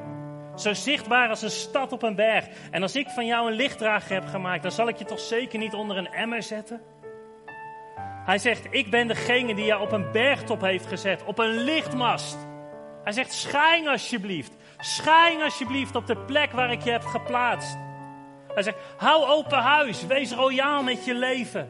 Zo 0.56 0.74
zichtbaar 0.74 1.30
als 1.30 1.41
een 1.41 1.50
stad 1.50 1.91
op 1.91 2.04
een 2.04 2.15
berg. 2.15 2.48
En 2.71 2.82
als 2.82 2.95
ik 2.95 3.08
van 3.08 3.26
jou 3.26 3.48
een 3.48 3.56
lichtdrager 3.56 4.13
heb 4.13 4.26
gemaakt, 4.26 4.63
dan 4.63 4.71
zal 4.71 4.88
ik 4.88 4.98
je 4.98 5.06
toch 5.06 5.19
zeker 5.19 5.60
niet 5.60 5.74
onder 5.74 5.98
een 5.98 6.13
emmer 6.13 6.43
zetten? 6.43 6.82
Hij 8.26 8.38
zegt, 8.38 8.68
ik 8.70 8.90
ben 8.90 9.08
degene 9.08 9.56
die 9.56 9.66
jou 9.66 9.82
op 9.82 9.92
een 9.92 10.12
bergtop 10.12 10.62
heeft 10.62 10.86
gezet, 10.86 11.24
op 11.26 11.40
een 11.40 11.64
lichtmast. 11.64 12.48
Hij 13.04 13.14
zegt, 13.14 13.34
schijn 13.34 13.88
alsjeblieft. 13.88 14.58
Schijn 14.78 15.42
alsjeblieft 15.42 15.96
op 15.96 16.08
de 16.08 16.18
plek 16.18 16.52
waar 16.52 16.72
ik 16.72 16.82
je 16.82 16.92
heb 16.92 17.04
geplaatst. 17.04 17.78
Hij 18.54 18.64
zegt, 18.64 18.78
hou 18.98 19.26
open 19.26 19.58
huis, 19.58 20.06
wees 20.06 20.34
royaal 20.34 20.84
met 20.84 21.06
je 21.06 21.14
leven. 21.14 21.70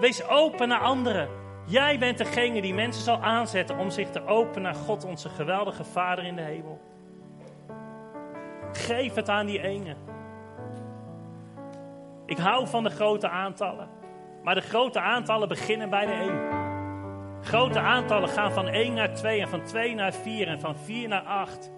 Wees 0.00 0.28
open 0.28 0.68
naar 0.68 0.80
anderen. 0.80 1.28
Jij 1.66 1.98
bent 1.98 2.18
degene 2.18 2.60
die 2.60 2.74
mensen 2.74 3.02
zal 3.02 3.22
aanzetten 3.22 3.78
om 3.78 3.90
zich 3.90 4.10
te 4.10 4.26
openen 4.26 4.62
naar 4.62 4.74
God, 4.74 5.04
onze 5.04 5.28
geweldige 5.28 5.84
Vader 5.84 6.24
in 6.24 6.36
de 6.36 6.42
hemel. 6.42 6.80
Geef 8.72 9.14
het 9.14 9.28
aan 9.28 9.46
die 9.46 9.62
ene. 9.62 9.96
Ik 12.26 12.38
hou 12.38 12.68
van 12.68 12.82
de 12.82 12.90
grote 12.90 13.28
aantallen. 13.28 14.01
Maar 14.42 14.54
de 14.54 14.60
grote 14.60 15.00
aantallen 15.00 15.48
beginnen 15.48 15.90
bij 15.90 16.06
de 16.06 16.12
1. 16.12 16.40
Grote 17.42 17.78
aantallen 17.78 18.28
gaan 18.28 18.52
van 18.52 18.68
1 18.68 18.94
naar 18.94 19.14
2 19.14 19.40
en 19.40 19.48
van 19.48 19.62
2 19.62 19.94
naar 19.94 20.12
4 20.12 20.48
en 20.48 20.60
van 20.60 20.76
4 20.76 21.08
naar 21.08 21.22
8. 21.22 21.70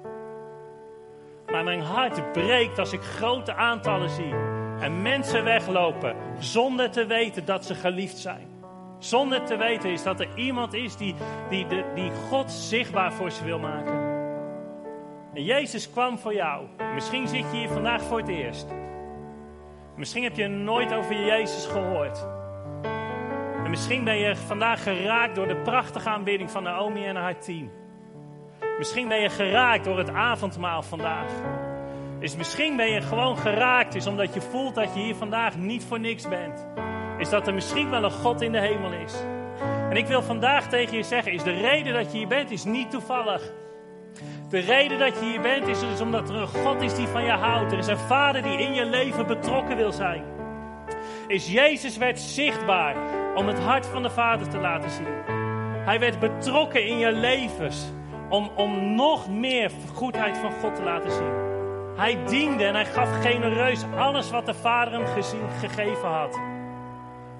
Maar 1.52 1.64
mijn 1.64 1.80
hart 1.80 2.32
breekt 2.32 2.78
als 2.78 2.92
ik 2.92 3.00
grote 3.00 3.54
aantallen 3.54 4.10
zie 4.10 4.34
en 4.80 5.02
mensen 5.02 5.44
weglopen 5.44 6.16
zonder 6.38 6.90
te 6.90 7.06
weten 7.06 7.44
dat 7.44 7.64
ze 7.64 7.74
geliefd 7.74 8.18
zijn. 8.18 8.48
Zonder 8.98 9.44
te 9.44 9.56
weten 9.56 9.90
is 9.90 10.02
dat 10.02 10.20
er 10.20 10.28
iemand 10.34 10.72
is 10.72 10.96
die, 10.96 11.14
die, 11.48 11.66
die, 11.66 11.84
die 11.94 12.10
God 12.28 12.50
zichtbaar 12.50 13.12
voor 13.12 13.30
ze 13.30 13.44
wil 13.44 13.58
maken. 13.58 14.12
En 15.34 15.44
Jezus 15.44 15.90
kwam 15.90 16.18
voor 16.18 16.34
jou. 16.34 16.66
Misschien 16.94 17.28
zit 17.28 17.50
je 17.50 17.56
hier 17.56 17.68
vandaag 17.68 18.02
voor 18.02 18.18
het 18.18 18.28
eerst. 18.28 18.66
Misschien 19.96 20.22
heb 20.22 20.36
je 20.36 20.48
nooit 20.48 20.94
over 20.94 21.24
Jezus 21.24 21.66
gehoord. 21.66 22.26
En 23.64 23.70
misschien 23.70 24.04
ben 24.04 24.16
je 24.16 24.36
vandaag 24.36 24.82
geraakt 24.82 25.34
door 25.34 25.48
de 25.48 25.56
prachtige 25.56 26.08
aanbidding 26.08 26.50
van 26.50 26.62
Naomi 26.62 27.06
en 27.06 27.16
haar 27.16 27.38
team. 27.38 27.70
Misschien 28.78 29.08
ben 29.08 29.20
je 29.20 29.28
geraakt 29.28 29.84
door 29.84 29.98
het 29.98 30.10
avondmaal 30.10 30.82
vandaag. 30.82 31.30
Is 32.18 32.36
misschien 32.36 32.76
ben 32.76 32.90
je 32.90 33.00
gewoon 33.00 33.36
geraakt, 33.36 33.94
is 33.94 34.06
omdat 34.06 34.34
je 34.34 34.40
voelt 34.40 34.74
dat 34.74 34.94
je 34.94 35.00
hier 35.00 35.14
vandaag 35.14 35.56
niet 35.56 35.84
voor 35.84 36.00
niks 36.00 36.28
bent. 36.28 36.66
Is 37.18 37.28
dat 37.28 37.46
er 37.46 37.54
misschien 37.54 37.90
wel 37.90 38.04
een 38.04 38.10
God 38.10 38.40
in 38.40 38.52
de 38.52 38.60
hemel 38.60 38.92
is. 38.92 39.14
En 39.90 39.96
ik 39.96 40.06
wil 40.06 40.22
vandaag 40.22 40.68
tegen 40.68 40.96
je 40.96 41.02
zeggen, 41.02 41.32
is 41.32 41.42
de 41.42 41.60
reden 41.60 41.92
dat 41.92 42.12
je 42.12 42.18
hier 42.18 42.28
bent, 42.28 42.50
is 42.50 42.64
niet 42.64 42.90
toevallig. 42.90 43.52
De 44.48 44.58
reden 44.58 44.98
dat 44.98 45.18
je 45.18 45.24
hier 45.24 45.40
bent, 45.40 45.66
is 45.66 45.80
dus 45.80 46.00
omdat 46.00 46.28
er 46.28 46.36
een 46.36 46.46
God 46.46 46.82
is 46.82 46.94
die 46.94 47.06
van 47.06 47.24
je 47.24 47.30
houdt. 47.30 47.72
Er 47.72 47.78
is 47.78 47.86
een 47.86 47.98
vader 47.98 48.42
die 48.42 48.58
in 48.58 48.74
je 48.74 48.84
leven 48.84 49.26
betrokken 49.26 49.76
wil 49.76 49.92
zijn. 49.92 50.24
Is 51.26 51.52
Jezus 51.52 51.96
werd 51.96 52.20
zichtbaar 52.20 52.96
om 53.34 53.46
het 53.46 53.58
hart 53.58 53.86
van 53.86 54.02
de 54.02 54.10
Vader 54.10 54.48
te 54.48 54.58
laten 54.58 54.90
zien. 54.90 55.42
Hij 55.84 56.00
werd 56.00 56.18
betrokken 56.18 56.86
in 56.86 56.98
je 56.98 57.12
levens 57.12 57.92
om, 58.28 58.50
om 58.56 58.94
nog 58.94 59.28
meer 59.28 59.70
goedheid 59.94 60.38
van 60.38 60.52
God 60.52 60.74
te 60.74 60.82
laten 60.82 61.10
zien. 61.10 61.32
Hij 61.96 62.24
diende 62.24 62.64
en 62.64 62.74
hij 62.74 62.84
gaf 62.84 63.20
genereus 63.20 63.84
alles 63.96 64.30
wat 64.30 64.46
de 64.46 64.54
Vader 64.54 64.92
hem 64.92 65.24
gegeven 65.60 66.08
had. 66.08 66.40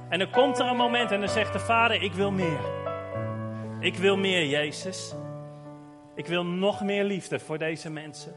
En 0.09 0.19
dan 0.19 0.31
komt 0.31 0.59
er 0.59 0.67
een 0.67 0.77
moment 0.77 1.11
en 1.11 1.21
dan 1.21 1.29
zegt 1.29 1.53
de 1.53 1.59
Vader: 1.59 2.03
Ik 2.03 2.13
wil 2.13 2.31
meer. 2.31 2.61
Ik 3.81 3.97
wil 3.97 4.17
meer, 4.17 4.47
Jezus. 4.47 5.15
Ik 6.15 6.27
wil 6.27 6.45
nog 6.45 6.83
meer 6.83 7.05
liefde 7.05 7.39
voor 7.39 7.59
deze 7.59 7.91
mensen. 7.91 8.35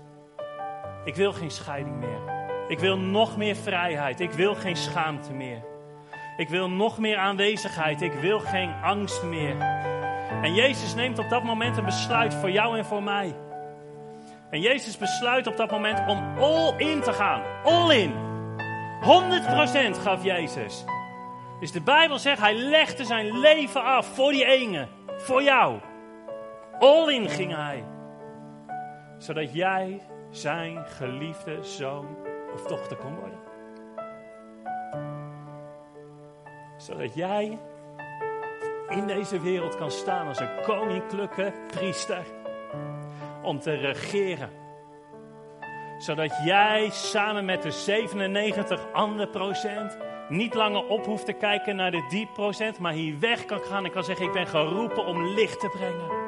Ik 1.05 1.16
wil 1.16 1.34
geen 1.34 1.51
scheiding 1.51 1.95
meer. 1.95 2.36
Ik 2.68 2.80
wil 2.80 2.97
nog 2.97 3.38
meer 3.38 3.55
vrijheid. 3.55 4.20
Ik 4.20 4.32
wil 4.32 4.55
geen 4.55 4.76
schaamte 4.76 5.34
meer. 5.34 5.64
Ik 6.38 6.49
wil 6.49 6.69
nog 6.69 6.97
meer 6.97 7.17
aanwezigheid. 7.17 8.01
Ik 8.01 8.13
wil 8.13 8.39
geen 8.39 8.73
angst 8.83 9.23
meer. 9.23 9.57
En 10.41 10.53
Jezus 10.53 10.95
neemt 10.95 11.19
op 11.19 11.29
dat 11.29 11.43
moment 11.43 11.77
een 11.77 11.85
besluit 11.85 12.33
voor 12.33 12.51
jou 12.51 12.77
en 12.77 12.85
voor 12.85 13.03
mij. 13.03 13.35
En 14.49 14.61
Jezus 14.61 14.97
besluit 14.97 15.47
op 15.47 15.57
dat 15.57 15.71
moment 15.71 16.07
om 16.07 16.38
all 16.38 16.73
in 16.77 17.01
te 17.01 17.13
gaan. 17.13 17.41
All 17.63 17.95
in. 17.95 18.13
100% 19.95 20.01
gaf 20.01 20.23
Jezus. 20.23 20.85
Dus 21.59 21.71
de 21.71 21.81
Bijbel 21.81 22.19
zegt, 22.19 22.39
hij 22.39 22.53
legde 22.53 23.05
zijn 23.05 23.39
leven 23.39 23.83
af 23.83 24.05
voor 24.05 24.31
die 24.31 24.45
ene. 24.45 24.88
Voor 25.17 25.43
jou. 25.43 25.79
All 26.79 27.13
in 27.13 27.29
ging 27.29 27.55
hij. 27.55 27.83
Zodat 29.17 29.53
jij 29.53 30.01
zijn 30.31 30.85
geliefde 30.85 31.63
zoon 31.63 32.17
of 32.53 32.61
dochter 32.67 32.97
kon 32.97 33.15
worden. 33.15 33.36
Zodat 36.78 37.15
jij 37.15 37.59
in 38.89 39.07
deze 39.07 39.39
wereld 39.39 39.75
kan 39.75 39.91
staan 39.91 40.28
als 40.28 40.39
een 40.39 40.61
koninklijke 40.63 41.53
priester. 41.67 42.23
Om 43.43 43.59
te 43.59 43.73
regeren. 43.73 44.49
Zodat 45.97 46.32
jij 46.43 46.89
samen 46.91 47.45
met 47.45 47.61
de 47.61 47.71
97 47.71 48.91
andere 48.93 49.28
procent 49.28 49.97
niet 50.30 50.53
langer 50.53 50.88
op 50.88 51.05
hoeft 51.05 51.25
te 51.25 51.34
kijken 51.34 51.75
naar 51.75 51.91
de 51.91 52.05
die 52.09 52.28
procent, 52.34 52.80
maar 52.80 52.93
hier 52.93 53.19
weg 53.19 53.45
kan 53.45 53.59
gaan 53.59 53.86
en 53.86 53.91
kan 53.91 54.03
zeggen: 54.03 54.25
Ik 54.25 54.32
ben 54.32 54.47
geroepen 54.47 55.05
om 55.05 55.25
licht 55.25 55.59
te 55.59 55.69
brengen. 55.69 56.25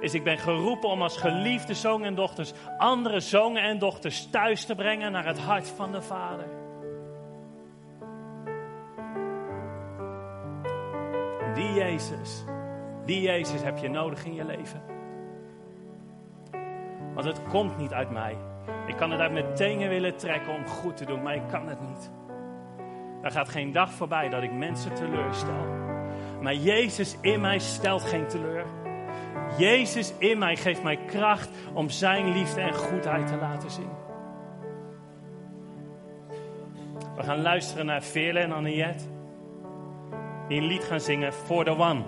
Is 0.00 0.14
ik 0.14 0.24
ben 0.24 0.38
geroepen 0.38 0.88
om 0.88 1.02
als 1.02 1.16
geliefde 1.16 1.74
zonen 1.74 2.06
en 2.06 2.14
dochters 2.14 2.52
andere 2.78 3.20
zonen 3.20 3.62
en 3.62 3.78
dochters 3.78 4.30
thuis 4.30 4.64
te 4.64 4.74
brengen 4.74 5.12
naar 5.12 5.26
het 5.26 5.38
hart 5.38 5.68
van 5.68 5.92
de 5.92 6.02
Vader. 6.02 6.55
Jezus, 11.76 12.44
die 13.04 13.20
Jezus 13.20 13.62
heb 13.62 13.78
je 13.78 13.88
nodig 13.88 14.24
in 14.24 14.34
je 14.34 14.44
leven. 14.44 14.82
Want 17.14 17.26
het 17.26 17.42
komt 17.48 17.78
niet 17.78 17.92
uit 17.92 18.10
mij. 18.10 18.36
Ik 18.86 18.96
kan 18.96 19.10
het 19.10 19.20
uit 19.20 19.32
mijn 19.32 19.54
tenen 19.54 19.88
willen 19.88 20.16
trekken 20.16 20.54
om 20.54 20.66
goed 20.66 20.96
te 20.96 21.04
doen, 21.04 21.22
maar 21.22 21.34
ik 21.34 21.48
kan 21.50 21.68
het 21.68 21.80
niet. 21.80 22.10
Er 23.22 23.30
gaat 23.30 23.48
geen 23.48 23.72
dag 23.72 23.90
voorbij 23.90 24.28
dat 24.28 24.42
ik 24.42 24.52
mensen 24.52 24.94
teleurstel. 24.94 25.66
Maar 26.40 26.54
Jezus 26.54 27.16
in 27.20 27.40
mij 27.40 27.58
stelt 27.58 28.02
geen 28.02 28.26
teleur. 28.26 28.64
Jezus 29.58 30.14
in 30.18 30.38
mij 30.38 30.56
geeft 30.56 30.82
mij 30.82 30.96
kracht 30.96 31.48
om 31.74 31.90
Zijn 31.90 32.32
liefde 32.32 32.60
en 32.60 32.74
goedheid 32.74 33.26
te 33.26 33.36
laten 33.36 33.70
zien. 33.70 33.90
We 37.16 37.22
gaan 37.22 37.40
luisteren 37.40 37.86
naar 37.86 38.02
Veerle 38.02 38.38
en 38.38 38.52
Anniette. 38.52 39.15
Die 40.48 40.60
een 40.60 40.66
lied 40.66 40.84
gaan 40.84 41.00
zingen 41.00 41.32
voor 41.32 41.64
de 41.64 41.70
one. 41.70 42.02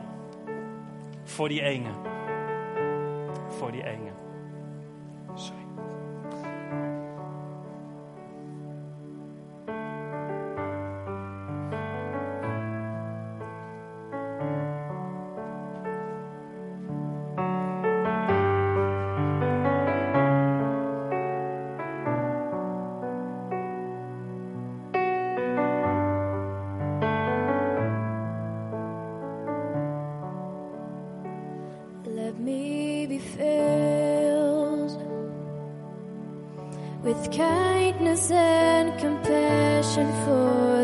Voor 1.25 1.49
die 1.49 1.63
ene. 1.63 1.91
Voor 3.49 3.73
die 3.73 3.85
ene. 3.85 4.08
with 37.09 37.33
kindness 37.33 38.31
and 38.31 38.93
compassion 39.01 40.07
for 40.27 40.78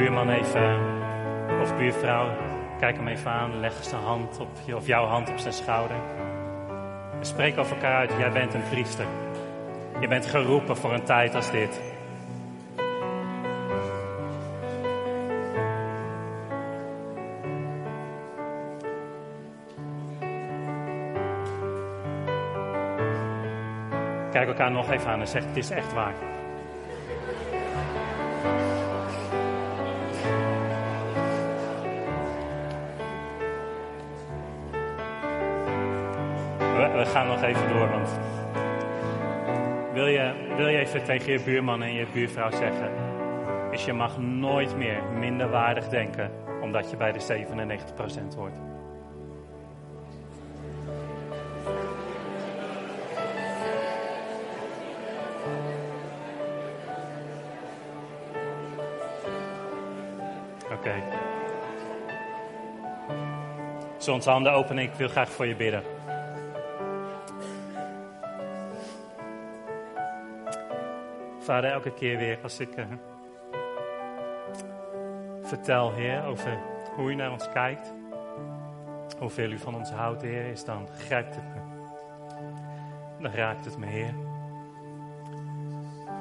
buurman 0.00 0.30
even, 0.30 0.80
of 1.60 1.76
buurvrouw, 1.76 2.36
kijk 2.78 2.96
hem 2.96 3.08
even 3.08 3.30
aan, 3.30 3.60
leg 3.60 3.72
zijn 3.80 4.02
hand 4.02 4.40
op 4.40 4.48
je, 4.64 4.76
of 4.76 4.86
jouw 4.86 5.06
hand 5.06 5.30
op 5.30 5.38
zijn 5.38 5.52
schouder. 5.52 5.96
En 7.18 7.26
spreek 7.26 7.58
over 7.58 7.74
elkaar 7.76 7.96
uit, 7.96 8.10
jij 8.18 8.30
bent 8.30 8.54
een 8.54 8.68
priester. 8.70 9.04
Je 10.00 10.08
bent 10.08 10.26
geroepen 10.26 10.76
voor 10.76 10.92
een 10.92 11.04
tijd 11.04 11.34
als 11.34 11.50
dit. 11.50 11.80
Kijk 24.30 24.48
elkaar 24.48 24.70
nog 24.70 24.90
even 24.90 25.10
aan 25.10 25.20
en 25.20 25.28
zeg: 25.28 25.44
Het 25.44 25.56
is 25.56 25.70
echt 25.70 25.92
waar. 25.92 26.14
Even 37.50 37.68
door, 37.68 37.90
want 37.90 38.08
wil 39.92 40.06
je, 40.06 40.32
wil 40.56 40.66
even 40.66 41.04
tegen 41.04 41.32
je 41.32 41.40
buurman 41.40 41.82
en 41.82 41.94
je 41.94 42.06
buurvrouw 42.12 42.50
zeggen: 42.50 42.90
is 43.70 43.84
je 43.84 43.92
mag 43.92 44.18
nooit 44.18 44.76
meer 44.76 45.02
minderwaardig 45.18 45.88
denken 45.88 46.30
omdat 46.60 46.90
je 46.90 46.96
bij 46.96 47.12
de 47.12 47.46
97% 48.32 48.36
hoort. 48.36 48.56
Oké. 60.72 60.94
Onze 64.10 64.30
handen 64.30 64.52
openen? 64.52 64.84
Ik 64.84 64.92
wil 64.92 65.08
graag 65.08 65.30
voor 65.30 65.46
je 65.46 65.54
bidden. 65.54 65.99
Vader, 71.50 71.70
elke 71.70 71.92
keer 71.92 72.18
weer 72.18 72.38
als 72.42 72.60
ik 72.60 72.74
eh, 72.74 72.84
vertel, 75.42 75.92
Heer, 75.92 76.24
over 76.24 76.58
hoe 76.96 77.10
u 77.10 77.14
naar 77.14 77.32
ons 77.32 77.48
kijkt, 77.52 77.92
hoeveel 79.18 79.50
u 79.50 79.58
van 79.58 79.74
ons 79.74 79.90
houdt, 79.90 80.22
Heer, 80.22 80.44
is 80.44 80.64
dan 80.64 80.88
grijpt 80.98 81.34
het 81.34 81.44
me. 81.44 81.60
Dan 83.22 83.32
raakt 83.32 83.64
het 83.64 83.78
me, 83.78 83.86
Heer. 83.86 84.14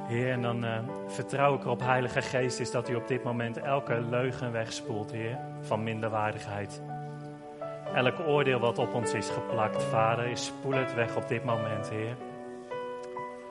Heer, 0.07 0.31
en 0.31 0.41
dan 0.41 0.65
eh, 0.65 0.79
vertrouw 1.07 1.55
ik 1.55 1.63
erop, 1.63 1.79
Heilige 1.79 2.21
Geest, 2.21 2.59
is 2.59 2.71
dat 2.71 2.89
u 2.89 2.95
op 2.95 3.07
dit 3.07 3.23
moment 3.23 3.57
elke 3.57 4.01
leugen 4.01 4.51
wegspoelt, 4.51 5.11
Heer, 5.11 5.37
van 5.61 5.83
minderwaardigheid. 5.83 6.81
Elk 7.93 8.19
oordeel 8.19 8.59
wat 8.59 8.77
op 8.77 8.93
ons 8.93 9.13
is 9.13 9.29
geplakt, 9.29 9.83
Vader, 9.83 10.25
is 10.25 10.45
spoel 10.45 10.73
het 10.73 10.93
weg 10.93 11.15
op 11.15 11.27
dit 11.27 11.43
moment, 11.43 11.89
Heer. 11.89 12.15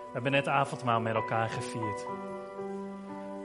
We 0.08 0.14
hebben 0.14 0.32
net 0.32 0.48
avondmaal 0.48 1.00
met 1.00 1.14
elkaar 1.14 1.48
gevierd. 1.48 2.06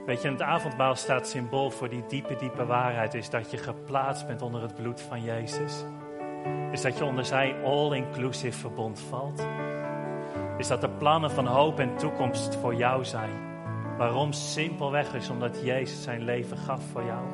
Weet 0.06 0.22
je, 0.22 0.30
het 0.30 0.42
avondmaal 0.42 0.94
staat 0.94 1.28
symbool 1.28 1.70
voor 1.70 1.88
die 1.88 2.04
diepe, 2.08 2.36
diepe 2.36 2.66
waarheid. 2.66 3.14
Is 3.14 3.30
dat 3.30 3.50
je 3.50 3.56
geplaatst 3.56 4.26
bent 4.26 4.42
onder 4.42 4.62
het 4.62 4.74
bloed 4.74 5.00
van 5.00 5.22
Jezus. 5.22 5.84
Is 6.72 6.80
dat 6.80 6.98
je 6.98 7.04
onder 7.04 7.24
zijn 7.24 7.64
all-inclusive 7.64 8.58
verbond 8.58 9.00
valt. 9.00 9.46
Is 10.58 10.68
dat 10.68 10.80
de 10.80 10.88
plannen 10.88 11.30
van 11.30 11.46
hoop 11.46 11.78
en 11.78 11.96
toekomst 11.96 12.56
voor 12.56 12.74
jou 12.74 13.04
zijn. 13.04 13.30
Waarom? 13.98 14.32
Simpelweg 14.32 15.14
is 15.14 15.30
omdat 15.30 15.60
Jezus 15.62 16.02
zijn 16.02 16.22
leven 16.22 16.56
gaf 16.56 16.82
voor 16.92 17.04
jou. 17.04 17.24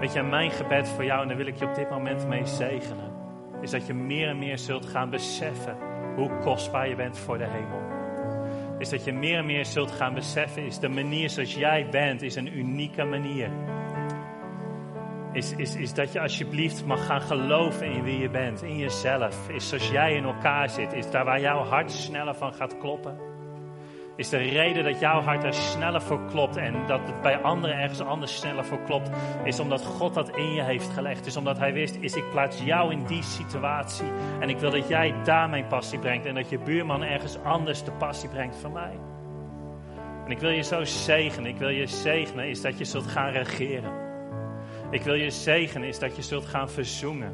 Weet 0.00 0.12
je, 0.12 0.22
mijn 0.22 0.50
gebed 0.50 0.88
voor 0.88 1.04
jou, 1.04 1.22
en 1.22 1.28
daar 1.28 1.36
wil 1.36 1.46
ik 1.46 1.56
je 1.56 1.66
op 1.66 1.74
dit 1.74 1.90
moment 1.90 2.28
mee 2.28 2.46
zegenen. 2.46 3.12
Is 3.60 3.70
dat 3.70 3.86
je 3.86 3.94
meer 3.94 4.28
en 4.28 4.38
meer 4.38 4.58
zult 4.58 4.86
gaan 4.86 5.10
beseffen 5.10 5.89
hoe 6.20 6.38
kostbaar 6.38 6.88
je 6.88 6.94
bent 6.94 7.18
voor 7.18 7.38
de 7.38 7.46
hemel. 7.48 7.98
Is 8.78 8.88
dat 8.88 9.04
je 9.04 9.12
meer 9.12 9.38
en 9.38 9.46
meer 9.46 9.64
zult 9.64 9.90
gaan 9.90 10.14
beseffen, 10.14 10.64
is 10.64 10.78
de 10.78 10.88
manier 10.88 11.30
zoals 11.30 11.54
jij 11.54 11.88
bent, 11.90 12.22
is 12.22 12.36
een 12.36 12.58
unieke 12.58 13.04
manier. 13.04 13.50
Is, 15.32 15.54
is, 15.56 15.76
is 15.76 15.94
dat 15.94 16.12
je 16.12 16.20
alsjeblieft 16.20 16.84
mag 16.84 17.06
gaan 17.06 17.20
geloven 17.20 17.86
in 17.86 18.02
wie 18.02 18.18
je 18.18 18.30
bent, 18.30 18.62
in 18.62 18.76
jezelf. 18.76 19.48
Is 19.48 19.68
zoals 19.68 19.90
jij 19.90 20.14
in 20.14 20.24
elkaar 20.24 20.70
zit, 20.70 20.92
is 20.92 21.10
daar 21.10 21.24
waar 21.24 21.40
jouw 21.40 21.64
hart 21.64 21.90
sneller 21.90 22.34
van 22.34 22.54
gaat 22.54 22.78
kloppen. 22.78 23.29
Is 24.20 24.28
de 24.28 24.36
reden 24.36 24.84
dat 24.84 25.00
jouw 25.00 25.20
hart 25.20 25.44
er 25.44 25.54
sneller 25.54 26.02
voor 26.02 26.20
klopt 26.30 26.56
en 26.56 26.74
dat 26.86 27.00
het 27.04 27.20
bij 27.22 27.38
anderen 27.38 27.76
ergens 27.76 28.00
anders 28.00 28.36
sneller 28.36 28.64
voor 28.64 28.82
klopt, 28.82 29.10
is 29.44 29.60
omdat 29.60 29.84
God 29.84 30.14
dat 30.14 30.36
in 30.36 30.52
je 30.52 30.62
heeft 30.62 30.88
gelegd. 30.88 31.26
Is 31.26 31.36
omdat 31.36 31.58
Hij 31.58 31.72
wist, 31.72 31.96
is 32.00 32.14
ik 32.14 32.30
plaats 32.30 32.62
jou 32.62 32.92
in 32.92 33.04
die 33.04 33.22
situatie 33.22 34.06
en 34.40 34.48
ik 34.48 34.58
wil 34.58 34.70
dat 34.70 34.88
jij 34.88 35.14
daar 35.24 35.48
mijn 35.48 35.66
passie 35.66 35.98
brengt 35.98 36.26
en 36.26 36.34
dat 36.34 36.48
je 36.48 36.58
buurman 36.58 37.02
ergens 37.02 37.38
anders 37.42 37.84
de 37.84 37.92
passie 37.92 38.28
brengt 38.28 38.56
van 38.56 38.72
mij. 38.72 38.98
En 40.24 40.30
ik 40.30 40.38
wil 40.38 40.50
je 40.50 40.62
zo 40.62 40.84
zegenen, 40.84 41.50
ik 41.50 41.58
wil 41.58 41.68
je 41.68 41.86
zegenen, 41.86 42.48
is 42.48 42.60
dat 42.60 42.78
je 42.78 42.84
zult 42.84 43.06
gaan 43.06 43.30
regeren. 43.32 43.92
Ik 44.90 45.02
wil 45.02 45.14
je 45.14 45.30
zegenen, 45.30 45.88
is 45.88 45.98
dat 45.98 46.16
je 46.16 46.22
zult 46.22 46.46
gaan 46.46 46.70
verzoenen. 46.70 47.32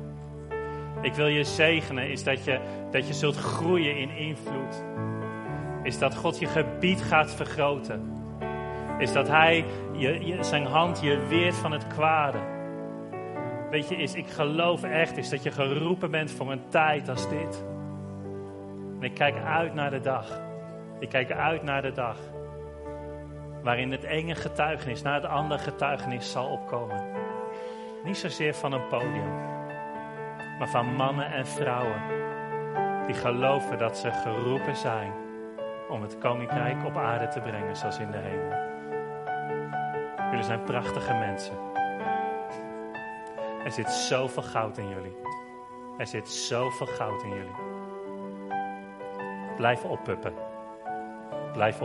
Ik 1.03 1.14
wil 1.14 1.26
je 1.26 1.45
zegenen, 1.45 2.11
is 2.11 2.24
dat 2.24 2.45
je, 2.45 2.61
dat 2.91 3.07
je 3.07 3.14
zult 3.14 3.37
groeien 3.37 3.97
in 3.97 4.11
invloed 4.11 4.84
is 5.87 5.99
dat 5.99 6.16
God 6.16 6.39
je 6.39 6.47
gebied 6.47 7.03
gaat 7.03 7.34
vergroten. 7.34 8.12
Is 8.99 9.12
dat 9.12 9.28
Hij 9.28 9.64
je, 9.93 10.26
je, 10.26 10.43
zijn 10.45 10.66
hand 10.66 11.01
je 11.01 11.26
weert 11.28 11.55
van 11.55 11.72
het 11.72 11.87
kwade. 11.87 12.39
Weet 13.70 13.89
je, 13.89 13.97
is, 13.97 14.14
ik 14.14 14.28
geloof 14.28 14.82
echt 14.82 15.16
is 15.16 15.28
dat 15.28 15.43
je 15.43 15.51
geroepen 15.51 16.11
bent 16.11 16.30
voor 16.30 16.53
een 16.53 16.68
tijd 16.68 17.09
als 17.09 17.28
dit. 17.28 17.64
En 18.97 19.03
ik 19.03 19.14
kijk 19.14 19.37
uit 19.45 19.74
naar 19.74 19.91
de 19.91 20.01
dag. 20.01 20.41
Ik 21.01 21.09
kijk 21.09 21.32
uit 21.32 21.62
naar 21.62 21.82
de 21.82 21.93
dag. 21.93 22.16
Waarin 23.62 23.93
het 23.93 24.05
enge 24.05 24.34
getuigenis 24.34 25.03
na 25.03 25.14
het 25.14 25.24
andere 25.24 25.61
getuigenis 25.61 26.30
zal 26.30 26.47
opkomen. 26.47 27.05
Niet 28.05 28.16
zozeer 28.16 28.55
van 28.55 28.72
een 28.72 28.87
podium, 28.89 29.34
maar 30.59 30.68
van 30.68 30.95
mannen 30.95 31.32
en 31.32 31.47
vrouwen 31.47 32.01
die 33.07 33.14
geloven 33.14 33.78
dat 33.78 33.99
ze 33.99 34.12
geroepen 34.12 34.76
zijn 34.76 35.25
om 35.89 36.03
het 36.03 36.18
koninkrijk 36.18 36.84
op 36.84 36.97
aarde 36.97 37.28
te 37.28 37.41
brengen 37.41 37.76
zoals 37.76 37.99
in 37.99 38.11
de 38.11 38.18
hemel. 38.18 38.64
Jullie 40.30 40.45
zijn 40.45 40.62
prachtige 40.62 41.12
mensen. 41.12 41.55
Er 43.64 43.72
zit 43.72 43.91
zoveel 43.91 44.43
goud 44.43 44.78
in 44.78 44.89
jullie. 44.89 45.16
Er 45.99 46.07
zit 46.07 46.28
zoveel 46.28 46.87
goud 46.87 47.22
in 47.22 47.28
jullie. 47.28 47.55
Blijf 49.57 49.84
oppuppen. 49.84 50.34
Blijf 51.53 51.76
op. 51.76 51.84